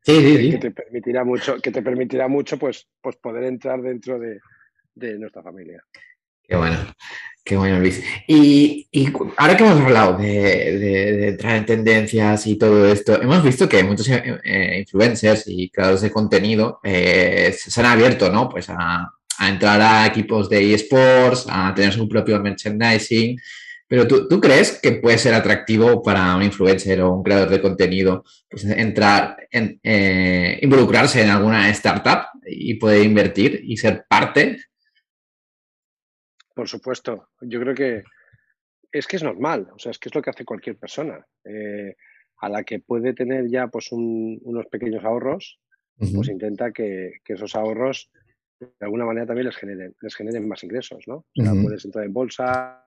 Que, 0.05 0.59
te 0.61 0.71
permitirá 0.71 1.25
mucho, 1.25 1.59
que 1.61 1.71
te 1.71 1.83
permitirá 1.83 2.29
mucho 2.29 2.59
pues, 2.59 2.87
pues 3.01 3.17
poder 3.17 3.45
entrar 3.45 3.81
dentro 3.81 4.19
de, 4.19 4.41
nuestra 5.19 5.43
familia. 5.43 5.83
Qué 6.43 6.57
bueno, 6.57 6.77
qué 7.45 7.57
bueno, 7.57 7.79
Luis. 7.79 8.03
Y, 8.27 8.89
ahora 9.37 9.57
que 9.57 9.65
hemos 9.65 9.81
hablado 9.81 10.17
de, 10.17 11.37
traer 11.39 11.67
tendencias 11.67 12.47
y 12.47 12.57
todo 12.57 12.91
esto, 12.91 13.21
hemos 13.21 13.43
visto 13.45 13.69
que 13.69 13.85
muchos 13.85 14.09
eh, 14.09 14.79
influencers 14.81 15.45
y 15.47 15.69
creadores 15.71 16.01
de 16.01 16.11
contenido 16.11 16.81
eh, 16.83 17.55
se 17.57 17.81
han 17.81 17.87
abierto, 17.87 18.33
¿no? 18.33 18.49
Pues 18.49 18.69
a, 18.71 19.13
a 19.39 19.49
entrar 19.49 19.81
a 19.81 20.07
equipos 20.07 20.49
de 20.49 20.75
eSports, 20.75 21.47
a 21.49 21.73
tener 21.75 21.93
su 21.93 22.09
propio 22.09 22.41
merchandising 22.41 23.39
pero 23.89 24.07
¿tú, 24.07 24.41
crees 24.41 24.79
que 24.81 24.93
puede 24.93 25.17
ser 25.17 25.33
atractivo 25.33 26.03
para 26.03 26.37
un 26.37 26.43
influencer 26.43 27.01
o 27.01 27.15
un 27.15 27.23
creador 27.23 27.49
de 27.49 27.63
contenido 27.63 28.23
pues, 28.49 28.65
entrar, 28.67 29.49
en, 29.51 29.81
eh, 29.83 30.59
involucrarse 30.61 31.23
en 31.23 31.31
alguna 31.31 31.71
startup 31.71 32.27
y 32.47 32.75
poder 32.75 33.03
invertir 33.03 33.63
y 33.65 33.79
ser 33.79 34.05
parte? 34.07 34.59
Por 36.55 36.69
supuesto, 36.69 37.31
yo 37.41 37.61
creo 37.61 37.75
que 37.75 38.03
es 38.93 39.07
que 39.07 39.17
es 39.17 39.23
normal, 39.23 39.69
o 39.75 39.79
sea, 39.79 39.91
es 39.91 39.99
que 39.99 40.11
es 40.11 40.15
lo 40.15 40.21
que 40.21 40.31
hace 40.31 40.45
cualquier 40.45 40.77
persona. 40.77 41.25
Eh, 41.45 41.95
a 42.41 42.49
la 42.49 42.65
que 42.65 42.81
puede 42.81 43.15
tener 43.15 43.49
ya 43.49 43.69
pues 43.69 43.91
unos 43.91 44.67
pequeños 44.67 45.05
ahorros, 45.05 45.59
pues 45.97 46.29
intenta 46.29 46.73
que, 46.73 47.15
esos 47.27 47.57
ahorros 47.57 48.11
de 48.61 48.69
alguna 48.81 49.05
manera 49.05 49.27
también 49.27 49.47
les 49.47 49.57
generen, 49.57 49.95
les 50.01 50.15
generen 50.15 50.47
más 50.47 50.63
ingresos, 50.63 51.05
¿no? 51.07 51.25
O 51.37 51.43
sea, 51.43 51.53
puedes 51.61 51.85
entrar 51.85 52.05
en 52.05 52.13
bolsa, 52.13 52.87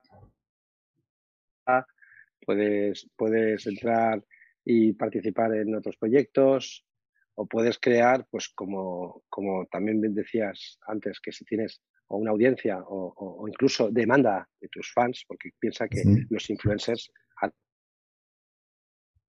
puedes, 2.44 3.08
puedes 3.16 3.66
entrar 3.66 4.24
y 4.64 4.92
participar 4.92 5.54
en 5.54 5.74
otros 5.74 5.96
proyectos 5.96 6.84
o 7.34 7.46
puedes 7.46 7.78
crear, 7.78 8.26
pues 8.30 8.48
como, 8.54 9.22
como 9.28 9.66
también 9.66 10.00
decías 10.14 10.78
antes, 10.86 11.20
que 11.20 11.32
si 11.32 11.44
tienes 11.44 11.80
o 12.08 12.18
una 12.18 12.30
audiencia 12.30 12.78
o, 12.86 13.46
incluso 13.48 13.90
demanda 13.90 14.46
de 14.60 14.68
tus 14.68 14.92
fans, 14.92 15.24
porque 15.26 15.50
piensa 15.58 15.88
que 15.88 16.02
los 16.28 16.50
influencers 16.50 17.10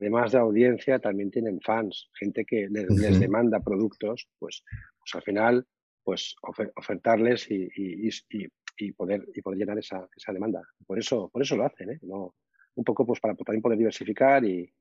además 0.03 0.33
de 0.33 0.39
audiencia, 0.39 0.99
también 0.99 1.31
tienen 1.31 1.61
fans, 1.61 2.09
gente 2.19 2.43
que 2.43 2.67
les, 2.69 3.19
demanda 3.19 3.61
productos, 3.61 4.27
pues, 4.37 4.63
pues, 4.99 5.15
al 5.15 5.21
final, 5.21 5.65
pues 6.03 6.35
ofertarles 6.75 7.49
y, 7.49 7.69
y, 7.73 8.91
poder, 8.91 9.25
y 9.33 9.41
poder 9.41 9.59
llenar 9.59 9.79
esa, 9.79 10.05
esa, 10.13 10.33
demanda. 10.33 10.61
Por 10.85 10.99
eso, 10.99 11.29
por 11.29 11.41
eso 11.41 11.55
lo 11.55 11.65
hacen, 11.65 11.91
¿eh? 11.91 11.99
No, 12.01 12.35
un 12.75 12.83
poco 12.83 13.05
pues 13.05 13.19
para 13.19 13.35
también 13.35 13.61
poder 13.61 13.77
diversificar 13.77 14.43
y, 14.45 14.71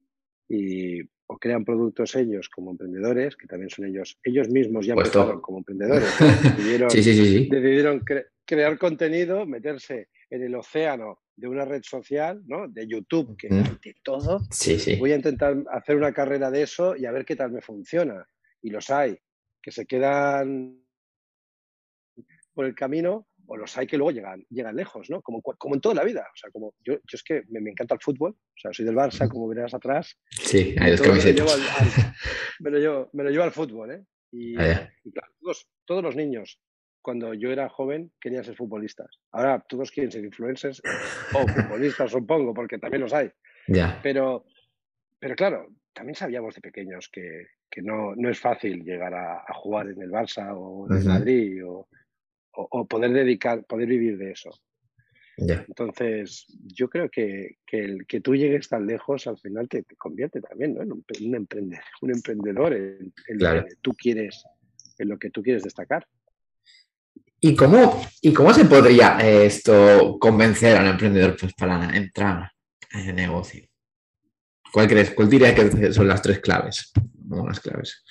y 0.48 1.00
o 1.32 1.38
crean 1.38 1.64
productos 1.64 2.14
ellos 2.16 2.48
como 2.48 2.72
emprendedores, 2.72 3.36
que 3.36 3.46
también 3.46 3.70
son 3.70 3.86
ellos, 3.86 4.18
ellos 4.22 4.48
mismos 4.48 4.86
ya 4.86 4.92
empezaron 4.92 5.40
como 5.40 5.58
emprendedores, 5.58 6.08
decidieron, 7.50 8.04
crear 8.44 8.78
contenido, 8.78 9.46
meterse 9.46 10.08
en 10.28 10.42
el 10.42 10.54
océano 10.54 11.22
de 11.34 11.48
una 11.48 11.64
red 11.64 11.82
social, 11.82 12.42
¿no? 12.46 12.68
De 12.68 12.86
YouTube, 12.86 13.36
que 13.36 13.48
de 13.48 13.96
todo. 14.02 14.40
Voy 14.98 15.12
a 15.12 15.16
intentar 15.16 15.56
hacer 15.70 15.96
una 15.96 16.12
carrera 16.12 16.50
de 16.50 16.62
eso 16.62 16.94
y 16.96 17.06
a 17.06 17.12
ver 17.12 17.24
qué 17.24 17.36
tal 17.36 17.50
me 17.50 17.62
funciona. 17.62 18.26
Y 18.60 18.70
los 18.70 18.90
hay, 18.90 19.18
que 19.62 19.70
se 19.70 19.86
quedan 19.86 20.82
por 22.52 22.66
el 22.66 22.74
camino 22.74 23.26
o 23.52 23.56
los 23.58 23.76
hay 23.76 23.86
que 23.86 23.98
luego 23.98 24.12
llegan, 24.12 24.42
llegan 24.48 24.74
lejos, 24.74 25.10
¿no? 25.10 25.20
Como, 25.20 25.42
como 25.42 25.74
en 25.74 25.80
toda 25.82 25.94
la 25.94 26.04
vida. 26.04 26.26
O 26.32 26.36
sea, 26.36 26.50
como 26.50 26.74
yo, 26.82 26.94
yo 26.94 27.16
es 27.16 27.22
que 27.22 27.42
me, 27.50 27.70
encanta 27.70 27.94
el 27.94 28.00
fútbol, 28.00 28.32
o 28.32 28.56
sea, 28.56 28.72
soy 28.72 28.86
del 28.86 28.94
Barça, 28.94 29.28
como 29.28 29.46
verás 29.46 29.74
atrás. 29.74 30.18
Sí, 30.30 30.74
hay 30.80 30.92
dos 30.92 31.02
camisetas. 31.02 31.54
Me 32.60 32.70
lo, 32.70 32.78
llevo, 32.78 33.10
me 33.12 33.24
lo 33.24 33.30
llevo 33.30 33.44
al 33.44 33.52
fútbol, 33.52 33.90
¿eh? 33.90 34.04
Y, 34.30 34.56
ah, 34.56 34.90
claro, 35.12 35.32
todos, 35.40 35.68
todos, 35.84 36.02
los 36.02 36.16
niños, 36.16 36.58
cuando 37.02 37.34
yo 37.34 37.50
era 37.50 37.68
joven, 37.68 38.10
querían 38.18 38.44
ser 38.44 38.56
futbolistas. 38.56 39.18
Ahora 39.32 39.62
todos 39.68 39.90
quieren 39.90 40.10
ser 40.10 40.24
influencers 40.24 40.80
o 41.34 41.46
futbolistas, 41.46 42.10
supongo, 42.10 42.54
porque 42.54 42.78
también 42.78 43.02
los 43.02 43.12
hay. 43.12 43.30
Ya. 43.68 44.00
Pero, 44.02 44.46
pero 45.18 45.34
claro, 45.34 45.66
también 45.92 46.14
sabíamos 46.14 46.54
de 46.54 46.62
pequeños 46.62 47.10
que, 47.12 47.48
que 47.68 47.82
no, 47.82 48.14
no 48.16 48.30
es 48.30 48.38
fácil 48.38 48.82
llegar 48.82 49.12
a, 49.12 49.44
a, 49.46 49.54
jugar 49.54 49.88
en 49.88 50.00
el 50.00 50.10
Barça 50.10 50.54
o 50.56 50.86
en 50.90 50.98
el 50.98 51.04
Madrid 51.04 51.66
o 51.66 51.88
o, 52.54 52.86
poder 52.86 53.12
dedicar, 53.12 53.64
poder 53.64 53.88
vivir 53.88 54.18
de 54.18 54.32
eso. 54.32 54.50
Entonces, 55.36 56.46
yo 56.66 56.88
creo 56.88 57.08
que, 57.10 57.56
el 57.68 58.06
que 58.06 58.20
tú 58.20 58.36
llegues 58.36 58.68
tan 58.68 58.86
lejos 58.86 59.26
al 59.26 59.38
final 59.38 59.68
te, 59.68 59.84
convierte 59.96 60.40
también 60.40 60.76
en 60.80 60.92
un, 60.92 61.34
emprendedor, 61.34 61.84
un 62.02 62.10
emprendedor 62.10 62.74
en, 62.74 63.12
lo 63.38 63.64
que 63.64 63.74
tú 63.80 63.92
quieres, 63.92 64.44
en 64.98 65.08
lo 65.08 65.18
que 65.18 65.30
tú 65.30 65.42
quieres 65.42 65.62
destacar. 65.62 66.06
¿Y 67.40 67.56
cómo, 67.56 68.04
y 68.20 68.32
cómo 68.32 68.54
se 68.54 68.66
podría 68.66 69.18
esto 69.18 70.16
convencer 70.20 70.76
al 70.76 70.86
emprendedor 70.86 71.36
pues, 71.36 71.52
para 71.54 71.96
entrar 71.96 72.52
en 72.92 73.08
el 73.08 73.16
negocio? 73.16 73.66
¿Cuál 74.72 74.86
crees? 74.86 75.10
¿Cuál 75.10 75.28
diría 75.28 75.54
que 75.54 75.92
son 75.92 76.08
las 76.08 76.22
tres 76.22 76.40
claves? 76.40 76.92
las 77.28 77.60
claves. 77.60 78.04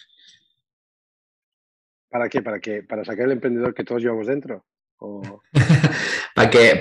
¿Para 2.12 2.28
qué? 2.28 2.41
¿Para 2.41 2.59
qué? 2.59 2.84
¿Para 2.84 3.05
sacar 3.05 3.26
el 3.26 3.32
emprendedor 3.32 3.74
que 3.74 3.86
todos 3.86 4.01
llevamos 4.01 4.28
dentro? 4.28 4.66
¿Para 6.36 6.49
qué? 6.49 6.80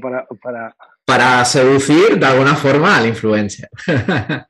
¿Para, 0.00 0.26
para, 0.40 0.76
para... 1.04 1.44
seducir 1.44 2.18
de 2.18 2.24
alguna 2.26 2.54
forma 2.54 2.96
al 2.96 3.06
influencer. 3.08 3.68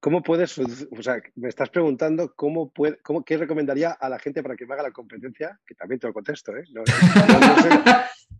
¿Cómo 0.00 0.22
puedes, 0.22 0.58
o 0.58 0.66
sea, 1.00 1.22
me 1.36 1.48
estás 1.48 1.70
preguntando 1.70 2.34
cómo 2.34 2.70
puede, 2.70 2.98
cómo, 2.98 3.24
qué 3.24 3.38
recomendaría 3.38 3.92
a 3.92 4.08
la 4.08 4.18
gente 4.18 4.42
para 4.42 4.56
que 4.56 4.66
me 4.66 4.74
haga 4.74 4.82
la 4.82 4.90
competencia? 4.90 5.58
Que 5.64 5.76
también 5.76 6.00
te 6.00 6.08
lo 6.08 6.12
contesto, 6.12 6.54
¿eh? 6.56 6.64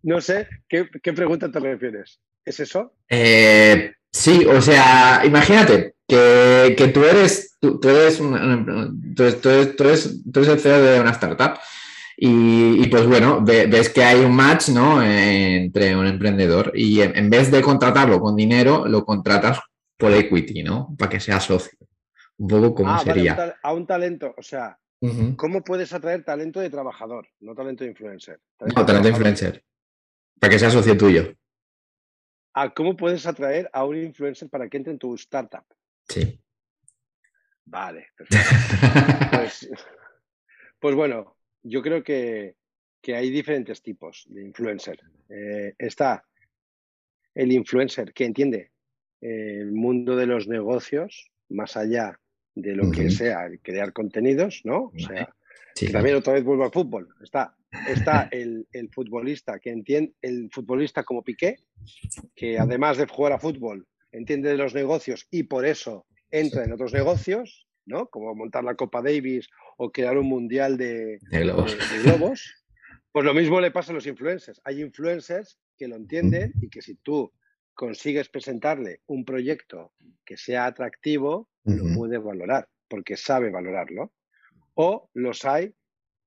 No, 0.03 0.21
sé, 0.21 0.49
¿qué, 0.69 0.89
¿qué, 1.03 1.13
pregunta 1.13 1.51
te 1.51 1.61
refieres. 1.61 2.21
¿Es 2.45 2.61
eso? 2.61 2.97
Eh, 3.09 3.95
sí, 4.11 4.45
o 4.45 4.61
sea, 4.61 5.23
imagínate, 5.25 5.96
que, 6.07 6.91
tú 6.93 7.05
eres, 7.05 7.57
tú, 7.61 7.81
eres, 7.83 8.21
el 8.21 10.61
CEO 10.61 10.83
de 10.83 11.01
una 11.01 11.11
startup 11.11 11.59
y, 12.17 12.87
pues 12.89 13.07
bueno, 13.07 13.45
ves 13.45 13.91
que 13.91 14.03
hay 14.03 14.25
un 14.25 14.35
match 14.35 14.71
¿no? 14.71 15.03
entre 15.03 15.95
un 15.95 16.07
emprendedor 16.07 16.73
y 16.75 17.03
en, 17.03 17.29
vez 17.29 17.51
de 17.51 17.61
contratarlo 17.61 18.21
con 18.21 18.35
dinero, 18.35 18.87
lo 18.87 19.05
contratas 19.05 19.61
por 19.99 20.13
equity, 20.13 20.63
¿no? 20.63 20.95
Para 20.99 21.11
que 21.11 21.21
sea 21.21 21.41
socio. 21.41 21.79
Un 22.39 22.49
poco 22.49 22.75
como 22.75 22.93
ah, 22.93 22.99
sería. 22.99 23.57
a 23.63 23.73
un 23.73 23.87
talento, 23.87 24.35
o 24.37 24.43
sea, 24.43 24.79
¿cómo 25.37 25.63
puedes 25.63 25.93
atraer 25.93 26.25
talento 26.25 26.61
de 26.61 26.71
trabajador, 26.71 27.29
no 27.41 27.55
talento 27.55 27.85
de 27.85 27.91
influencer? 27.91 28.41
no, 28.61 28.87
talento 28.87 29.09
de 29.09 29.11
influencer. 29.11 29.65
Para 30.39 30.53
que 30.53 30.59
sea 30.59 30.71
socio 30.71 30.97
tuyo. 30.97 31.35
Ah, 32.55 32.73
¿Cómo 32.73 32.97
puedes 32.97 33.27
atraer 33.27 33.69
a 33.73 33.85
un 33.85 33.97
influencer 33.97 34.49
para 34.49 34.69
que 34.69 34.79
entre 34.79 34.93
en 34.93 34.99
tu 34.99 35.15
startup? 35.15 35.65
Sí. 36.09 36.41
Vale, 37.65 38.09
perfecto. 38.17 39.29
Pues, 39.33 39.69
pues, 40.81 40.95
bueno, 40.95 41.37
yo 41.63 41.83
creo 41.83 42.03
que, 42.03 42.57
hay 43.09 43.31
diferentes 43.31 43.83
tipos 43.83 44.25
de 44.29 44.43
influencer. 44.43 45.01
Eh, 45.29 45.75
está 45.79 46.25
el 47.35 47.53
influencer 47.53 48.13
que 48.13 48.25
entiende 48.25 48.73
el 49.21 49.71
mundo 49.71 50.17
de 50.17 50.27
los 50.27 50.49
negocios 50.49 51.31
más 51.49 51.77
allá 51.77 52.19
de 52.55 52.75
lo 52.75 52.91
que 52.91 53.11
sea 53.11 53.47
el 53.47 53.61
crear 53.61 53.93
contenidos, 53.93 54.63
¿no? 54.65 54.93
O 54.95 54.99
sea, 54.99 55.33
también 55.93 56.17
otra 56.17 56.33
vez 56.33 56.43
vuelvo 56.43 56.65
al 56.65 56.73
fútbol. 56.73 57.09
Está, 57.23 57.55
está 57.87 58.29
el, 58.33 58.67
el, 58.73 58.89
futbolista 58.91 59.59
que 59.59 59.71
entiende, 59.71 60.15
el 60.23 60.49
futbolista 60.51 61.05
como 61.05 61.23
Piqué, 61.23 61.57
que 62.35 62.59
además 62.59 62.97
de 62.97 63.07
jugar 63.07 63.35
a 63.35 63.39
fútbol, 63.39 63.87
entiende 64.13 64.51
de 64.51 64.57
los 64.57 64.75
negocios 64.75 65.27
y 65.31 65.45
por 65.45 65.67
eso 65.67 66.07
entra 66.31 66.65
en 66.65 66.73
otros 66.73 66.93
negocios, 66.93 67.67
¿no? 67.85 68.09
Como 68.09 68.35
montar 68.35 68.65
la 68.65 68.75
Copa 68.75 69.03
Davis 69.03 69.49
o 69.77 69.91
crear 69.91 70.19
un 70.19 70.29
mundial 70.29 70.77
de, 70.77 71.19
globos. 72.05 72.65
Pues 73.13 73.25
lo 73.25 73.35
mismo 73.35 73.61
le 73.61 73.71
pasa 73.71 73.93
a 73.93 73.95
los 73.95 74.07
influencers. 74.07 74.61
Hay 74.65 74.83
influencers 74.83 75.59
que 75.79 75.89
lo 75.89 75.97
entienden 75.97 76.53
y 76.61 76.69
que 76.69 76.83
si 76.83 76.97
tú 76.97 77.33
consigues 77.75 78.29
presentarle 78.29 79.01
un 79.07 79.25
proyecto 79.25 79.93
que 80.25 80.37
sea 80.37 80.67
atractivo, 80.67 81.49
lo 81.65 81.95
puede 81.95 82.19
valorar, 82.19 82.69
porque 82.89 83.17
sabe 83.17 83.51
valorarlo. 83.51 84.13
O 84.75 85.09
los 85.15 85.45
hay 85.45 85.75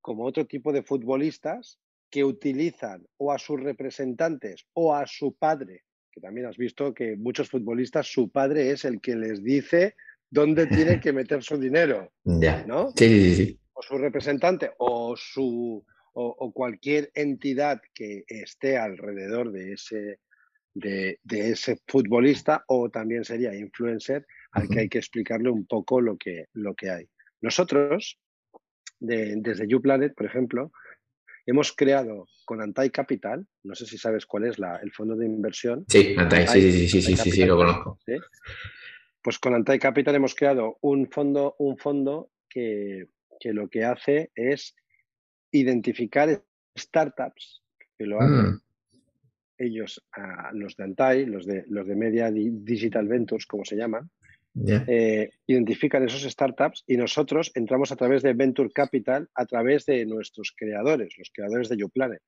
como 0.00 0.24
otro 0.24 0.46
tipo 0.46 0.72
de 0.72 0.82
futbolistas 0.82 1.78
que 2.10 2.24
utilizan 2.24 3.06
o 3.16 3.32
a 3.32 3.38
sus 3.38 3.60
representantes 3.60 4.66
o 4.72 4.94
a 4.94 5.06
su 5.06 5.34
padre 5.34 5.84
que 6.10 6.20
también 6.20 6.46
has 6.46 6.56
visto 6.56 6.92
que 6.92 7.16
muchos 7.16 7.48
futbolistas, 7.48 8.06
su 8.06 8.30
padre 8.30 8.70
es 8.70 8.84
el 8.84 9.00
que 9.00 9.16
les 9.16 9.42
dice 9.42 9.94
dónde 10.30 10.66
tienen 10.66 11.00
que 11.00 11.12
meter 11.12 11.42
su 11.42 11.58
dinero. 11.58 12.12
Ya. 12.24 12.64
¿No? 12.66 12.90
Sí, 12.96 13.08
sí, 13.08 13.34
sí. 13.34 13.60
O 13.72 13.82
su 13.82 13.98
representante 13.98 14.72
o 14.78 15.16
su 15.16 15.84
o, 16.12 16.52
cualquier 16.52 17.10
entidad 17.14 17.80
que 17.94 18.24
esté 18.26 18.76
alrededor 18.76 19.52
de 19.52 19.72
ese, 19.72 20.20
de, 20.74 21.18
ese 21.30 21.78
futbolista 21.86 22.64
o 22.66 22.90
también 22.90 23.24
sería 23.24 23.54
influencer 23.54 24.26
al 24.52 24.68
que 24.68 24.80
hay 24.80 24.88
que 24.88 24.98
explicarle 24.98 25.50
un 25.50 25.66
poco 25.66 26.00
lo 26.00 26.16
que, 26.16 26.46
lo 26.52 26.74
que 26.74 26.90
hay. 26.90 27.08
Nosotros, 27.40 28.18
desde 28.98 29.68
YouPlanet, 29.68 30.14
por 30.14 30.26
ejemplo, 30.26 30.72
Hemos 31.46 31.72
creado 31.72 32.26
con 32.44 32.60
Antai 32.60 32.90
Capital, 32.90 33.46
no 33.64 33.74
sé 33.74 33.86
si 33.86 33.98
sabes 33.98 34.26
cuál 34.26 34.44
es 34.44 34.58
la, 34.58 34.76
el 34.76 34.92
fondo 34.92 35.16
de 35.16 35.26
inversión. 35.26 35.84
Sí, 35.88 36.14
Antai, 36.16 36.46
sí, 36.46 36.60
sí, 36.72 36.88
sí, 36.88 37.02
sí, 37.02 37.16
sí, 37.16 37.30
sí, 37.30 37.44
lo 37.44 37.56
conozco. 37.56 37.98
Pues 39.22 39.38
con 39.38 39.54
Antai 39.54 39.78
Capital 39.78 40.14
hemos 40.14 40.34
creado 40.34 40.78
un 40.80 41.10
fondo, 41.10 41.56
un 41.58 41.76
fondo 41.76 42.30
que, 42.48 43.06
lo 43.44 43.68
que 43.68 43.84
hace 43.84 44.30
es 44.34 44.74
identificar 45.50 46.42
startups 46.78 47.62
que 47.98 48.06
lo 48.06 48.20
hacen 48.20 48.52
mm. 48.52 48.62
ellos, 49.58 50.02
los 50.52 50.76
de 50.76 50.84
Antai, 50.84 51.26
los 51.26 51.46
de, 51.46 51.64
los 51.68 51.86
de 51.86 51.96
Media 51.96 52.30
Digital 52.30 53.08
Ventures, 53.08 53.46
como 53.46 53.64
se 53.64 53.76
llaman, 53.76 54.10
eh, 54.66 55.30
identifican 55.46 56.04
esos 56.04 56.22
startups 56.22 56.84
y 56.86 56.96
nosotros 56.96 57.50
entramos 57.54 57.92
a 57.92 57.96
través 57.96 58.22
de 58.22 58.34
Venture 58.34 58.70
Capital, 58.70 59.28
a 59.34 59.46
través 59.46 59.86
de 59.86 60.04
nuestros 60.06 60.52
creadores, 60.56 61.14
los 61.18 61.30
creadores 61.32 61.68
de 61.68 61.76
YouPlanet. 61.76 62.22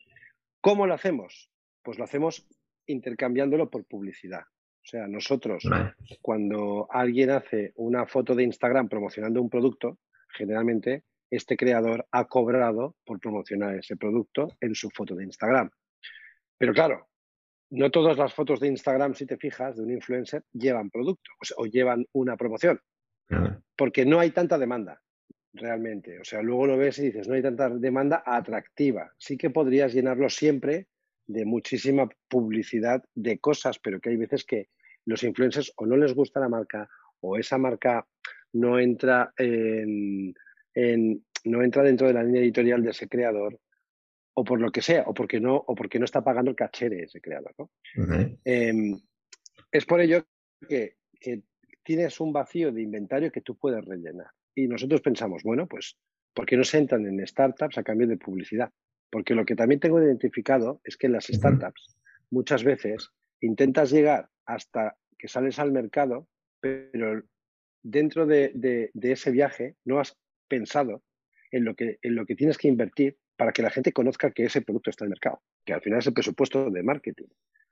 ¿Cómo 0.61 0.87
lo 0.87 0.95
hacemos? 0.95 1.51
Pues 1.83 1.99
lo 1.99 2.05
hacemos 2.05 2.47
intercambiándolo 2.87 3.71
por 3.71 3.85
publicidad. 3.85 4.43
O 4.43 4.85
sea, 4.85 5.07
nosotros, 5.07 5.65
cuando 6.21 6.89
alguien 6.91 7.31
hace 7.31 7.73
una 7.77 8.07
foto 8.07 8.35
de 8.35 8.43
Instagram 8.43 8.89
promocionando 8.89 9.41
un 9.41 9.49
producto, 9.49 9.99
generalmente 10.29 11.05
este 11.31 11.57
creador 11.57 12.07
ha 12.11 12.27
cobrado 12.27 12.97
por 13.05 13.21
promocionar 13.21 13.77
ese 13.77 13.97
producto 13.97 14.49
en 14.61 14.75
su 14.75 14.91
foto 14.91 15.15
de 15.15 15.25
Instagram. 15.25 15.71
Pero 16.59 16.75
claro, 16.75 17.09
no 17.73 17.91
todas 17.91 18.19
las 18.19 18.35
fotos 18.35 18.61
de 18.61 18.69
Instagram, 18.69 19.15
si 19.15 19.25
te 19.25 19.39
fijas, 19.39 19.77
de 19.77 19.83
un 19.83 19.91
influencer, 19.91 20.45
llevan 20.53 20.91
producto 20.91 21.31
o, 21.57 21.65
llevan 21.65 22.07
una 22.13 22.37
promoción. 22.37 22.79
Porque 23.77 24.05
no 24.05 24.21
hay 24.21 24.31
tanta 24.31 24.59
demanda, 24.59 25.01
realmente. 25.55 26.21
O 26.21 26.25
sea, 26.25 26.43
luego 26.43 26.67
lo 26.67 26.77
ves 26.77 26.99
y 26.99 27.07
dices, 27.07 27.27
no 27.27 27.35
hay 27.35 27.41
tanta 27.41 27.71
demanda 27.71 28.23
atractiva. 28.27 29.11
Sí 29.17 29.39
que 29.39 29.49
podrías 29.49 29.95
llenarlo 29.95 30.29
siempre 30.29 30.89
de 31.27 31.47
muchísima 31.47 32.11
publicidad 32.29 33.03
de 33.15 33.39
cosas, 33.39 33.79
pero 33.79 34.01
que 34.01 34.11
hay 34.11 34.17
veces 34.17 34.45
que 34.45 34.69
los 35.07 35.23
influencers 35.23 35.73
o 35.77 35.87
no 35.87 35.97
les 35.97 36.15
gusta 36.15 36.41
la 36.41 36.51
marca 36.51 36.91
o 37.21 37.39
esa 37.39 37.57
marca 37.57 38.07
no 38.53 38.79
entra 38.79 39.33
en, 39.39 40.35
no 41.45 41.63
entra 41.63 41.83
dentro 41.83 42.07
de 42.07 42.13
la 42.13 42.23
línea 42.23 42.43
editorial 42.43 42.83
de 42.83 42.91
ese 42.91 43.09
creador 43.09 43.59
o 44.35 44.45
por 44.45 44.61
lo 44.61 44.71
que 44.71 44.83
sea, 44.83 45.05
o 45.07 45.15
porque 45.15 45.41
no, 45.41 45.57
o 45.57 45.75
porque 45.75 45.99
no 45.99 46.05
está 46.05 46.23
pagando 46.23 46.51
el 46.51 46.57
caché 46.57 46.89
de 46.89 47.05
ese 47.05 47.21
creador. 47.21 47.55
Em, 48.45 48.99
es 49.71 49.85
por 49.85 50.01
ello 50.01 50.25
que, 50.69 50.97
tienes 51.85 52.21
un 52.21 52.33
vacío 52.33 52.71
de 52.71 52.81
inventario 52.81 53.33
que 53.33 53.41
tú 53.41 53.57
puedes 53.57 53.85
rellenar. 53.85 54.29
Y 54.55 54.69
nosotros 54.69 55.01
pensamos, 55.01 55.43
bueno, 55.43 55.67
pues, 55.67 55.99
¿por 56.33 56.47
qué 56.47 56.57
no 56.57 56.63
se 56.63 56.79
entran 56.79 57.07
en 57.07 57.27
startups 57.27 57.77
a 57.77 57.83
cambio 57.83 58.07
de 58.07 58.17
publicidad? 58.17 58.71
Porque 59.11 59.35
lo 59.35 59.45
que 59.45 59.57
también 59.57 59.81
tengo 59.81 60.01
identificado 60.01 60.81
es 60.85 60.97
que 60.97 61.09
en 61.09 61.15
las 61.15 61.27
startups 61.27 61.97
muchas 62.31 62.63
veces 62.63 63.11
intentas 63.41 63.91
llegar 63.91 64.29
hasta 64.47 64.97
que 65.19 65.27
sales 65.27 65.59
al 65.59 65.73
mercado, 65.73 66.29
pero 66.61 67.23
dentro 67.83 68.27
de, 68.27 68.91
ese 68.95 69.31
viaje 69.33 69.77
no 69.85 69.99
has 69.99 70.17
pensado 70.49 71.03
en 71.51 71.65
lo, 71.65 71.75
que, 71.75 71.99
en 72.03 72.15
lo 72.15 72.25
que 72.27 72.37
tienes 72.37 72.59
que 72.59 72.69
invertir 72.69 73.19
para 73.37 73.53
que 73.53 73.63
la 73.63 73.71
gente 73.71 73.93
conozca 73.93 74.31
que 74.31 74.45
ese 74.45 74.63
producto 74.63 74.91
está 74.91 75.05
en 75.05 75.09
el 75.09 75.11
mercado, 75.11 75.43
que 75.65 75.73
al 75.73 75.81
final 75.81 75.99
es 76.01 76.07
el 76.07 76.15
presupuesto 76.15 76.71
de 76.71 76.83
marketing. 76.83 77.29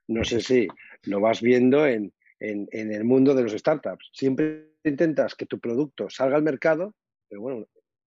No 0.07 0.23
sé 0.23 0.41
si 0.41 0.67
lo 1.03 1.19
vas 1.19 1.41
viendo 1.41 1.87
en, 1.87 2.13
el 2.39 3.03
mundo 3.03 3.35
de 3.35 3.43
los 3.43 3.53
startups. 3.53 4.09
Siempre 4.13 4.71
intentas 4.83 5.35
que 5.35 5.45
tu 5.45 5.59
producto 5.59 6.09
salga 6.09 6.35
al 6.35 6.43
mercado, 6.43 6.95
pero 7.29 7.41
bueno, 7.41 7.67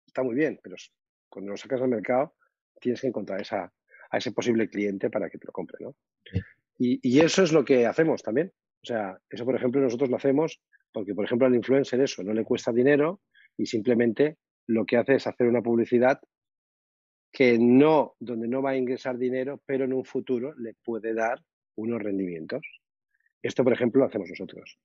está 0.08 0.24
muy 0.24 0.36
bien, 0.36 0.60
pero 0.64 0.76
cuando 1.30 1.52
lo 1.52 1.58
sacas 1.58 1.82
al 1.82 1.90
mercado 1.90 2.36
tienes 2.80 3.02
que 3.02 3.08
encontrar 3.08 3.42
esa, 3.42 3.72
a 4.10 4.18
ese 4.18 4.32
posible 4.32 4.70
cliente 4.70 5.10
para 5.10 5.30
que 5.30 5.38
te 5.38 5.46
lo 5.46 5.52
compre. 5.52 5.78
¿no? 5.82 5.96
Y, 6.78 7.20
eso 7.20 7.44
es 7.44 7.52
lo 7.52 7.64
que 7.64 7.86
hacemos 7.86 8.24
también. 8.24 8.52
O 8.82 8.86
sea, 8.86 9.18
eso, 9.30 9.46
por 9.46 9.56
ejemplo, 9.56 9.82
nosotros 9.82 10.10
lo 10.10 10.18
hacemos 10.18 10.62
porque, 10.92 11.14
por 11.14 11.26
ejemplo, 11.26 11.48
al 11.48 11.56
influencer 11.56 12.02
eso 12.02 12.24
no 12.24 12.34
le 12.34 12.44
cuesta 12.44 12.72
dinero 12.72 13.22
y 13.58 13.66
simplemente 13.66 14.38
lo 14.68 14.86
que 14.86 14.98
hace 14.98 15.16
es 15.16 15.28
hacer 15.28 15.48
una 15.48 15.62
publicidad 15.62 16.20
que 17.34 17.58
no, 17.58 18.16
donde 18.20 18.48
no 18.48 18.62
va 18.62 18.72
a 18.72 18.78
ingresar 18.78 19.18
dinero, 19.18 19.60
pero 19.66 19.86
en 19.86 19.94
un 19.94 20.06
futuro 20.06 20.54
le 20.56 20.76
puede 20.76 21.16
dar 21.16 21.42
unos 21.76 22.00
rendimientos. 22.00 22.62
Esto, 23.42 23.64
por 23.64 23.74
ejemplo, 23.74 24.02
lo 24.02 24.06
hacemos 24.06 24.30
nosotros. 24.30 24.78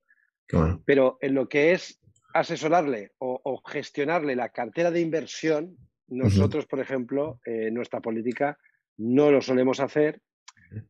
Pero 0.87 1.19
en 1.21 1.35
lo 1.35 1.47
que 1.47 1.73
es 1.73 2.01
asesorarle 2.33 3.13
o, 3.19 3.63
gestionarle 3.67 4.35
la 4.35 4.49
cartera 4.49 4.91
de 4.91 5.03
inversión, 5.03 5.77
nosotros, 6.07 6.65
por 6.67 6.81
ejemplo, 6.81 7.39
eh, 7.45 7.71
nuestra 7.71 8.01
política 8.01 8.59
no 8.97 9.31
lo 9.31 9.43
solemos 9.43 9.79
hacer 9.79 10.23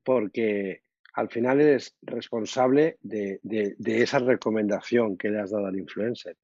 porque 0.04 0.82
al 1.14 1.28
final 1.28 1.60
eres 1.60 1.96
responsable 2.02 2.98
de, 3.02 3.40
esa 3.84 4.20
recomendación 4.20 5.16
que 5.16 5.30
le 5.30 5.40
has 5.40 5.50
dado 5.50 5.66
al 5.66 5.76
influencer. 5.76 6.36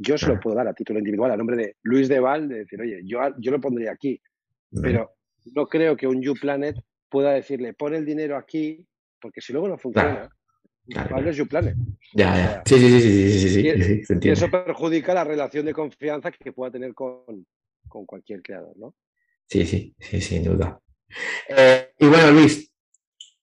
Yo 0.00 0.16
se 0.16 0.28
lo 0.28 0.38
puedo 0.38 0.56
dar 0.56 0.68
a 0.68 0.74
título 0.74 1.00
individual, 1.00 1.32
a 1.32 1.36
nombre 1.36 1.56
de 1.56 1.76
Luis 1.82 2.08
Deval, 2.08 2.48
de 2.48 2.60
decir, 2.60 2.80
oye, 2.80 3.00
yo, 3.04 3.18
yo 3.38 3.50
lo 3.50 3.60
pondría 3.60 3.92
aquí, 3.92 4.20
pero 4.80 5.16
no 5.54 5.66
creo 5.66 5.96
que 5.96 6.06
un 6.06 6.22
YouPlanet 6.22 6.76
pueda 7.08 7.32
decirle, 7.32 7.74
pon 7.74 7.94
el 7.94 8.06
dinero 8.06 8.36
aquí, 8.36 8.86
porque 9.20 9.40
si 9.40 9.52
luego 9.52 9.68
no 9.68 9.76
funciona, 9.76 10.30
claro. 10.88 11.28
es 11.28 11.36
YouPlanet. 11.36 11.74
Ya, 12.14 12.36
ya. 12.36 12.62
Sí, 12.64 12.78
sí, 12.78 12.88
sí, 12.88 13.00
sí, 13.00 13.38
sí, 13.40 14.04
sí, 14.04 14.14
y, 14.22 14.28
eso 14.30 14.48
perjudica 14.48 15.12
la 15.14 15.24
relación 15.24 15.66
de 15.66 15.74
confianza 15.74 16.30
que 16.30 16.52
pueda 16.52 16.70
tener 16.70 16.94
con, 16.94 17.44
con 17.88 18.06
cualquier 18.06 18.40
creador, 18.40 18.76
¿no? 18.78 18.94
Sí, 19.46 19.66
sí, 19.66 19.94
sí, 19.98 20.20
sin 20.20 20.44
duda. 20.44 20.80
Eh, 21.48 21.92
y 21.98 22.06
bueno, 22.06 22.30
Luis, 22.30 22.67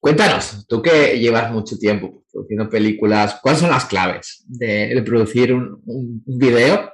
cuéntanos, 0.05 0.67
tú 0.67 0.83
que 0.83 1.17
llevas 1.17 1.51
mucho 1.51 1.79
tiempo 1.79 2.23
produciendo 2.31 2.69
películas, 2.69 3.39
¿cuáles 3.41 3.61
son 3.61 3.71
las 3.71 3.85
claves 3.85 4.45
de, 4.47 5.01
producir 5.03 5.51
un, 5.51 6.21
video 6.27 6.93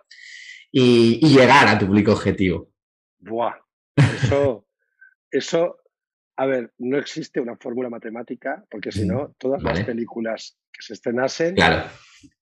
y, 0.71 1.19
llegar 1.27 1.67
a 1.67 1.77
tu 1.77 1.87
público 1.87 2.13
objetivo? 2.13 2.71
Buah, 3.19 3.55
eso, 3.97 4.65
eso, 5.29 5.79
a 6.37 6.45
ver, 6.45 6.71
no 6.77 6.97
existe 6.97 7.41
una 7.41 7.57
fórmula 7.57 7.89
matemática, 7.89 8.63
porque 8.71 8.93
si 8.93 9.05
no, 9.05 9.35
todas 9.37 9.61
las 9.61 9.83
películas 9.83 10.57
que 10.71 10.81
se 10.81 10.93
estrenasen 10.93 11.55
claro. 11.55 11.89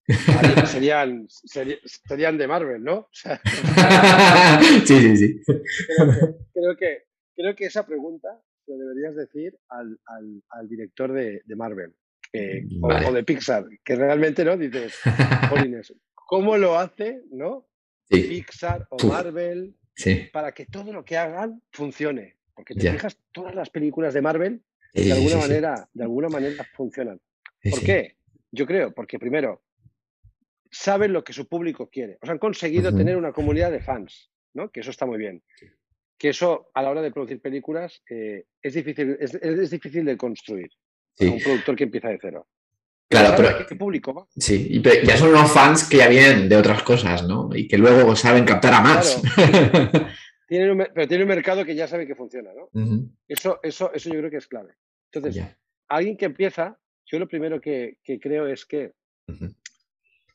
serían, 0.67 1.26
serían, 1.30 2.38
de 2.38 2.47
Marvel, 2.47 2.84
¿no? 2.84 3.09
sí, 3.11 3.26
sí, 4.86 5.17
sí. 5.17 5.41
Creo 6.53 6.78
que, 6.78 7.05
creo 7.36 7.55
que, 7.55 7.65
esa 7.65 7.88
pregunta 7.88 8.39
lo 8.70 8.78
deberías 8.78 9.15
decir 9.15 9.57
al, 9.70 9.99
al, 10.49 10.70
director 10.70 11.11
de, 11.11 11.41
de 11.45 11.55
Marvel 11.55 11.93
o, 12.82 13.13
de 13.13 13.24
Pixar, 13.24 13.65
que 13.84 13.95
realmente 13.95 14.45
no 14.45 14.57
dices, 14.57 14.99
¿cómo 16.13 16.57
lo 16.57 16.78
hace, 16.78 17.24
no? 17.32 17.67
Pixar 18.07 18.88
o 18.89 19.07
Marvel 19.07 19.76
para 20.32 20.51
que 20.53 20.65
todo 20.65 20.93
lo 20.93 21.03
que 21.03 21.17
hagan 21.17 21.61
funcione. 21.72 22.38
Porque 22.55 22.76
te 22.76 22.91
fijas, 22.91 23.17
todas 23.32 23.55
las 23.55 23.70
películas 23.70 24.13
de 24.13 24.22
Marvel 24.22 24.61
de 24.93 25.13
alguna 25.13 25.38
manera, 25.38 25.89
de 25.93 26.03
alguna 26.03 26.30
manera 26.30 26.67
funcionan. 26.74 27.22
¿Por 27.70 27.82
qué? 27.82 28.17
Yo 28.51 28.65
creo, 28.65 28.93
porque 28.93 29.20
primero, 29.20 29.63
saben 30.72 31.13
lo 31.13 31.24
que 31.24 31.34
su 31.34 31.47
público 31.47 31.89
quiere. 31.89 32.17
O 32.22 32.26
sea, 32.26 32.34
han 32.34 32.39
conseguido 32.39 32.93
tener 32.95 33.15
una 33.15 33.32
comunidad 33.32 33.72
de 33.72 33.82
fans, 33.82 34.32
¿no? 34.53 34.72
Que 34.72 34.80
eso 34.82 34.89
está 34.89 35.05
muy 35.05 35.17
bien. 35.17 35.43
Que 36.20 36.30
eso, 36.30 36.70
a 36.76 36.84
la 36.84 36.91
hora 36.91 37.01
de 37.01 37.11
producir 37.11 37.41
películas, 37.41 38.03
eh, 38.09 38.43
es, 38.61 38.74
difícil, 38.76 39.17
es, 39.20 39.70
difícil 39.72 40.05
de 40.05 40.17
construir. 40.17 40.70
Un 41.20 41.39
productor 41.41 41.76
que 41.76 41.86
empieza 41.86 42.09
de 42.09 42.20
cero. 42.22 42.47
Claro, 43.09 43.34
pero. 43.36 43.65
¿Qué 43.67 43.76
público 43.76 44.28
Sí, 44.36 44.67
y 44.70 44.82
ya 44.82 45.17
son 45.17 45.30
unos 45.30 45.51
fans 45.51 45.89
que 45.89 45.97
ya 45.97 46.07
vienen 46.07 46.47
de 46.47 46.57
otras 46.57 46.84
cosas, 46.84 47.28
¿no? 47.28 47.49
Y 47.55 47.67
que 47.67 47.78
luego 47.78 48.15
saben 48.15 48.45
captar 48.45 48.74
a 48.74 48.82
más. 48.82 49.22
pero 50.47 51.07
tiene 51.07 51.24
un 51.24 51.30
mercado 51.30 51.65
que 51.65 51.76
ya 51.76 51.88
sabe 51.88 52.07
que 52.07 52.15
funciona, 52.15 52.51
¿no? 52.53 52.70
eso, 53.28 53.59
eso, 53.63 53.91
eso 53.93 54.09
yo 54.09 54.20
creo 54.20 54.32
que 54.32 54.38
es 54.38 54.47
clave. 54.47 54.74
Entonces, 55.11 55.43
alguien 55.88 56.17
que 56.17 56.26
empieza, 56.26 56.78
yo 57.05 57.20
lo 57.20 57.28
primero 57.28 57.61
que, 57.61 57.97
creo 58.22 58.47
es 58.47 58.65
que 58.65 58.93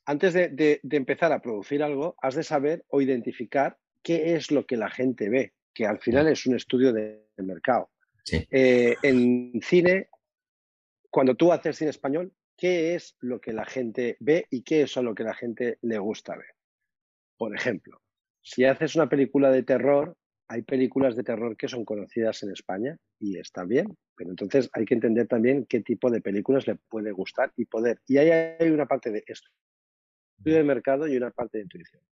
antes 0.05 0.35
de, 0.35 0.81
empezar 0.91 1.33
a 1.33 1.41
producir 1.41 1.83
algo, 1.83 2.17
has 2.21 2.35
de 2.35 2.43
saber 2.43 2.85
o 2.89 3.01
identificar 3.01 3.79
qué 4.03 4.35
es 4.35 4.51
lo 4.51 4.67
que 4.67 4.77
la 4.77 4.91
gente 4.91 5.29
ve, 5.29 5.53
que 5.75 5.87
al 5.87 5.99
final 5.99 6.29
es 6.29 6.47
un 6.47 6.55
estudio 6.55 6.93
de, 6.93 7.27
mercado. 7.39 7.91
Eh, 8.31 8.95
en 9.03 9.61
cine, 9.61 10.09
cuando 11.11 11.35
tú 11.35 11.53
haces 11.53 11.77
cine 11.77 11.91
español, 11.91 12.33
¿qué 12.57 12.95
es 12.95 13.17
lo 13.21 13.41
que 13.41 13.53
la 13.53 13.65
gente 13.65 14.17
ve 14.21 14.47
y 14.51 14.63
qué 14.63 14.83
es 14.83 14.97
lo 14.97 15.15
que 15.15 15.25
la 15.25 15.35
gente 15.35 15.79
le 15.83 15.99
gusta 15.99 16.37
ver? 16.37 16.55
Por 17.37 17.55
ejemplo, 17.55 18.01
si 18.41 18.65
haces 18.65 18.95
una 18.95 19.09
película 19.09 19.51
de 19.51 19.63
terror, 19.63 20.17
hay 20.49 20.63
películas 20.63 21.17
de 21.17 21.25
terror 21.25 21.57
que 21.57 21.69
son 21.69 21.85
conocidas 21.85 22.43
en 22.43 22.53
España 22.53 22.97
y 23.19 23.39
está 23.39 23.65
bien, 23.65 23.97
pero 24.15 24.31
entonces 24.31 24.71
hay 24.73 24.85
que 24.85 24.95
entender 24.95 25.27
también 25.27 25.67
qué 25.67 25.81
tipo 25.81 26.11
de 26.11 26.21
películas 26.21 26.67
le 26.67 26.77
puede 26.77 27.11
gustar 27.13 27.53
y 27.57 27.65
poder. 27.65 28.01
Y 28.07 28.19
ahí 28.19 28.31
hay 28.31 28.71
una 28.71 28.87
parte 28.87 29.11
de 29.11 29.25
esto, 29.27 29.51
de 30.39 30.63
mercado 30.63 31.09
y 31.09 31.17
una 31.17 31.31
parte 31.31 31.59
de 31.59 31.65
intuición. 31.65 32.03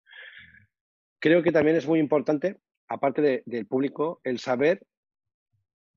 Creo 1.21 1.43
que 1.43 1.53
también 1.53 1.77
es 1.77 1.87
muy 1.87 2.01
importante, 2.01 2.59
aparte 2.93 3.43
del 3.47 3.67
público, 3.67 4.21
el 4.25 4.39
saber 4.39 4.87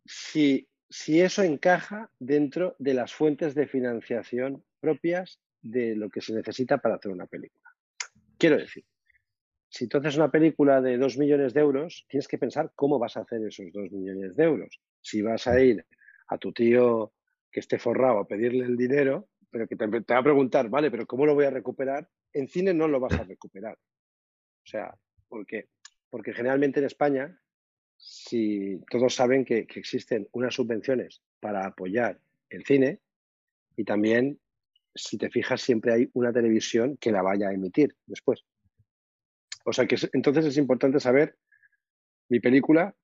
si, 0.05 0.67
si 0.89 1.21
eso 1.21 1.43
encaja 1.43 2.11
dentro 2.19 2.75
de 2.79 2.93
las 2.93 3.13
fuentes 3.13 3.55
de 3.55 3.67
financiación 3.67 4.63
propias 4.79 5.39
de 5.61 5.95
lo 5.95 6.09
que 6.09 6.21
se 6.21 6.33
necesita 6.33 6.77
para 6.77 6.95
hacer 6.95 7.11
una 7.11 7.25
película. 7.25 7.69
Quiero 8.37 8.57
decir, 8.57 8.85
si 9.67 9.87
tú 9.87 9.97
haces 9.97 10.15
una 10.15 10.31
película 10.31 10.81
de 10.81 10.97
dos 10.97 11.17
millones 11.17 11.53
de 11.53 11.61
euros, 11.61 12.05
tienes 12.07 12.27
que 12.27 12.37
pensar 12.37 12.71
cómo 12.75 12.99
vas 12.99 13.17
a 13.17 13.21
hacer 13.21 13.41
esos 13.45 13.65
dos 13.73 13.91
millones 13.91 14.35
de 14.35 14.43
euros. 14.43 14.79
Si 15.01 15.21
vas 15.21 15.47
a 15.47 15.59
ir 15.59 15.85
a 16.27 16.37
tu 16.37 16.53
tío 16.53 17.13
que 17.51 17.59
esté 17.59 17.77
forrado 17.77 18.19
a 18.19 18.27
pedirle 18.27 18.65
el 18.65 18.77
dinero, 18.77 19.27
pero 19.49 19.67
que 19.67 19.75
te, 19.75 19.85
va 19.87 20.17
a 20.17 20.23
preguntar, 20.23 20.69
vale, 20.69 20.91
pero 20.91 21.05
¿cómo 21.05 21.25
lo 21.25 21.35
voy 21.35 21.45
a 21.45 21.49
recuperar? 21.49 22.07
En 22.31 22.47
cine 22.47 22.73
no 22.73 22.87
lo 22.87 22.99
vas 22.99 23.13
a 23.19 23.23
recuperar. 23.23 23.75
O 23.75 24.67
sea, 24.67 24.95
porque, 25.27 25.69
porque 26.09 26.33
generalmente 26.33 26.79
en 26.79 26.85
España, 26.85 27.39
si 27.97 28.81
todos 28.89 29.15
saben 29.15 29.45
que, 29.45 29.67
existen 29.75 30.27
unas 30.31 30.53
subvenciones 30.53 31.21
para 31.39 31.65
apoyar 31.65 32.19
el 32.49 32.65
cine 32.65 32.99
y 33.75 33.83
también, 33.83 34.39
si 34.93 35.17
te 35.17 35.29
fijas, 35.29 35.61
siempre 35.61 35.93
hay 35.93 36.09
una 36.13 36.31
televisión 36.31 36.97
que 36.97 37.11
la 37.11 37.21
vaya 37.21 37.49
a 37.49 37.53
emitir 37.53 37.95
después. 38.05 38.45
O 39.65 39.73
sea 39.73 39.87
que 39.87 39.97
entonces 40.13 40.45
es 40.45 40.57
importante 40.57 40.99
saber 40.99 41.37
mi 42.29 42.39
película, 42.39 42.95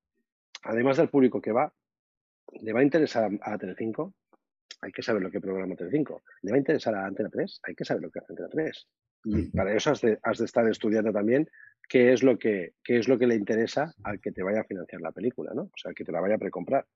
además 0.63 0.97
del 0.97 1.09
público 1.09 1.41
que 1.41 1.51
va, 1.51 1.73
le 2.61 2.73
va 2.73 2.81
a 2.81 2.83
interesar 2.83 3.31
a, 3.41 3.53
a 3.53 3.57
Telecinco, 3.57 4.13
hay 4.81 4.91
que 4.91 5.03
saber 5.03 5.21
lo 5.21 5.29
que 5.29 5.39
programa 5.39 5.75
Telecinco. 5.75 6.23
¿Le 6.41 6.51
va 6.51 6.55
a 6.55 6.59
interesar 6.59 6.95
a 6.95 7.05
Antena 7.05 7.29
3? 7.29 7.61
Hay 7.63 7.75
que 7.75 7.85
saber 7.85 8.01
lo 8.01 8.09
que 8.09 8.19
hace 8.19 8.33
Antena 8.33 8.49
3. 8.49 8.87
Y 9.23 9.45
para 9.51 9.75
eso 9.75 9.91
has 9.91 10.01
de, 10.01 10.19
estar 10.45 10.67
estudiando 10.67 11.11
también 11.11 11.49
qué 11.87 12.13
es, 12.13 12.23
lo 12.23 12.39
que, 12.39 12.73
qué 12.83 12.97
es 12.97 13.07
lo 13.07 13.19
que 13.19 13.27
le 13.27 13.35
interesa 13.35 13.93
al 14.03 14.19
que 14.19 14.31
te 14.31 14.43
vaya 14.43 14.61
a 14.61 14.65
financiar 14.65 15.01
la 15.01 15.11
película, 15.11 15.51
¿no? 15.53 15.63
O 15.63 15.73
sea, 15.75 15.89
al 15.89 15.95
que 15.95 16.03
te 16.03 16.11
la 16.11 16.21
vaya 16.21 16.35
a 16.35 16.39
precomprar. 16.39 16.87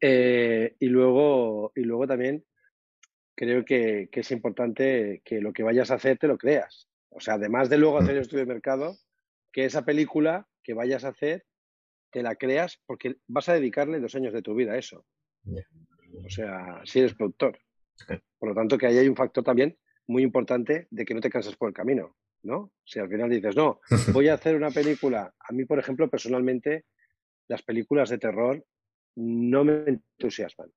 Eh, 0.00 0.74
y, 0.78 0.86
luego, 0.86 1.72
y 1.74 1.82
luego 1.82 2.06
también 2.06 2.44
creo 3.34 3.64
que, 3.64 4.08
es 4.12 4.30
importante 4.30 5.22
que 5.24 5.40
lo 5.40 5.52
que 5.52 5.62
vayas 5.62 5.90
a 5.90 5.94
hacer 5.94 6.18
te 6.18 6.28
lo 6.28 6.36
creas. 6.36 6.88
O 7.10 7.20
sea, 7.20 7.34
además 7.34 7.70
de 7.70 7.78
luego 7.78 7.98
hacer 7.98 8.16
el 8.16 8.22
estudio 8.22 8.44
de 8.44 8.52
mercado, 8.52 8.96
que 9.52 9.64
esa 9.64 9.84
película 9.84 10.48
que 10.62 10.74
vayas 10.74 11.04
a 11.04 11.08
hacer 11.08 11.44
te 12.10 12.22
la 12.22 12.36
creas 12.36 12.80
porque 12.86 13.16
vas 13.26 13.48
a 13.48 13.54
dedicarle 13.54 14.00
dos 14.00 14.14
años 14.14 14.32
de 14.32 14.42
tu 14.42 14.54
vida 14.54 14.72
a 14.72 14.78
eso. 14.78 15.06
O 16.24 16.28
sea, 16.28 16.80
si 16.84 16.98
eres 16.98 17.14
productor. 17.14 17.58
Por 18.38 18.48
lo 18.48 18.54
tanto, 18.54 18.76
que 18.76 18.86
ahí 18.86 18.98
hay 18.98 19.08
un 19.08 19.16
factor 19.16 19.44
también 19.44 19.78
muy 20.12 20.22
importante 20.22 20.86
de 20.90 21.04
que 21.04 21.14
no 21.14 21.20
te 21.20 21.30
canses 21.30 21.56
por 21.56 21.68
el 21.68 21.74
camino, 21.74 22.16
¿no? 22.42 22.72
Si 22.84 22.98
al 22.98 23.08
final 23.08 23.30
dices, 23.30 23.56
no, 23.56 23.80
voy 24.12 24.28
a 24.28 24.34
hacer 24.34 24.54
una 24.54 24.70
película. 24.70 25.34
A 25.40 25.52
mí, 25.52 25.64
por 25.64 25.78
ejemplo, 25.78 26.08
personalmente, 26.08 26.84
las 27.48 27.62
películas 27.62 28.10
de 28.10 28.18
terror 28.18 28.64
no 29.16 29.64
me 29.64 29.84
entusiasman. 29.86 30.70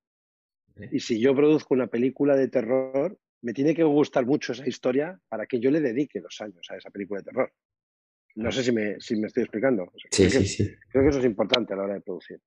Y 0.92 1.00
si 1.00 1.20
yo 1.20 1.36
produzco 1.36 1.74
una 1.74 1.88
película 1.88 2.36
de 2.36 2.50
terror, 2.50 3.18
me 3.42 3.54
tiene 3.54 3.76
que 3.76 3.84
gustar 3.84 4.26
mucho 4.26 4.52
esa 4.52 4.68
historia 4.68 5.20
para 5.30 5.46
que 5.46 5.60
yo 5.60 5.72
le 5.72 5.80
dedique 5.80 6.20
los 6.20 6.42
años 6.42 6.68
a 6.70 6.78
esa 6.78 6.90
película 6.90 7.22
de 7.22 7.26
terror. 7.26 7.54
No 8.36 8.52
sé 8.52 8.64
si 8.64 8.72
me, 8.74 9.00
si 9.00 9.16
me 9.16 9.28
estoy 9.28 9.44
explicando. 9.44 9.90
sí, 10.12 10.30
sí, 10.30 10.46
sí. 10.46 10.76
Creo 10.90 11.04
que 11.04 11.10
eso 11.10 11.20
es 11.20 11.26
importante 11.26 11.74
a 11.74 11.78
la 11.78 11.84
hora 11.84 11.94
de 11.94 12.02
producir. 12.02 12.42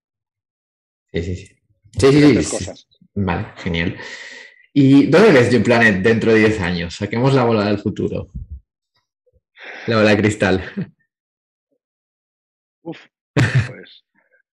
Sí, 1.13 1.23
sí, 1.23 1.37
sí. 1.37 1.55
Sí, 1.99 2.13
sí, 2.13 2.43
sí. 2.43 2.71
Vale, 3.15 3.47
genial. 3.57 3.97
¿Y 4.81 5.09
dónde 5.09 5.33
ves 5.33 5.51
You 5.51 5.61
Planet 5.61 6.05
dentro 6.05 6.33
de 6.33 6.39
10 6.39 6.61
años? 6.61 6.95
Saquemos 6.95 7.35
la 7.35 7.45
bola 7.45 7.67
del 7.67 7.79
futuro. 7.79 8.29
La 9.89 9.97
bola 9.97 10.11
de 10.11 10.17
cristal. 10.19 10.63
Uf, 12.83 13.07
pues, 13.35 14.05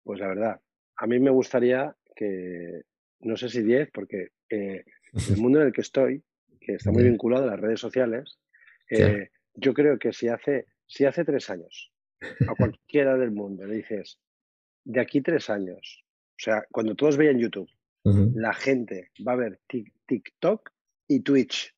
pues 0.01 0.19
la 0.19 0.27
verdad, 0.29 0.59
a 0.95 1.05
mí 1.05 1.19
me 1.19 1.29
gustaría 1.29 1.95
que, 2.15 2.81
no 3.19 3.37
sé 3.37 3.49
si 3.49 3.61
10, 3.61 3.91
porque 3.93 4.29
eh, 4.49 4.83
el 5.29 5.37
mundo 5.37 5.61
en 5.61 5.67
el 5.67 5.73
que 5.73 5.81
estoy, 5.81 6.23
que 6.59 6.73
está 6.73 6.91
muy 6.91 7.03
vinculado 7.03 7.43
a 7.43 7.51
las 7.51 7.59
redes 7.59 7.79
sociales, 7.79 8.39
eh, 8.89 9.29
yo 9.53 9.75
creo 9.75 9.99
que 9.99 10.11
si 10.11 10.27
hace, 10.27 10.65
si 10.87 11.05
hace 11.05 11.23
tres 11.23 11.51
años 11.51 11.93
a 12.47 12.55
cualquiera 12.55 13.15
del 13.15 13.29
mundo 13.29 13.67
le 13.67 13.75
dices, 13.75 14.17
de 14.85 15.01
aquí 15.01 15.21
tres 15.21 15.51
años, 15.51 16.03
o 16.31 16.39
sea, 16.39 16.65
cuando 16.71 16.95
todos 16.95 17.15
vean 17.15 17.37
YouTube, 17.37 17.69
la 18.05 18.53
gente 18.53 19.11
va 19.27 19.33
a 19.33 19.35
ver 19.35 19.59
TikTok 20.05 20.71
y 21.07 21.21
Twitch. 21.21 21.73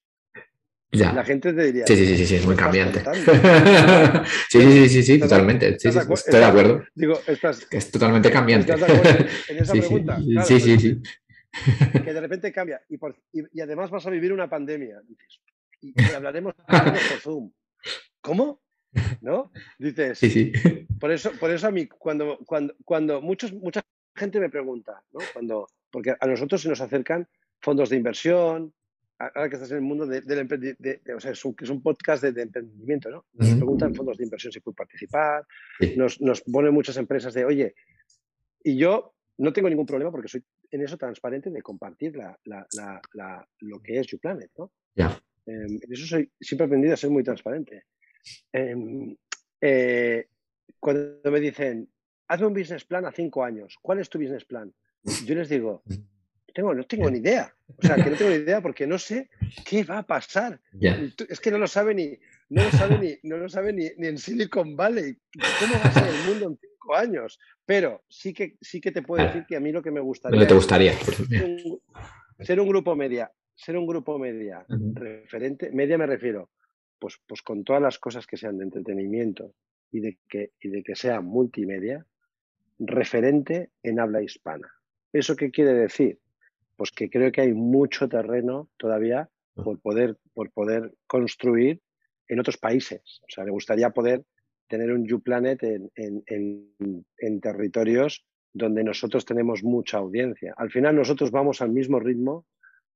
Ya. 0.91 1.11
La 1.13 1.23
gente 1.23 1.53
te 1.53 1.63
diría. 1.65 1.86
Sí, 1.86 1.95
sí, 1.95 2.15
sí, 2.15 2.25
sí, 2.25 2.36
es 2.36 2.45
muy 2.45 2.55
cambiante. 2.55 2.99
sí, 4.49 4.61
sí, 4.61 4.89
sí, 4.89 5.03
sí, 5.03 5.19
totalmente. 5.19 5.78
Sí, 5.80 5.89
estoy 5.89 6.39
de 6.39 6.45
acuerdo. 6.45 6.84
Digo, 6.95 7.19
estás. 7.28 7.67
Es 7.71 7.91
totalmente 7.91 8.32
cambiante. 8.32 8.73
¿Estás 8.73 8.88
de 8.88 8.95
acuerdo 8.95 9.25
en 9.49 9.57
esa 9.57 9.73
pregunta? 9.73 10.19
sí, 10.45 10.59
sí, 10.59 10.80
sí. 10.80 11.01
Que 12.03 12.13
de 12.13 12.21
repente 12.21 12.51
cambia. 12.51 12.82
Y, 12.89 13.61
además 13.61 13.89
vas 13.89 14.05
a 14.05 14.09
vivir 14.09 14.32
una 14.32 14.49
pandemia. 14.49 15.01
Dices, 15.07 15.41
y, 15.82 15.93
hablaremos 16.13 16.53
por 16.55 17.19
Zoom. 17.21 17.51
¿Cómo? 18.21 18.61
¿No? 19.21 19.51
Dices. 19.78 20.17
Sí, 20.17 20.30
sí. 20.30 20.51
Por 20.99 21.11
eso, 21.11 21.32
por 21.34 21.51
eso 21.51 21.67
a 21.67 21.71
mí, 21.71 21.88
cuando, 21.88 22.39
cuando, 22.45 22.73
cuando 22.84 23.21
muchos, 23.21 23.53
mucha 23.53 23.84
gente 24.15 24.39
me 24.39 24.49
pregunta, 24.49 25.03
¿no? 25.11 25.19
Cuando, 25.34 25.67
porque 25.91 26.15
a 26.19 26.27
nosotros 26.27 26.61
se 26.61 26.69
nos 26.69 26.81
acercan 26.81 27.27
fondos 27.59 27.89
de 27.89 27.95
inversión, 27.95 28.73
ahora 29.19 29.49
que 29.49 29.55
estás 29.55 29.71
en 29.71 29.77
el 29.77 29.83
mundo 29.83 30.05
del 30.05 30.39
emprendimiento, 30.39 31.15
o 31.15 31.19
sea, 31.19 31.31
es 31.31 31.43
un, 31.43 31.81
podcast 31.81 32.23
de, 32.23 32.41
emprendimiento, 32.41 33.09
¿no? 33.09 33.25
Nos 33.33 33.55
preguntan 33.55 33.95
fondos 33.95 34.17
de 34.17 34.25
inversión 34.25 34.51
si 34.53 34.59
pueden 34.59 34.75
participar, 34.75 35.45
nos, 35.95 36.21
nos 36.21 36.41
ponen 36.41 36.73
muchas 36.73 36.97
empresas 36.97 37.33
de, 37.33 37.45
oye, 37.45 37.75
y 38.63 38.77
yo 38.77 39.15
no 39.38 39.53
tengo 39.53 39.69
ningún 39.69 39.85
problema 39.85 40.11
porque 40.11 40.27
soy 40.27 40.43
en 40.71 40.81
eso 40.81 40.97
transparente 40.97 41.49
de 41.49 41.61
compartir 41.61 42.15
la, 42.15 42.38
lo 43.61 43.81
que 43.81 43.99
es 43.99 44.07
YouPlanet, 44.07 44.51
¿no? 44.57 44.71
Ya. 44.95 45.19
Em, 45.45 45.79
en 45.81 45.93
eso 45.93 46.05
soy, 46.05 46.31
siempre 46.39 46.65
he 46.65 46.67
aprendido 46.67 46.93
a 46.93 46.97
ser 46.97 47.09
muy 47.09 47.23
transparente. 47.23 47.85
Em, 48.51 49.15
eh, 49.61 50.27
cuando 50.79 51.31
me 51.31 51.39
dicen, 51.39 51.89
hazme 52.27 52.47
un 52.47 52.53
business 52.53 52.83
plan 52.85 53.05
a 53.05 53.11
cinco 53.11 53.43
años, 53.43 53.77
¿cuál 53.81 53.99
es 53.99 54.09
tu 54.09 54.19
business 54.19 54.45
plan? 54.45 54.73
Yo 55.25 55.35
les 55.35 55.49
digo, 55.49 55.83
tengo, 56.53 56.73
no 56.73 56.83
tengo 56.85 57.09
ni 57.09 57.19
idea. 57.19 57.53
O 57.77 57.85
sea, 57.85 57.95
que 57.95 58.09
no 58.09 58.15
tengo 58.15 58.31
ni 58.31 58.37
idea 58.37 58.61
porque 58.61 58.87
no 58.87 58.97
sé 58.97 59.29
qué 59.65 59.83
va 59.83 59.99
a 59.99 60.07
pasar. 60.07 60.59
Es 61.29 61.39
que 61.39 61.51
no 61.51 61.57
lo 61.57 61.67
sabe 61.67 61.93
ni, 61.93 62.17
no 62.49 62.63
lo 62.63 62.71
sabe 62.71 62.97
ni, 62.97 63.29
no 63.29 63.37
lo 63.37 63.49
sabe 63.49 63.73
ni, 63.73 63.89
ni, 63.97 64.07
en 64.07 64.17
Silicon 64.17 64.75
Valley. 64.75 65.17
¿Cómo 65.59 65.73
va 65.73 65.81
a 65.81 65.91
ser 65.91 66.07
el 66.07 66.29
mundo 66.29 66.47
en 66.47 66.57
cinco 66.57 66.95
años? 66.95 67.39
Pero 67.65 68.03
sí 68.07 68.33
que, 68.33 68.57
sí 68.61 68.79
que 68.81 68.91
te 68.91 69.01
puedo 69.01 69.25
decir 69.25 69.45
que 69.47 69.55
a 69.55 69.59
mí 69.59 69.71
lo 69.71 69.83
que 69.83 69.91
me 69.91 69.99
gustaría. 69.99 70.39
¿Qué 70.39 70.45
te 70.45 70.53
gustaría? 70.53 70.93
ser 72.39 72.59
un 72.59 72.67
grupo 72.67 72.95
media, 72.95 73.31
ser 73.55 73.77
un 73.77 73.87
grupo 73.87 74.17
media 74.19 74.65
referente, 74.67 75.71
media 75.71 75.97
me 75.97 76.05
refiero, 76.05 76.51
pues, 76.99 77.19
pues 77.27 77.41
con 77.41 77.63
todas 77.63 77.81
las 77.81 77.97
cosas 77.99 78.25
que 78.27 78.37
sean 78.37 78.57
de 78.57 78.65
entretenimiento 78.65 79.53
y 79.91 79.99
de 80.01 80.19
que, 80.29 80.51
y 80.61 80.69
de 80.69 80.83
que 80.83 80.95
sea 80.95 81.21
multimedia, 81.21 82.05
referente 82.79 83.71
en 83.83 83.99
habla 83.99 84.21
hispana. 84.21 84.71
¿Eso 85.13 85.35
qué 85.35 85.51
quiere 85.51 85.73
decir? 85.73 86.19
Pues 86.75 86.91
que 86.91 87.09
creo 87.09 87.31
que 87.31 87.41
hay 87.41 87.53
mucho 87.53 88.07
terreno 88.07 88.69
todavía 88.77 89.29
ah. 89.55 89.63
por 89.63 89.79
poder, 89.79 90.17
por 90.33 90.51
poder 90.51 90.93
construir 91.07 91.81
en 92.27 92.39
otros 92.39 92.57
países. 92.57 93.21
O 93.23 93.29
sea, 93.29 93.43
me 93.43 93.51
gustaría 93.51 93.89
poder 93.91 94.23
tener 94.67 94.91
un 94.91 95.07
YouPlanet 95.07 95.63
en, 95.63 95.91
en, 95.95 97.03
en, 97.17 97.41
territorios 97.41 98.25
donde 98.53 98.83
nosotros 98.83 99.25
tenemos 99.25 99.63
mucha 99.63 99.97
audiencia. 99.97 100.53
Al 100.57 100.69
final 100.71 100.95
nosotros 100.95 101.31
vamos 101.31 101.61
al 101.61 101.69
mismo 101.69 101.99
ritmo 101.99 102.45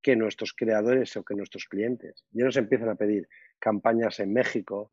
que 0.02 0.16
nuestros 0.16 0.54
creadores 0.54 1.16
o 1.16 1.24
que 1.24 1.36
nuestros 1.36 1.66
clientes. 1.66 2.26
Ya 2.32 2.46
nos 2.46 2.58
empiezan 2.58 2.90
a 2.90 2.96
pedir 2.96 3.28
campañas 3.60 4.20
en 4.20 4.34
México, 4.34 4.92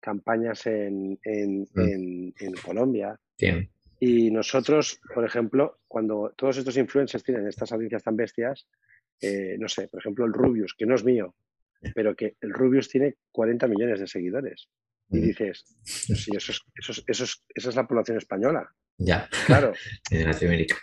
campañas 0.00 0.66
en, 0.66 1.18
en, 1.22 1.62
mm. 1.74 2.32
en 2.40 2.52
Colombia. 2.64 3.20
Y 4.02 4.30
nosotros, 4.30 4.98
por 5.14 5.26
ejemplo, 5.26 5.80
cuando 5.86 6.32
todos 6.34 6.56
estos 6.56 6.78
influencers 6.78 7.22
tienen 7.22 7.46
estas 7.46 7.70
audiencias 7.70 8.02
tan 8.02 8.16
bestias, 8.16 8.66
eh, 9.20 9.56
no 9.58 9.68
sé, 9.68 9.88
por 9.88 10.00
ejemplo, 10.00 10.24
el 10.24 10.32
Rubius, 10.32 10.74
que 10.74 10.86
no 10.86 10.94
es 10.94 11.04
mío, 11.04 11.34
pero 11.94 12.16
que 12.16 12.36
el 12.40 12.54
Rubius 12.54 12.88
tiene 12.88 13.16
40 13.30 13.68
millones 13.68 14.00
de 14.00 14.06
seguidores. 14.06 14.70
Y 15.10 15.20
dices, 15.20 15.64
sí, 15.84 16.30
eso 16.34 16.52
es, 16.52 16.62
eso 16.74 17.02
eso 17.06 17.24
es, 17.24 17.44
esa 17.54 17.68
es 17.68 17.76
la 17.76 17.86
población 17.86 18.16
española. 18.16 18.70
Ya. 18.96 19.28
Claro. 19.44 19.74
de 20.10 20.24
Latinoamérica. 20.24 20.76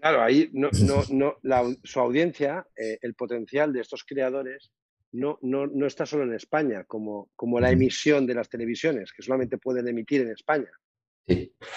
Claro, 0.00 0.22
ahí 0.22 0.50
no, 0.54 0.70
no, 0.82 1.04
no, 1.10 1.36
la, 1.42 1.62
su 1.84 2.00
audiencia, 2.00 2.66
eh, 2.76 2.98
el 3.00 3.14
potencial 3.14 3.72
de 3.72 3.80
estos 3.80 4.02
creadores 4.02 4.72
no, 5.12 5.38
no, 5.42 5.68
no, 5.68 5.86
está 5.86 6.04
solo 6.04 6.24
en 6.24 6.34
España, 6.34 6.82
como, 6.82 7.30
como 7.36 7.60
la 7.60 7.70
emisión 7.70 8.26
de 8.26 8.34
las 8.34 8.48
televisiones, 8.48 9.12
que 9.12 9.22
solamente 9.22 9.58
pueden 9.58 9.86
emitir 9.86 10.22
en 10.22 10.32
España 10.32 10.70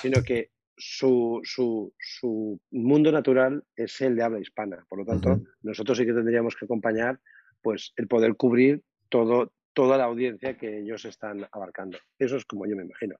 sino 0.01 0.21
que 0.23 0.51
su, 0.77 1.41
su, 1.43 1.93
su, 1.97 2.59
mundo 2.71 3.11
natural 3.11 3.63
es 3.75 3.99
el 4.01 4.15
de 4.15 4.23
habla 4.23 4.39
hispana. 4.39 4.85
Por 4.87 4.99
lo 4.99 5.05
tanto, 5.05 5.41
nosotros 5.63 5.97
sí 5.97 6.05
que 6.05 6.13
tendríamos 6.13 6.55
que 6.55 6.65
acompañar 6.65 7.19
pues, 7.61 7.93
el 7.95 8.07
poder 8.07 8.35
cubrir 8.35 8.83
todo, 9.09 9.51
toda 9.73 9.97
la 9.97 10.03
audiencia 10.03 10.57
que 10.57 10.79
ellos 10.79 11.05
están 11.05 11.47
abarcando. 11.51 11.97
Eso 12.19 12.37
es 12.37 12.45
como 12.45 12.67
yo 12.67 12.75
me 12.75 12.83
imagino. 12.83 13.15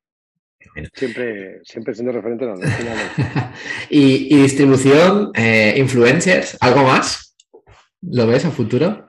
Siempre, 0.93 1.61
siempre 1.63 1.93
siendo 1.93 2.11
referente 2.11 2.45
a 2.45 2.55
la 2.55 3.53
¿Y, 3.89 4.35
¿Y, 4.35 4.41
distribución, 4.41 5.31
eh, 5.35 5.75
influencers, 5.77 6.57
algo 6.61 6.83
más? 6.83 7.35
¿Lo 8.01 8.27
ves 8.27 8.45
a 8.45 8.51
futuro? 8.51 9.07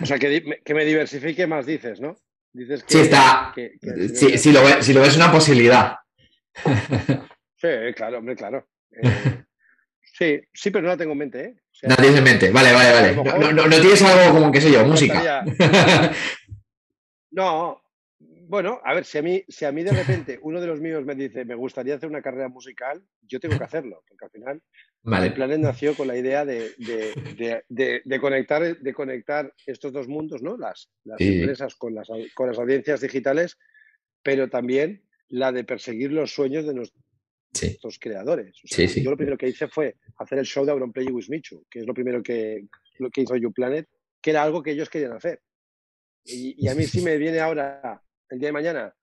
o 0.00 0.06
sea, 0.06 0.18
que, 0.18 0.60
que 0.64 0.74
me 0.74 0.84
diversifique 0.84 1.46
más, 1.46 1.66
dices, 1.66 2.00
¿no? 2.00 2.16
Dices 2.56 2.84
que, 2.84 2.92
sí, 2.94 3.00
está. 3.00 3.52
si, 4.38 4.50
lo 4.50 4.64
ves, 4.64 4.86
si 4.86 4.94
lo 4.94 5.02
ves 5.02 5.14
una 5.16 5.30
posibilidad. 5.30 5.96
Sí, 7.58 7.68
claro, 7.94 8.18
hombre, 8.18 8.36
claro. 8.36 8.68
Eh, 8.90 9.00
sí, 10.12 10.40
sí, 10.52 10.70
pero 10.70 10.82
no 10.82 10.88
la 10.88 10.96
tengo 10.98 11.12
en 11.12 11.18
mente, 11.18 11.40
¿eh? 11.40 11.56
no 11.88 11.96
tienes 11.96 12.18
en 12.18 12.24
mente, 12.24 12.50
vale, 12.50 12.70
vale, 12.74 12.92
vale. 12.92 13.14
No, 13.14 13.66
no, 13.66 13.80
tienes 13.80 14.02
algo 14.02 14.34
como, 14.34 14.52
qué 14.52 14.60
sé 14.60 14.70
yo, 14.70 14.84
música. 14.84 15.42
no, 17.30 17.80
bueno, 18.48 18.80
a 18.84 18.94
ver, 18.94 19.04
si 19.04 19.18
a, 19.18 19.22
mí, 19.22 19.44
si 19.48 19.64
a 19.64 19.72
mí 19.72 19.82
de 19.82 19.92
repente 19.92 20.38
uno 20.42 20.60
de 20.60 20.66
los 20.66 20.80
míos 20.80 21.04
me 21.04 21.14
dice, 21.14 21.44
me 21.44 21.54
gustaría 21.54 21.96
hacer 21.96 22.08
una 22.08 22.22
carrera 22.22 22.48
musical, 22.48 23.02
yo 23.22 23.40
tengo 23.40 23.58
que 23.58 23.64
hacerlo, 23.64 24.04
porque 24.08 24.24
al 24.24 24.30
final 24.30 24.62
el 25.24 25.34
Planet 25.34 25.58
nació 25.58 25.94
con 25.94 26.08
la 26.08 26.16
idea 26.16 26.44
de, 26.44 26.72
conectar, 28.20 28.78
de 28.78 28.94
conectar 28.94 29.52
estos 29.66 29.92
dos 29.92 30.08
mundos, 30.08 30.42
¿no? 30.42 30.56
Las, 30.56 30.88
empresas 31.18 31.74
con 31.74 31.94
las, 31.94 32.08
con 32.34 32.48
las 32.48 32.58
audiencias 32.58 33.00
digitales, 33.00 33.58
pero 34.22 34.48
también 34.48 35.02
la 35.28 35.50
de 35.52 35.64
perseguir 35.64 36.12
los 36.12 36.32
sueños 36.32 36.66
de 36.66 36.74
nuestros 36.74 37.98
creadores. 37.98 38.60
yo 38.64 39.10
lo 39.10 39.16
primero 39.16 39.36
que 39.36 39.48
hice 39.48 39.68
fue 39.68 39.96
hacer 40.18 40.38
el 40.38 40.46
show 40.46 40.64
de 40.64 40.72
Auronplay 40.72 41.08
with 41.08 41.28
Michu, 41.28 41.64
que 41.68 41.80
es 41.80 41.86
lo 41.86 41.94
primero 41.94 42.22
que, 42.22 42.66
lo 42.98 43.10
que 43.10 43.22
hizo 43.22 43.36
YouPlanet, 43.36 43.88
que 44.20 44.30
era 44.30 44.42
algo 44.42 44.62
que 44.62 44.70
ellos 44.70 44.88
querían 44.88 45.12
hacer. 45.12 45.40
Y, 46.24 46.64
y 46.64 46.68
a 46.68 46.74
mí 46.74 46.84
sí 46.84 47.02
me 47.02 47.16
viene 47.18 47.38
ahora 47.38 48.02
el 48.30 48.38
día 48.38 48.48
de 48.48 48.52
mañana 48.52 48.94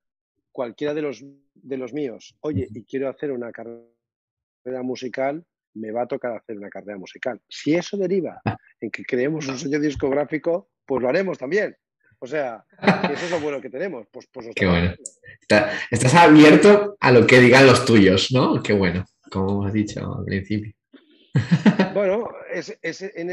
cualquiera 0.52 0.94
de 0.94 1.02
los, 1.02 1.24
de 1.56 1.78
los 1.78 1.94
míos, 1.94 2.36
oye, 2.42 2.68
y 2.74 2.84
quiero 2.86 3.10
hacer 3.10 3.32
una 3.32 3.52
carrera 3.52 4.84
musical, 4.84 5.44
me 5.74 5.92
va 5.92 6.04
a 6.04 6.08
tocar 6.08 6.38
hacer 6.38 6.58
una 6.58 6.70
carrera 6.70 6.98
musical. 6.98 7.42
Si 7.50 7.76
eso 7.76 7.98
deriva 7.98 8.42
en 8.80 8.92
que 8.92 9.04
creemos 9.04 9.48
un 9.48 9.58
sello 9.58 9.80
discográfico, 9.80 10.70
pues 10.86 11.02
lo 11.02 11.10
haremos 11.10 11.38
también. 11.38 11.76
O 12.20 12.28
sea, 12.28 12.64
eso 12.80 13.26
es 13.26 13.32
lo 13.32 13.42
bueno 13.42 13.60
que 13.60 13.70
tenemos. 13.70 14.08
Pues, 14.10 14.28
pues 14.32 14.48
Qué 14.56 14.66
bueno. 14.66 14.94
estás 15.92 16.16
abierto 16.16 16.96
a 17.02 17.12
lo 17.12 17.28
que 17.28 17.40
digan 17.42 17.66
los 17.66 17.84
tuyos, 17.84 18.32
¿no? 18.32 18.64
Qué 18.64 18.72
bueno, 18.72 19.04
como 19.30 19.66
has 19.66 19.74
dicho 19.74 20.00
al 20.20 20.24
principio. 20.24 20.74
Bueno, 21.94 22.28
es, 22.52 23.02
en, 23.02 23.30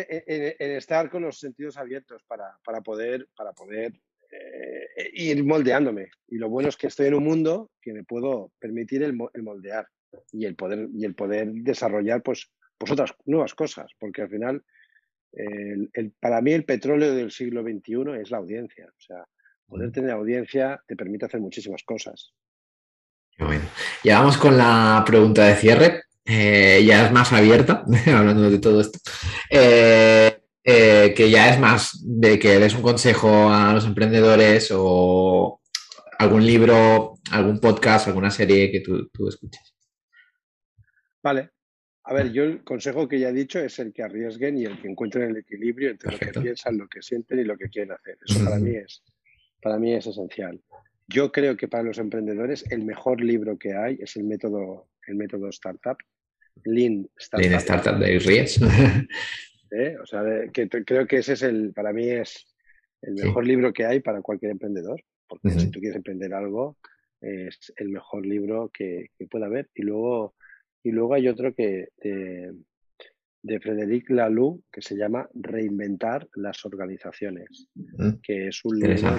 estar 0.58 1.08
con 1.08 1.22
los 1.22 1.38
sentidos 1.38 1.78
abiertos 1.78 2.22
para, 2.26 2.58
poder, 2.84 3.26
para 3.34 3.52
poder 3.52 3.92
eh, 4.30 5.10
ir 5.12 5.44
moldeándome. 5.44 6.10
Y 6.28 6.36
lo 6.36 6.48
bueno 6.48 6.68
es 6.68 6.76
que 6.76 6.86
estoy 6.86 7.06
en 7.08 7.14
un 7.14 7.24
mundo 7.24 7.70
que 7.80 7.92
me 7.92 8.04
puedo 8.04 8.52
permitir 8.58 9.02
el, 9.02 9.14
moldear 9.14 9.86
y 10.32 10.44
el 10.44 10.56
poder, 10.56 10.88
y 10.94 11.04
el 11.04 11.14
poder 11.14 11.50
desarrollar 11.52 12.22
pues, 12.22 12.50
pues 12.78 12.92
otras 12.92 13.14
nuevas 13.24 13.54
cosas, 13.54 13.90
porque 13.98 14.22
al 14.22 14.30
final 14.30 14.62
el, 15.32 16.12
para 16.18 16.40
mí 16.40 16.52
el 16.52 16.64
petróleo 16.64 17.14
del 17.14 17.30
siglo 17.30 17.62
XXI 17.62 18.20
es 18.20 18.30
la 18.30 18.38
audiencia. 18.38 18.86
O 18.86 19.00
sea, 19.00 19.24
poder 19.66 19.92
tener 19.92 20.10
audiencia 20.10 20.82
te 20.86 20.96
permite 20.96 21.26
hacer 21.26 21.40
muchísimas 21.40 21.82
cosas. 21.84 22.32
Bueno, 23.38 23.64
ya 24.04 24.18
vamos 24.18 24.36
con 24.36 24.58
la 24.58 25.02
pregunta 25.06 25.46
de 25.46 25.54
cierre. 25.54 26.02
Eh, 26.24 26.84
ya 26.86 27.06
es 27.06 27.12
más 27.12 27.32
abierta, 27.32 27.84
hablando 28.06 28.50
de 28.50 28.58
todo 28.58 28.80
esto. 28.80 28.98
Eh, 29.48 30.29
eh, 30.72 31.14
que 31.14 31.30
ya 31.30 31.50
es 31.52 31.58
más 31.58 32.00
de 32.04 32.38
que 32.38 32.58
des 32.58 32.74
un 32.74 32.82
consejo 32.82 33.50
a 33.50 33.72
los 33.72 33.84
emprendedores 33.84 34.70
o 34.72 35.60
algún 36.18 36.46
libro, 36.46 37.14
algún 37.32 37.58
podcast, 37.58 38.06
alguna 38.06 38.30
serie 38.30 38.70
que 38.70 38.80
tú, 38.80 39.08
tú 39.08 39.28
escuches. 39.28 39.74
Vale, 41.22 41.50
a 42.04 42.14
ver, 42.14 42.32
yo 42.32 42.44
el 42.44 42.64
consejo 42.64 43.08
que 43.08 43.18
ya 43.18 43.28
he 43.28 43.32
dicho 43.32 43.58
es 43.58 43.78
el 43.78 43.92
que 43.92 44.02
arriesguen 44.02 44.58
y 44.58 44.64
el 44.64 44.80
que 44.80 44.88
encuentren 44.88 45.30
el 45.30 45.36
equilibrio 45.38 45.90
entre 45.90 46.12
lo 46.12 46.18
que 46.18 46.40
piensan, 46.40 46.78
lo 46.78 46.88
que 46.88 47.02
sienten 47.02 47.40
y 47.40 47.44
lo 47.44 47.56
que 47.56 47.68
quieren 47.68 47.92
hacer. 47.92 48.16
Eso 48.26 48.44
para 48.44 48.56
mí 48.56 48.76
es, 48.76 49.02
para 49.60 49.78
mí 49.78 49.94
es 49.94 50.06
esencial. 50.06 50.60
Yo 51.08 51.32
creo 51.32 51.56
que 51.56 51.68
para 51.68 51.82
los 51.82 51.98
emprendedores 51.98 52.64
el 52.70 52.84
mejor 52.84 53.20
libro 53.20 53.58
que 53.58 53.74
hay 53.74 53.98
es 54.00 54.16
el 54.16 54.24
método, 54.24 54.88
el 55.06 55.16
método 55.16 55.48
startup, 55.48 55.98
Lean 56.64 57.08
Startup. 57.18 57.48
Lean 57.48 57.60
Startup 57.60 57.98
de 57.98 58.18
Ries. 58.18 58.60
¿Eh? 59.70 59.96
O 60.02 60.06
sea, 60.06 60.22
que 60.52 60.68
creo 60.68 61.06
que 61.06 61.18
ese 61.18 61.34
es 61.34 61.42
el, 61.42 61.72
para 61.72 61.92
mí 61.92 62.08
es 62.08 62.46
el 63.02 63.14
mejor 63.14 63.46
libro 63.46 63.72
que 63.72 63.86
hay 63.86 64.00
para 64.00 64.20
cualquier 64.20 64.52
emprendedor, 64.52 65.02
porque 65.28 65.50
si 65.50 65.70
tú 65.70 65.80
quieres 65.80 65.96
emprender 65.96 66.34
algo, 66.34 66.76
es 67.20 67.72
el 67.76 67.90
mejor 67.90 68.26
libro 68.26 68.70
que, 68.72 69.10
que 69.16 69.26
pueda 69.26 69.46
haber. 69.46 69.68
Y 69.74 69.82
luego 69.82 70.34
y 70.82 70.92
luego 70.92 71.14
hay 71.14 71.28
otro 71.28 71.54
que 71.54 71.88
de, 71.98 72.54
de 73.42 73.60
Frederic 73.60 74.10
Laloux 74.10 74.62
que 74.72 74.80
se 74.80 74.96
llama 74.96 75.28
Reinventar 75.34 76.26
las 76.34 76.64
organizaciones, 76.64 77.68
que 78.22 78.48
es 78.48 78.64
un 78.64 78.78
libro 78.78 79.18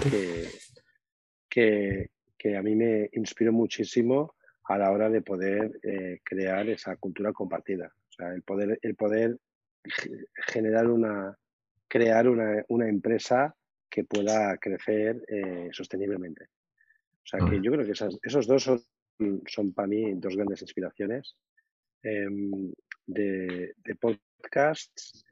que, 1.50 2.10
que, 2.38 2.58
a 2.58 2.64
mí 2.64 2.76
me 2.76 3.10
inspiró 3.14 3.52
muchísimo 3.52 4.34
a 4.64 4.78
la 4.78 4.92
hora 4.92 5.10
de 5.10 5.22
poder 5.22 5.80
eh, 5.84 6.20
crear 6.24 6.68
esa 6.70 6.96
cultura 6.96 7.32
compartida. 7.32 7.92
O 8.10 8.12
sea, 8.12 8.34
el 8.34 8.42
poder, 8.42 8.80
el 8.82 8.96
poder 8.96 9.38
generar 10.48 10.88
una, 10.88 11.38
crear 11.88 12.28
una, 12.28 12.64
una 12.70 12.88
empresa 12.88 13.56
que 13.90 14.04
pueda 14.04 14.58
crecer 14.58 15.24
eh, 15.28 15.70
sosteniblemente. 15.72 16.46
O 17.24 17.26
sea, 17.26 17.40
que 17.48 17.62
yo 17.62 17.72
creo 17.72 17.86
que 17.86 17.92
esos 17.92 18.48
dos 18.48 18.64
son, 18.64 18.82
son 19.48 19.74
para 19.74 19.88
mí 19.88 20.14
dos 20.16 20.36
grandes 20.36 20.62
inspiraciones 20.62 21.36
Em, 22.04 22.72
de, 23.06 23.74
podcasts. 24.00 25.24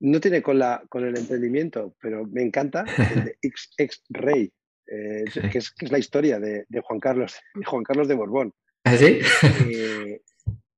No 0.00 0.20
tiene 0.20 0.42
con, 0.42 0.58
la, 0.58 0.82
con 0.88 1.04
el 1.04 1.16
emprendimiento, 1.16 1.96
pero 2.00 2.24
me 2.26 2.42
encanta 2.42 2.84
el 3.14 3.24
de 3.24 3.38
X, 3.42 4.04
Rey, 4.10 4.52
eh, 4.86 5.24
que, 5.50 5.58
es, 5.58 5.74
la 5.90 5.98
historia 5.98 6.38
de, 6.38 6.66
Juan 6.82 7.00
Carlos, 7.00 7.36
de 7.54 7.64
Juan 7.64 7.82
Carlos 7.82 8.06
de 8.06 8.14
Borbón. 8.14 8.54
¿Ah, 8.84 8.94
eh, 8.94 10.20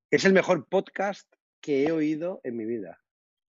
es 0.09 0.25
el 0.25 0.33
mejor 0.33 0.67
podcast 0.67 1.31
que 1.65 1.83
he 1.83 1.91
oído 1.91 2.41
en 2.43 2.55
mi 2.55 2.65
vida. 2.65 2.99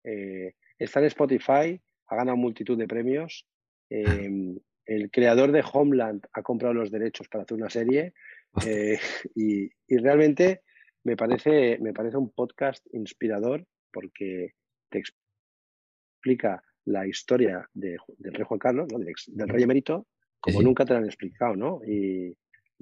Eh, 0.05 0.55
está 0.79 1.01
en 1.01 1.07
Spotify, 1.07 1.81
ha 2.07 2.17
ganado 2.17 2.37
multitud 2.37 2.79
de 2.79 2.87
premios. 2.87 3.45
Em, 3.91 4.57
el 4.87 5.11
creador 5.11 5.51
de 5.51 5.65
Homeland 5.73 6.25
ha 6.33 6.43
comprado 6.43 6.75
los 6.75 6.93
derechos 6.93 7.29
para 7.29 7.43
hacer 7.43 7.57
una 7.57 7.71
serie 7.71 8.15
y, 9.35 9.65
y, 9.89 9.97
realmente 9.99 10.63
me 11.03 11.17
parece, 11.17 11.79
me 11.81 11.93
parece 11.93 12.17
un 12.17 12.31
podcast 12.31 12.87
inspirador 12.93 13.67
porque 13.93 14.55
te 14.91 15.01
explica 15.01 16.63
la 16.85 17.07
historia 17.07 17.69
del 17.73 17.99
rey 18.21 18.45
Juan 18.47 18.61
Carlos, 18.61 18.89
del, 18.89 19.49
rey 19.49 19.63
emérito, 19.63 20.07
como 20.39 20.63
nunca 20.63 20.85
te 20.85 20.93
lo 20.93 21.01
han 21.01 21.07
explicado, 21.07 21.57
¿no? 21.57 21.81
Y, 21.85 22.37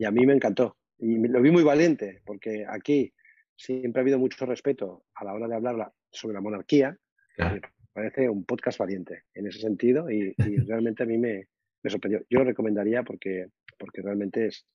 a 0.05 0.11
mí 0.11 0.27
me 0.27 0.35
encantó. 0.35 0.77
Y 0.99 1.17
lo 1.29 1.41
vi 1.41 1.51
muy 1.51 1.63
valiente, 1.63 2.23
porque 2.27 2.67
aquí 2.69 3.13
siempre 3.57 4.01
ha 4.01 4.03
habido 4.03 4.19
mucho 4.19 4.45
respeto 4.47 5.05
a 5.15 5.25
la 5.25 5.35
hora 5.35 5.49
de 5.49 5.57
hablar 5.57 5.93
sobre 6.11 6.35
la 6.35 6.41
monarquía. 6.41 6.97
Me 7.39 7.61
parece 7.93 8.29
un 8.29 8.45
podcast 8.45 8.79
valiente 8.79 9.25
en 9.35 9.47
ese 9.47 9.61
sentido 9.61 10.11
y, 10.11 10.35
realmente 10.67 11.03
a 11.03 11.07
mí 11.07 11.19
me, 11.19 11.49
me, 11.83 11.91
sorprendió. 11.91 12.25
Yo 12.29 12.41
lo 12.41 12.45
recomendaría 12.45 13.03
porque, 13.03 13.49
porque 13.79 14.03
realmente 14.03 14.47
es, 14.47 14.67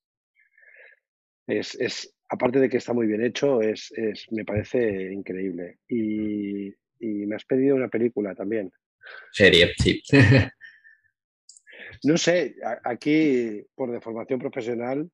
es, 1.48 2.14
aparte 2.28 2.60
de 2.60 2.68
que 2.68 2.76
está 2.76 2.92
muy 2.92 3.06
bien 3.06 3.24
hecho, 3.24 3.60
es, 3.62 3.92
me 4.30 4.44
parece 4.44 5.12
increíble. 5.12 5.78
Y, 5.88 6.74
me 7.00 7.36
has 7.36 7.44
pedido 7.44 7.76
una 7.76 7.88
película 7.88 8.34
también. 8.34 8.72
Serie, 9.30 9.72
sí. 9.78 10.02
no 12.02 12.16
sé, 12.16 12.56
aquí 12.84 13.64
por 13.76 13.92
deformación 13.92 14.40
profesional 14.40 15.08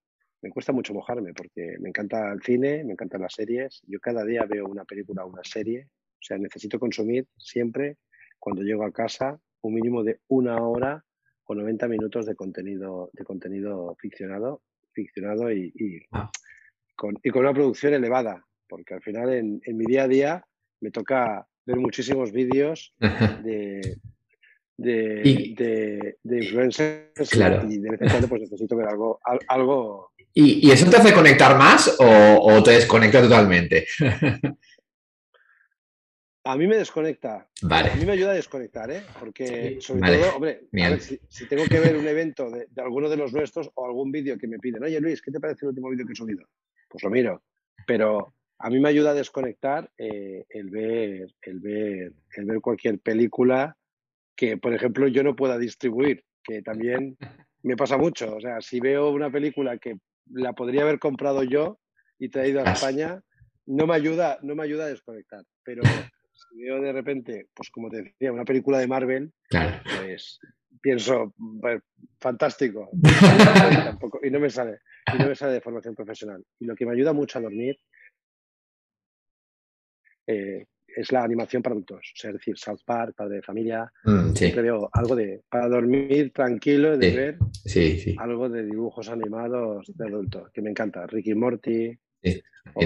me 0.44 0.50
cuesta 0.50 0.72
mucho 0.72 0.92
mojarme 0.92 1.32
porque 1.32 1.76
me 1.80 1.88
encanta 1.88 2.30
el 2.30 2.42
cine, 2.42 2.84
me 2.84 2.92
encantan 2.92 3.22
las 3.22 3.32
series. 3.32 3.80
Yo 3.86 3.98
cada 3.98 4.26
día 4.26 4.44
veo 4.46 4.66
una 4.66 4.84
película 4.84 5.24
o 5.24 5.28
una 5.28 5.42
serie. 5.42 5.88
O 5.88 6.20
sea, 6.20 6.36
necesito 6.36 6.78
consumir 6.78 7.26
siempre, 7.38 7.96
cuando 8.38 8.62
llego 8.62 8.84
a 8.84 8.92
casa, 8.92 9.40
un 9.62 9.72
mínimo 9.72 10.04
de 10.04 10.20
una 10.28 10.62
hora 10.62 11.02
o 11.44 11.54
90 11.54 11.88
minutos 11.88 12.26
de 12.26 12.34
contenido, 12.34 13.08
de 13.14 13.24
contenido 13.24 13.96
ficcionado, 13.98 14.60
ficcionado 14.92 15.50
y, 15.50 15.72
ah 16.12 16.30
con, 16.94 17.18
y 17.22 17.30
con 17.30 17.42
una 17.42 17.54
producción 17.54 17.94
elevada, 17.94 18.46
porque 18.68 18.94
al 18.94 19.02
final 19.02 19.32
en, 19.32 19.60
mi 19.66 19.86
día 19.86 20.04
a 20.04 20.08
día 20.08 20.46
me 20.80 20.90
toca 20.90 21.46
ver 21.64 21.76
muchísimos 21.76 22.32
vídeos 22.32 22.94
de, 23.44 23.98
de, 24.76 26.16
influencers 26.24 27.34
y 27.34 27.78
de 27.78 27.90
vez 27.90 28.02
en 28.02 28.08
cuando 28.08 28.28
pues 28.28 28.42
necesito 28.42 28.76
ver 28.76 28.88
algo. 28.88 29.20
algo... 29.48 30.12
¿Y, 30.32 30.70
eso 30.70 30.90
te 30.90 30.96
hace 30.96 31.14
conectar 31.14 31.56
más 31.56 31.96
o, 31.98 32.62
te 32.62 32.72
desconecta 32.72 33.22
totalmente? 33.22 33.86
A 36.46 36.58
mí 36.58 36.66
me 36.66 36.76
desconecta. 36.76 37.48
Vale. 37.62 37.90
A 37.90 37.96
mí 37.96 38.04
me 38.04 38.12
ayuda 38.12 38.32
a 38.32 38.34
desconectar, 38.34 38.90
¿eh? 38.90 39.02
Porque, 39.18 39.78
sobre 39.80 40.18
todo, 40.18 40.36
hombre, 40.36 40.60
si, 41.26 41.48
tengo 41.48 41.64
que 41.64 41.80
ver 41.80 41.96
un 41.96 42.06
evento 42.06 42.50
de, 42.50 42.66
de, 42.68 42.82
alguno 42.82 43.08
de 43.08 43.16
los 43.16 43.32
nuestros 43.32 43.70
o 43.74 43.86
algún 43.86 44.12
vídeo 44.12 44.36
que 44.36 44.46
me 44.46 44.58
piden, 44.58 44.84
oye 44.84 45.00
Luis, 45.00 45.22
¿qué 45.22 45.30
te 45.30 45.40
parece 45.40 45.64
el 45.64 45.70
último 45.70 45.88
vídeo 45.88 46.04
que 46.04 46.12
he 46.12 46.16
subido? 46.16 46.44
pues 46.94 47.02
lo 47.02 47.10
miro. 47.10 47.42
Pero 47.88 48.34
a 48.60 48.70
mí 48.70 48.78
me 48.78 48.88
ayuda 48.88 49.10
a 49.10 49.14
desconectar 49.14 49.90
eh, 49.98 50.44
el, 50.48 50.70
ver, 50.70 51.34
el, 51.42 51.58
ver, 51.58 52.12
el 52.36 52.44
ver 52.44 52.60
cualquier 52.60 53.00
película 53.00 53.76
que, 54.36 54.56
por 54.56 54.74
ejemplo, 54.74 55.08
yo 55.08 55.22
no 55.22 55.36
pueda 55.36 55.58
distribuir, 55.58 56.24
que 56.42 56.62
también 56.62 57.16
me 57.62 57.76
pasa 57.76 57.96
mucho. 57.96 58.36
O 58.36 58.40
sea, 58.40 58.60
si 58.60 58.80
veo 58.80 59.10
una 59.10 59.30
película 59.30 59.78
que 59.78 59.96
la 60.30 60.52
podría 60.52 60.82
haber 60.82 60.98
comprado 60.98 61.42
yo 61.42 61.78
y 62.18 62.28
traído 62.28 62.60
a 62.60 62.72
España, 62.72 63.20
no 63.66 63.86
me 63.86 63.94
ayuda, 63.94 64.38
no 64.42 64.54
me 64.54 64.64
ayuda 64.64 64.84
a 64.84 64.88
desconectar. 64.88 65.44
Pero 65.64 65.82
si 65.84 66.62
veo 66.62 66.80
de 66.80 66.92
repente, 66.92 67.48
pues 67.54 67.70
como 67.70 67.88
te 67.88 68.02
decía, 68.02 68.32
una 68.32 68.44
película 68.44 68.78
de 68.78 68.86
Marvel, 68.86 69.32
pues 69.98 70.38
pienso, 70.80 71.34
pues, 71.60 71.82
fantástico. 72.20 72.90
y 74.22 74.30
no 74.30 74.40
me 74.40 74.50
sale 74.50 74.78
y 75.12 75.18
no 75.18 75.28
me 75.28 75.34
sale 75.34 75.54
de 75.54 75.60
formación 75.60 75.94
profesional. 75.94 76.44
Y 76.58 76.66
lo 76.66 76.74
que 76.74 76.86
me 76.86 76.92
ayuda 76.92 77.12
mucho 77.12 77.38
a 77.38 77.42
dormir 77.42 77.78
eh, 80.26 80.66
es 80.96 81.12
la 81.12 81.22
animación 81.22 81.62
para 81.62 81.74
adultos, 81.74 81.98
o 81.98 82.16
sea, 82.16 82.30
es 82.30 82.36
decir, 82.36 82.58
South 82.58 82.80
Park, 82.84 83.14
Padre 83.16 83.36
de 83.36 83.42
Familia. 83.42 83.90
Mm, 84.04 84.34
siempre 84.34 84.62
veo 84.62 84.90
algo 84.92 85.14
de, 85.16 85.42
para 85.48 85.68
dormir 85.68 86.32
tranquilo, 86.32 86.96
de 86.96 87.10
ver 87.10 87.38
algo 88.18 88.48
de 88.48 88.64
dibujos 88.64 89.08
animados 89.08 89.92
de 89.94 90.06
adultos, 90.06 90.50
que 90.52 90.62
me 90.62 90.70
encanta. 90.70 91.06
Ricky 91.06 91.34
Morty, 91.34 91.98
o, 92.74 92.74
o, 92.74 92.80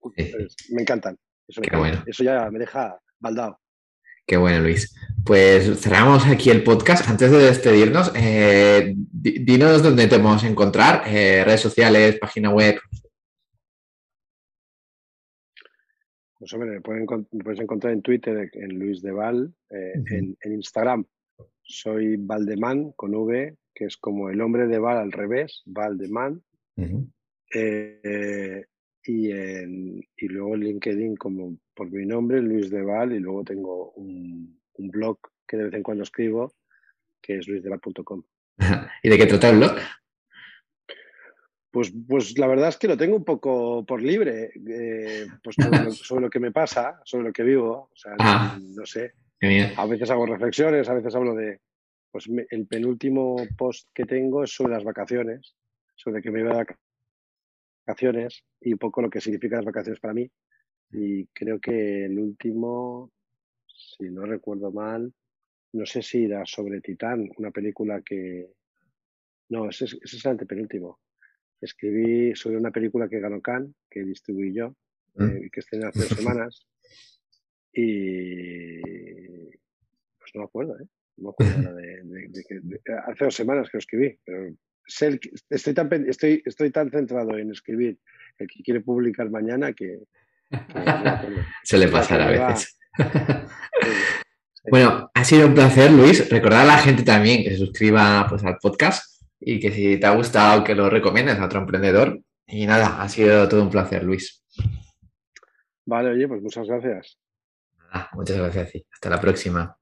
o 0.00 0.12
pues, 0.14 0.56
me 0.70 0.82
encantan. 0.82 1.16
Eso, 1.46 1.62
Eso 2.06 2.24
ya 2.24 2.50
me 2.50 2.58
deja 2.58 2.98
baldado. 3.18 3.58
Qué 4.26 4.36
bueno, 4.36 4.60
Luis. 4.60 4.94
Pues 5.24 5.80
cerramos 5.80 6.26
aquí 6.26 6.50
el 6.50 6.62
podcast. 6.62 7.08
Antes 7.08 7.32
de 7.32 7.38
despedirnos, 7.38 8.12
eh, 8.14 8.94
dinos 8.94 9.82
dónde 9.82 10.06
te 10.06 10.18
podemos 10.18 10.44
encontrar, 10.44 11.02
eh, 11.06 11.42
redes 11.44 11.60
sociales, 11.60 12.18
página 12.20 12.50
web. 12.50 12.78
Pues 16.40 16.54
hombre, 16.54 16.70
me, 16.70 16.80
puedes 16.80 17.60
encontrar 17.60 17.92
en 17.92 18.00
Twitter 18.00 18.50
en 18.54 18.78
Luis 18.78 19.02
de 19.02 19.12
Val, 19.12 19.54
eh, 19.68 19.92
en, 20.10 20.52
Instagram 20.52 21.04
soy 21.62 22.16
Valdemán 22.16 22.92
con 22.92 23.14
V, 23.14 23.56
que 23.74 23.84
es 23.84 23.98
como 23.98 24.30
el 24.30 24.40
hombre 24.40 24.66
de 24.66 24.78
Val 24.78 24.96
al 24.96 25.12
revés, 25.12 25.62
Valdemán. 25.66 26.42
Eh, 27.52 28.64
y, 29.04 29.30
en, 29.32 30.00
y 30.16 30.28
luego 30.28 30.54
en 30.54 30.60
LinkedIn 30.60 31.16
como 31.16 31.58
por 31.74 31.90
mi 31.90 32.06
nombre, 32.06 32.40
Luis 32.40 32.70
de 32.70 32.82
Val, 32.82 33.12
y 33.12 33.18
luego 33.18 33.44
tengo 33.44 33.92
un, 33.92 34.58
un 34.74 34.90
blog 34.90 35.18
que 35.46 35.58
de 35.58 35.64
vez 35.64 35.74
en 35.74 35.82
cuando 35.82 36.04
escribo, 36.04 36.54
que 37.20 37.36
es 37.36 37.48
luisdeval.com. 37.48 38.22
¿Y 39.02 39.10
de 39.10 39.18
qué 39.18 39.26
trata 39.26 39.50
el 39.50 39.58
blog? 39.58 39.72
Pues, 41.70 41.92
pues 42.08 42.36
la 42.36 42.48
verdad 42.48 42.68
es 42.68 42.76
que 42.76 42.88
lo 42.88 42.96
tengo 42.96 43.16
un 43.16 43.24
poco 43.24 43.84
por 43.86 44.02
libre, 44.02 44.50
eh, 44.68 45.26
pues 45.42 45.54
sobre 45.54 46.20
lo, 46.20 46.30
que 46.30 46.40
me 46.40 46.50
pasa, 46.50 47.00
sobre 47.04 47.28
lo 47.28 47.32
que 47.32 47.44
vivo. 47.44 47.90
O 47.92 47.96
sea, 47.96 48.16
ah. 48.18 48.58
no, 48.60 48.84
sé. 48.84 49.12
A 49.76 49.86
veces 49.86 50.10
hago 50.10 50.26
reflexiones, 50.26 50.88
a 50.88 50.94
veces 50.94 51.14
hablo 51.14 51.34
de. 51.34 51.60
Pues 52.10 52.28
el 52.50 52.66
penúltimo 52.66 53.36
post 53.56 53.88
que 53.94 54.04
tengo 54.04 54.42
es 54.42 54.52
sobre 54.52 54.72
las 54.72 54.82
vacaciones, 54.82 55.54
sobre 55.94 56.20
que 56.20 56.32
me 56.32 56.40
iba 56.40 56.56
de 56.56 56.66
vacaciones 57.86 58.42
y 58.60 58.72
un 58.72 58.78
poco 58.80 59.00
lo 59.00 59.08
que 59.08 59.20
significan 59.20 59.58
las 59.58 59.66
vacaciones 59.66 60.00
para 60.00 60.14
mí. 60.14 60.28
Y 60.90 61.26
creo 61.26 61.60
que 61.60 62.06
el 62.06 62.18
último, 62.18 63.12
si 63.64 64.10
no 64.10 64.26
recuerdo 64.26 64.72
mal, 64.72 65.14
no 65.72 65.86
sé 65.86 66.02
si 66.02 66.24
era 66.24 66.44
sobre 66.46 66.80
Titán, 66.80 67.30
una 67.36 67.52
película 67.52 68.02
que. 68.04 68.50
No, 69.50 69.68
ese, 69.68 69.84
ese 69.84 70.00
es 70.02 70.24
el 70.24 70.32
antepenúltimo 70.32 70.98
escribí 71.60 72.34
sobre 72.34 72.56
una 72.56 72.70
película 72.70 73.08
que 73.08 73.20
ganó 73.20 73.40
Cannes, 73.40 73.74
que 73.90 74.02
distribuí 74.04 74.54
yo, 74.54 74.74
mm. 75.14 75.24
eh, 75.24 75.50
que 75.52 75.60
estrené 75.60 75.86
hace 75.86 76.00
dos 76.00 76.08
semanas. 76.08 76.66
Y 77.72 78.80
pues 80.18 80.34
no 80.34 80.40
me 80.40 80.44
acuerdo, 80.44 80.78
¿eh? 80.78 80.86
No 81.16 81.34
me 81.38 81.46
acuerdo 81.46 81.74
de, 81.74 82.80
hace 83.06 83.24
dos 83.24 83.34
semanas 83.34 83.68
que 83.68 83.76
lo 83.76 83.80
escribí, 83.80 84.18
pero 84.24 84.54
estoy, 84.86 85.74
tan, 85.74 86.08
estoy, 86.08 86.42
estoy 86.44 86.70
tan 86.70 86.90
centrado 86.90 87.36
en 87.36 87.50
escribir 87.50 87.98
el 88.38 88.48
que 88.48 88.62
quiere 88.62 88.80
publicar 88.80 89.30
mañana 89.30 89.72
que... 89.72 90.00
Se 91.62 91.78
le 91.78 91.88
pasará 91.88 92.28
a 92.28 92.50
veces. 92.50 92.78
Bueno, 94.68 95.10
ha 95.14 95.24
sido 95.24 95.46
un 95.46 95.54
placer, 95.54 95.90
Luis. 95.90 96.28
Recordar 96.28 96.60
a 96.60 96.66
la 96.66 96.78
gente 96.78 97.02
también 97.02 97.42
que 97.42 97.50
se 97.50 97.56
suscriba 97.56 98.26
pues, 98.28 98.44
al 98.44 98.58
podcast 98.58 99.19
y 99.40 99.58
que 99.58 99.72
si 99.72 99.98
te 99.98 100.06
ha 100.06 100.14
gustado 100.14 100.62
que 100.62 100.74
lo 100.74 100.90
recomiendes 100.90 101.38
a 101.38 101.46
otro 101.46 101.60
emprendedor. 101.60 102.20
Y 102.46 102.66
nada, 102.66 103.00
ha 103.00 103.08
sido 103.08 103.48
todo 103.48 103.62
un 103.62 103.70
placer, 103.70 104.04
Luis. 104.04 104.44
Vale, 105.86 106.10
oye, 106.10 106.28
pues 106.28 106.42
muchas 106.42 106.68
gracias. 106.68 107.18
muchas 108.12 108.36
gracias. 108.36 108.84
Hasta 108.92 109.10
la 109.10 109.20
próxima. 109.20 109.76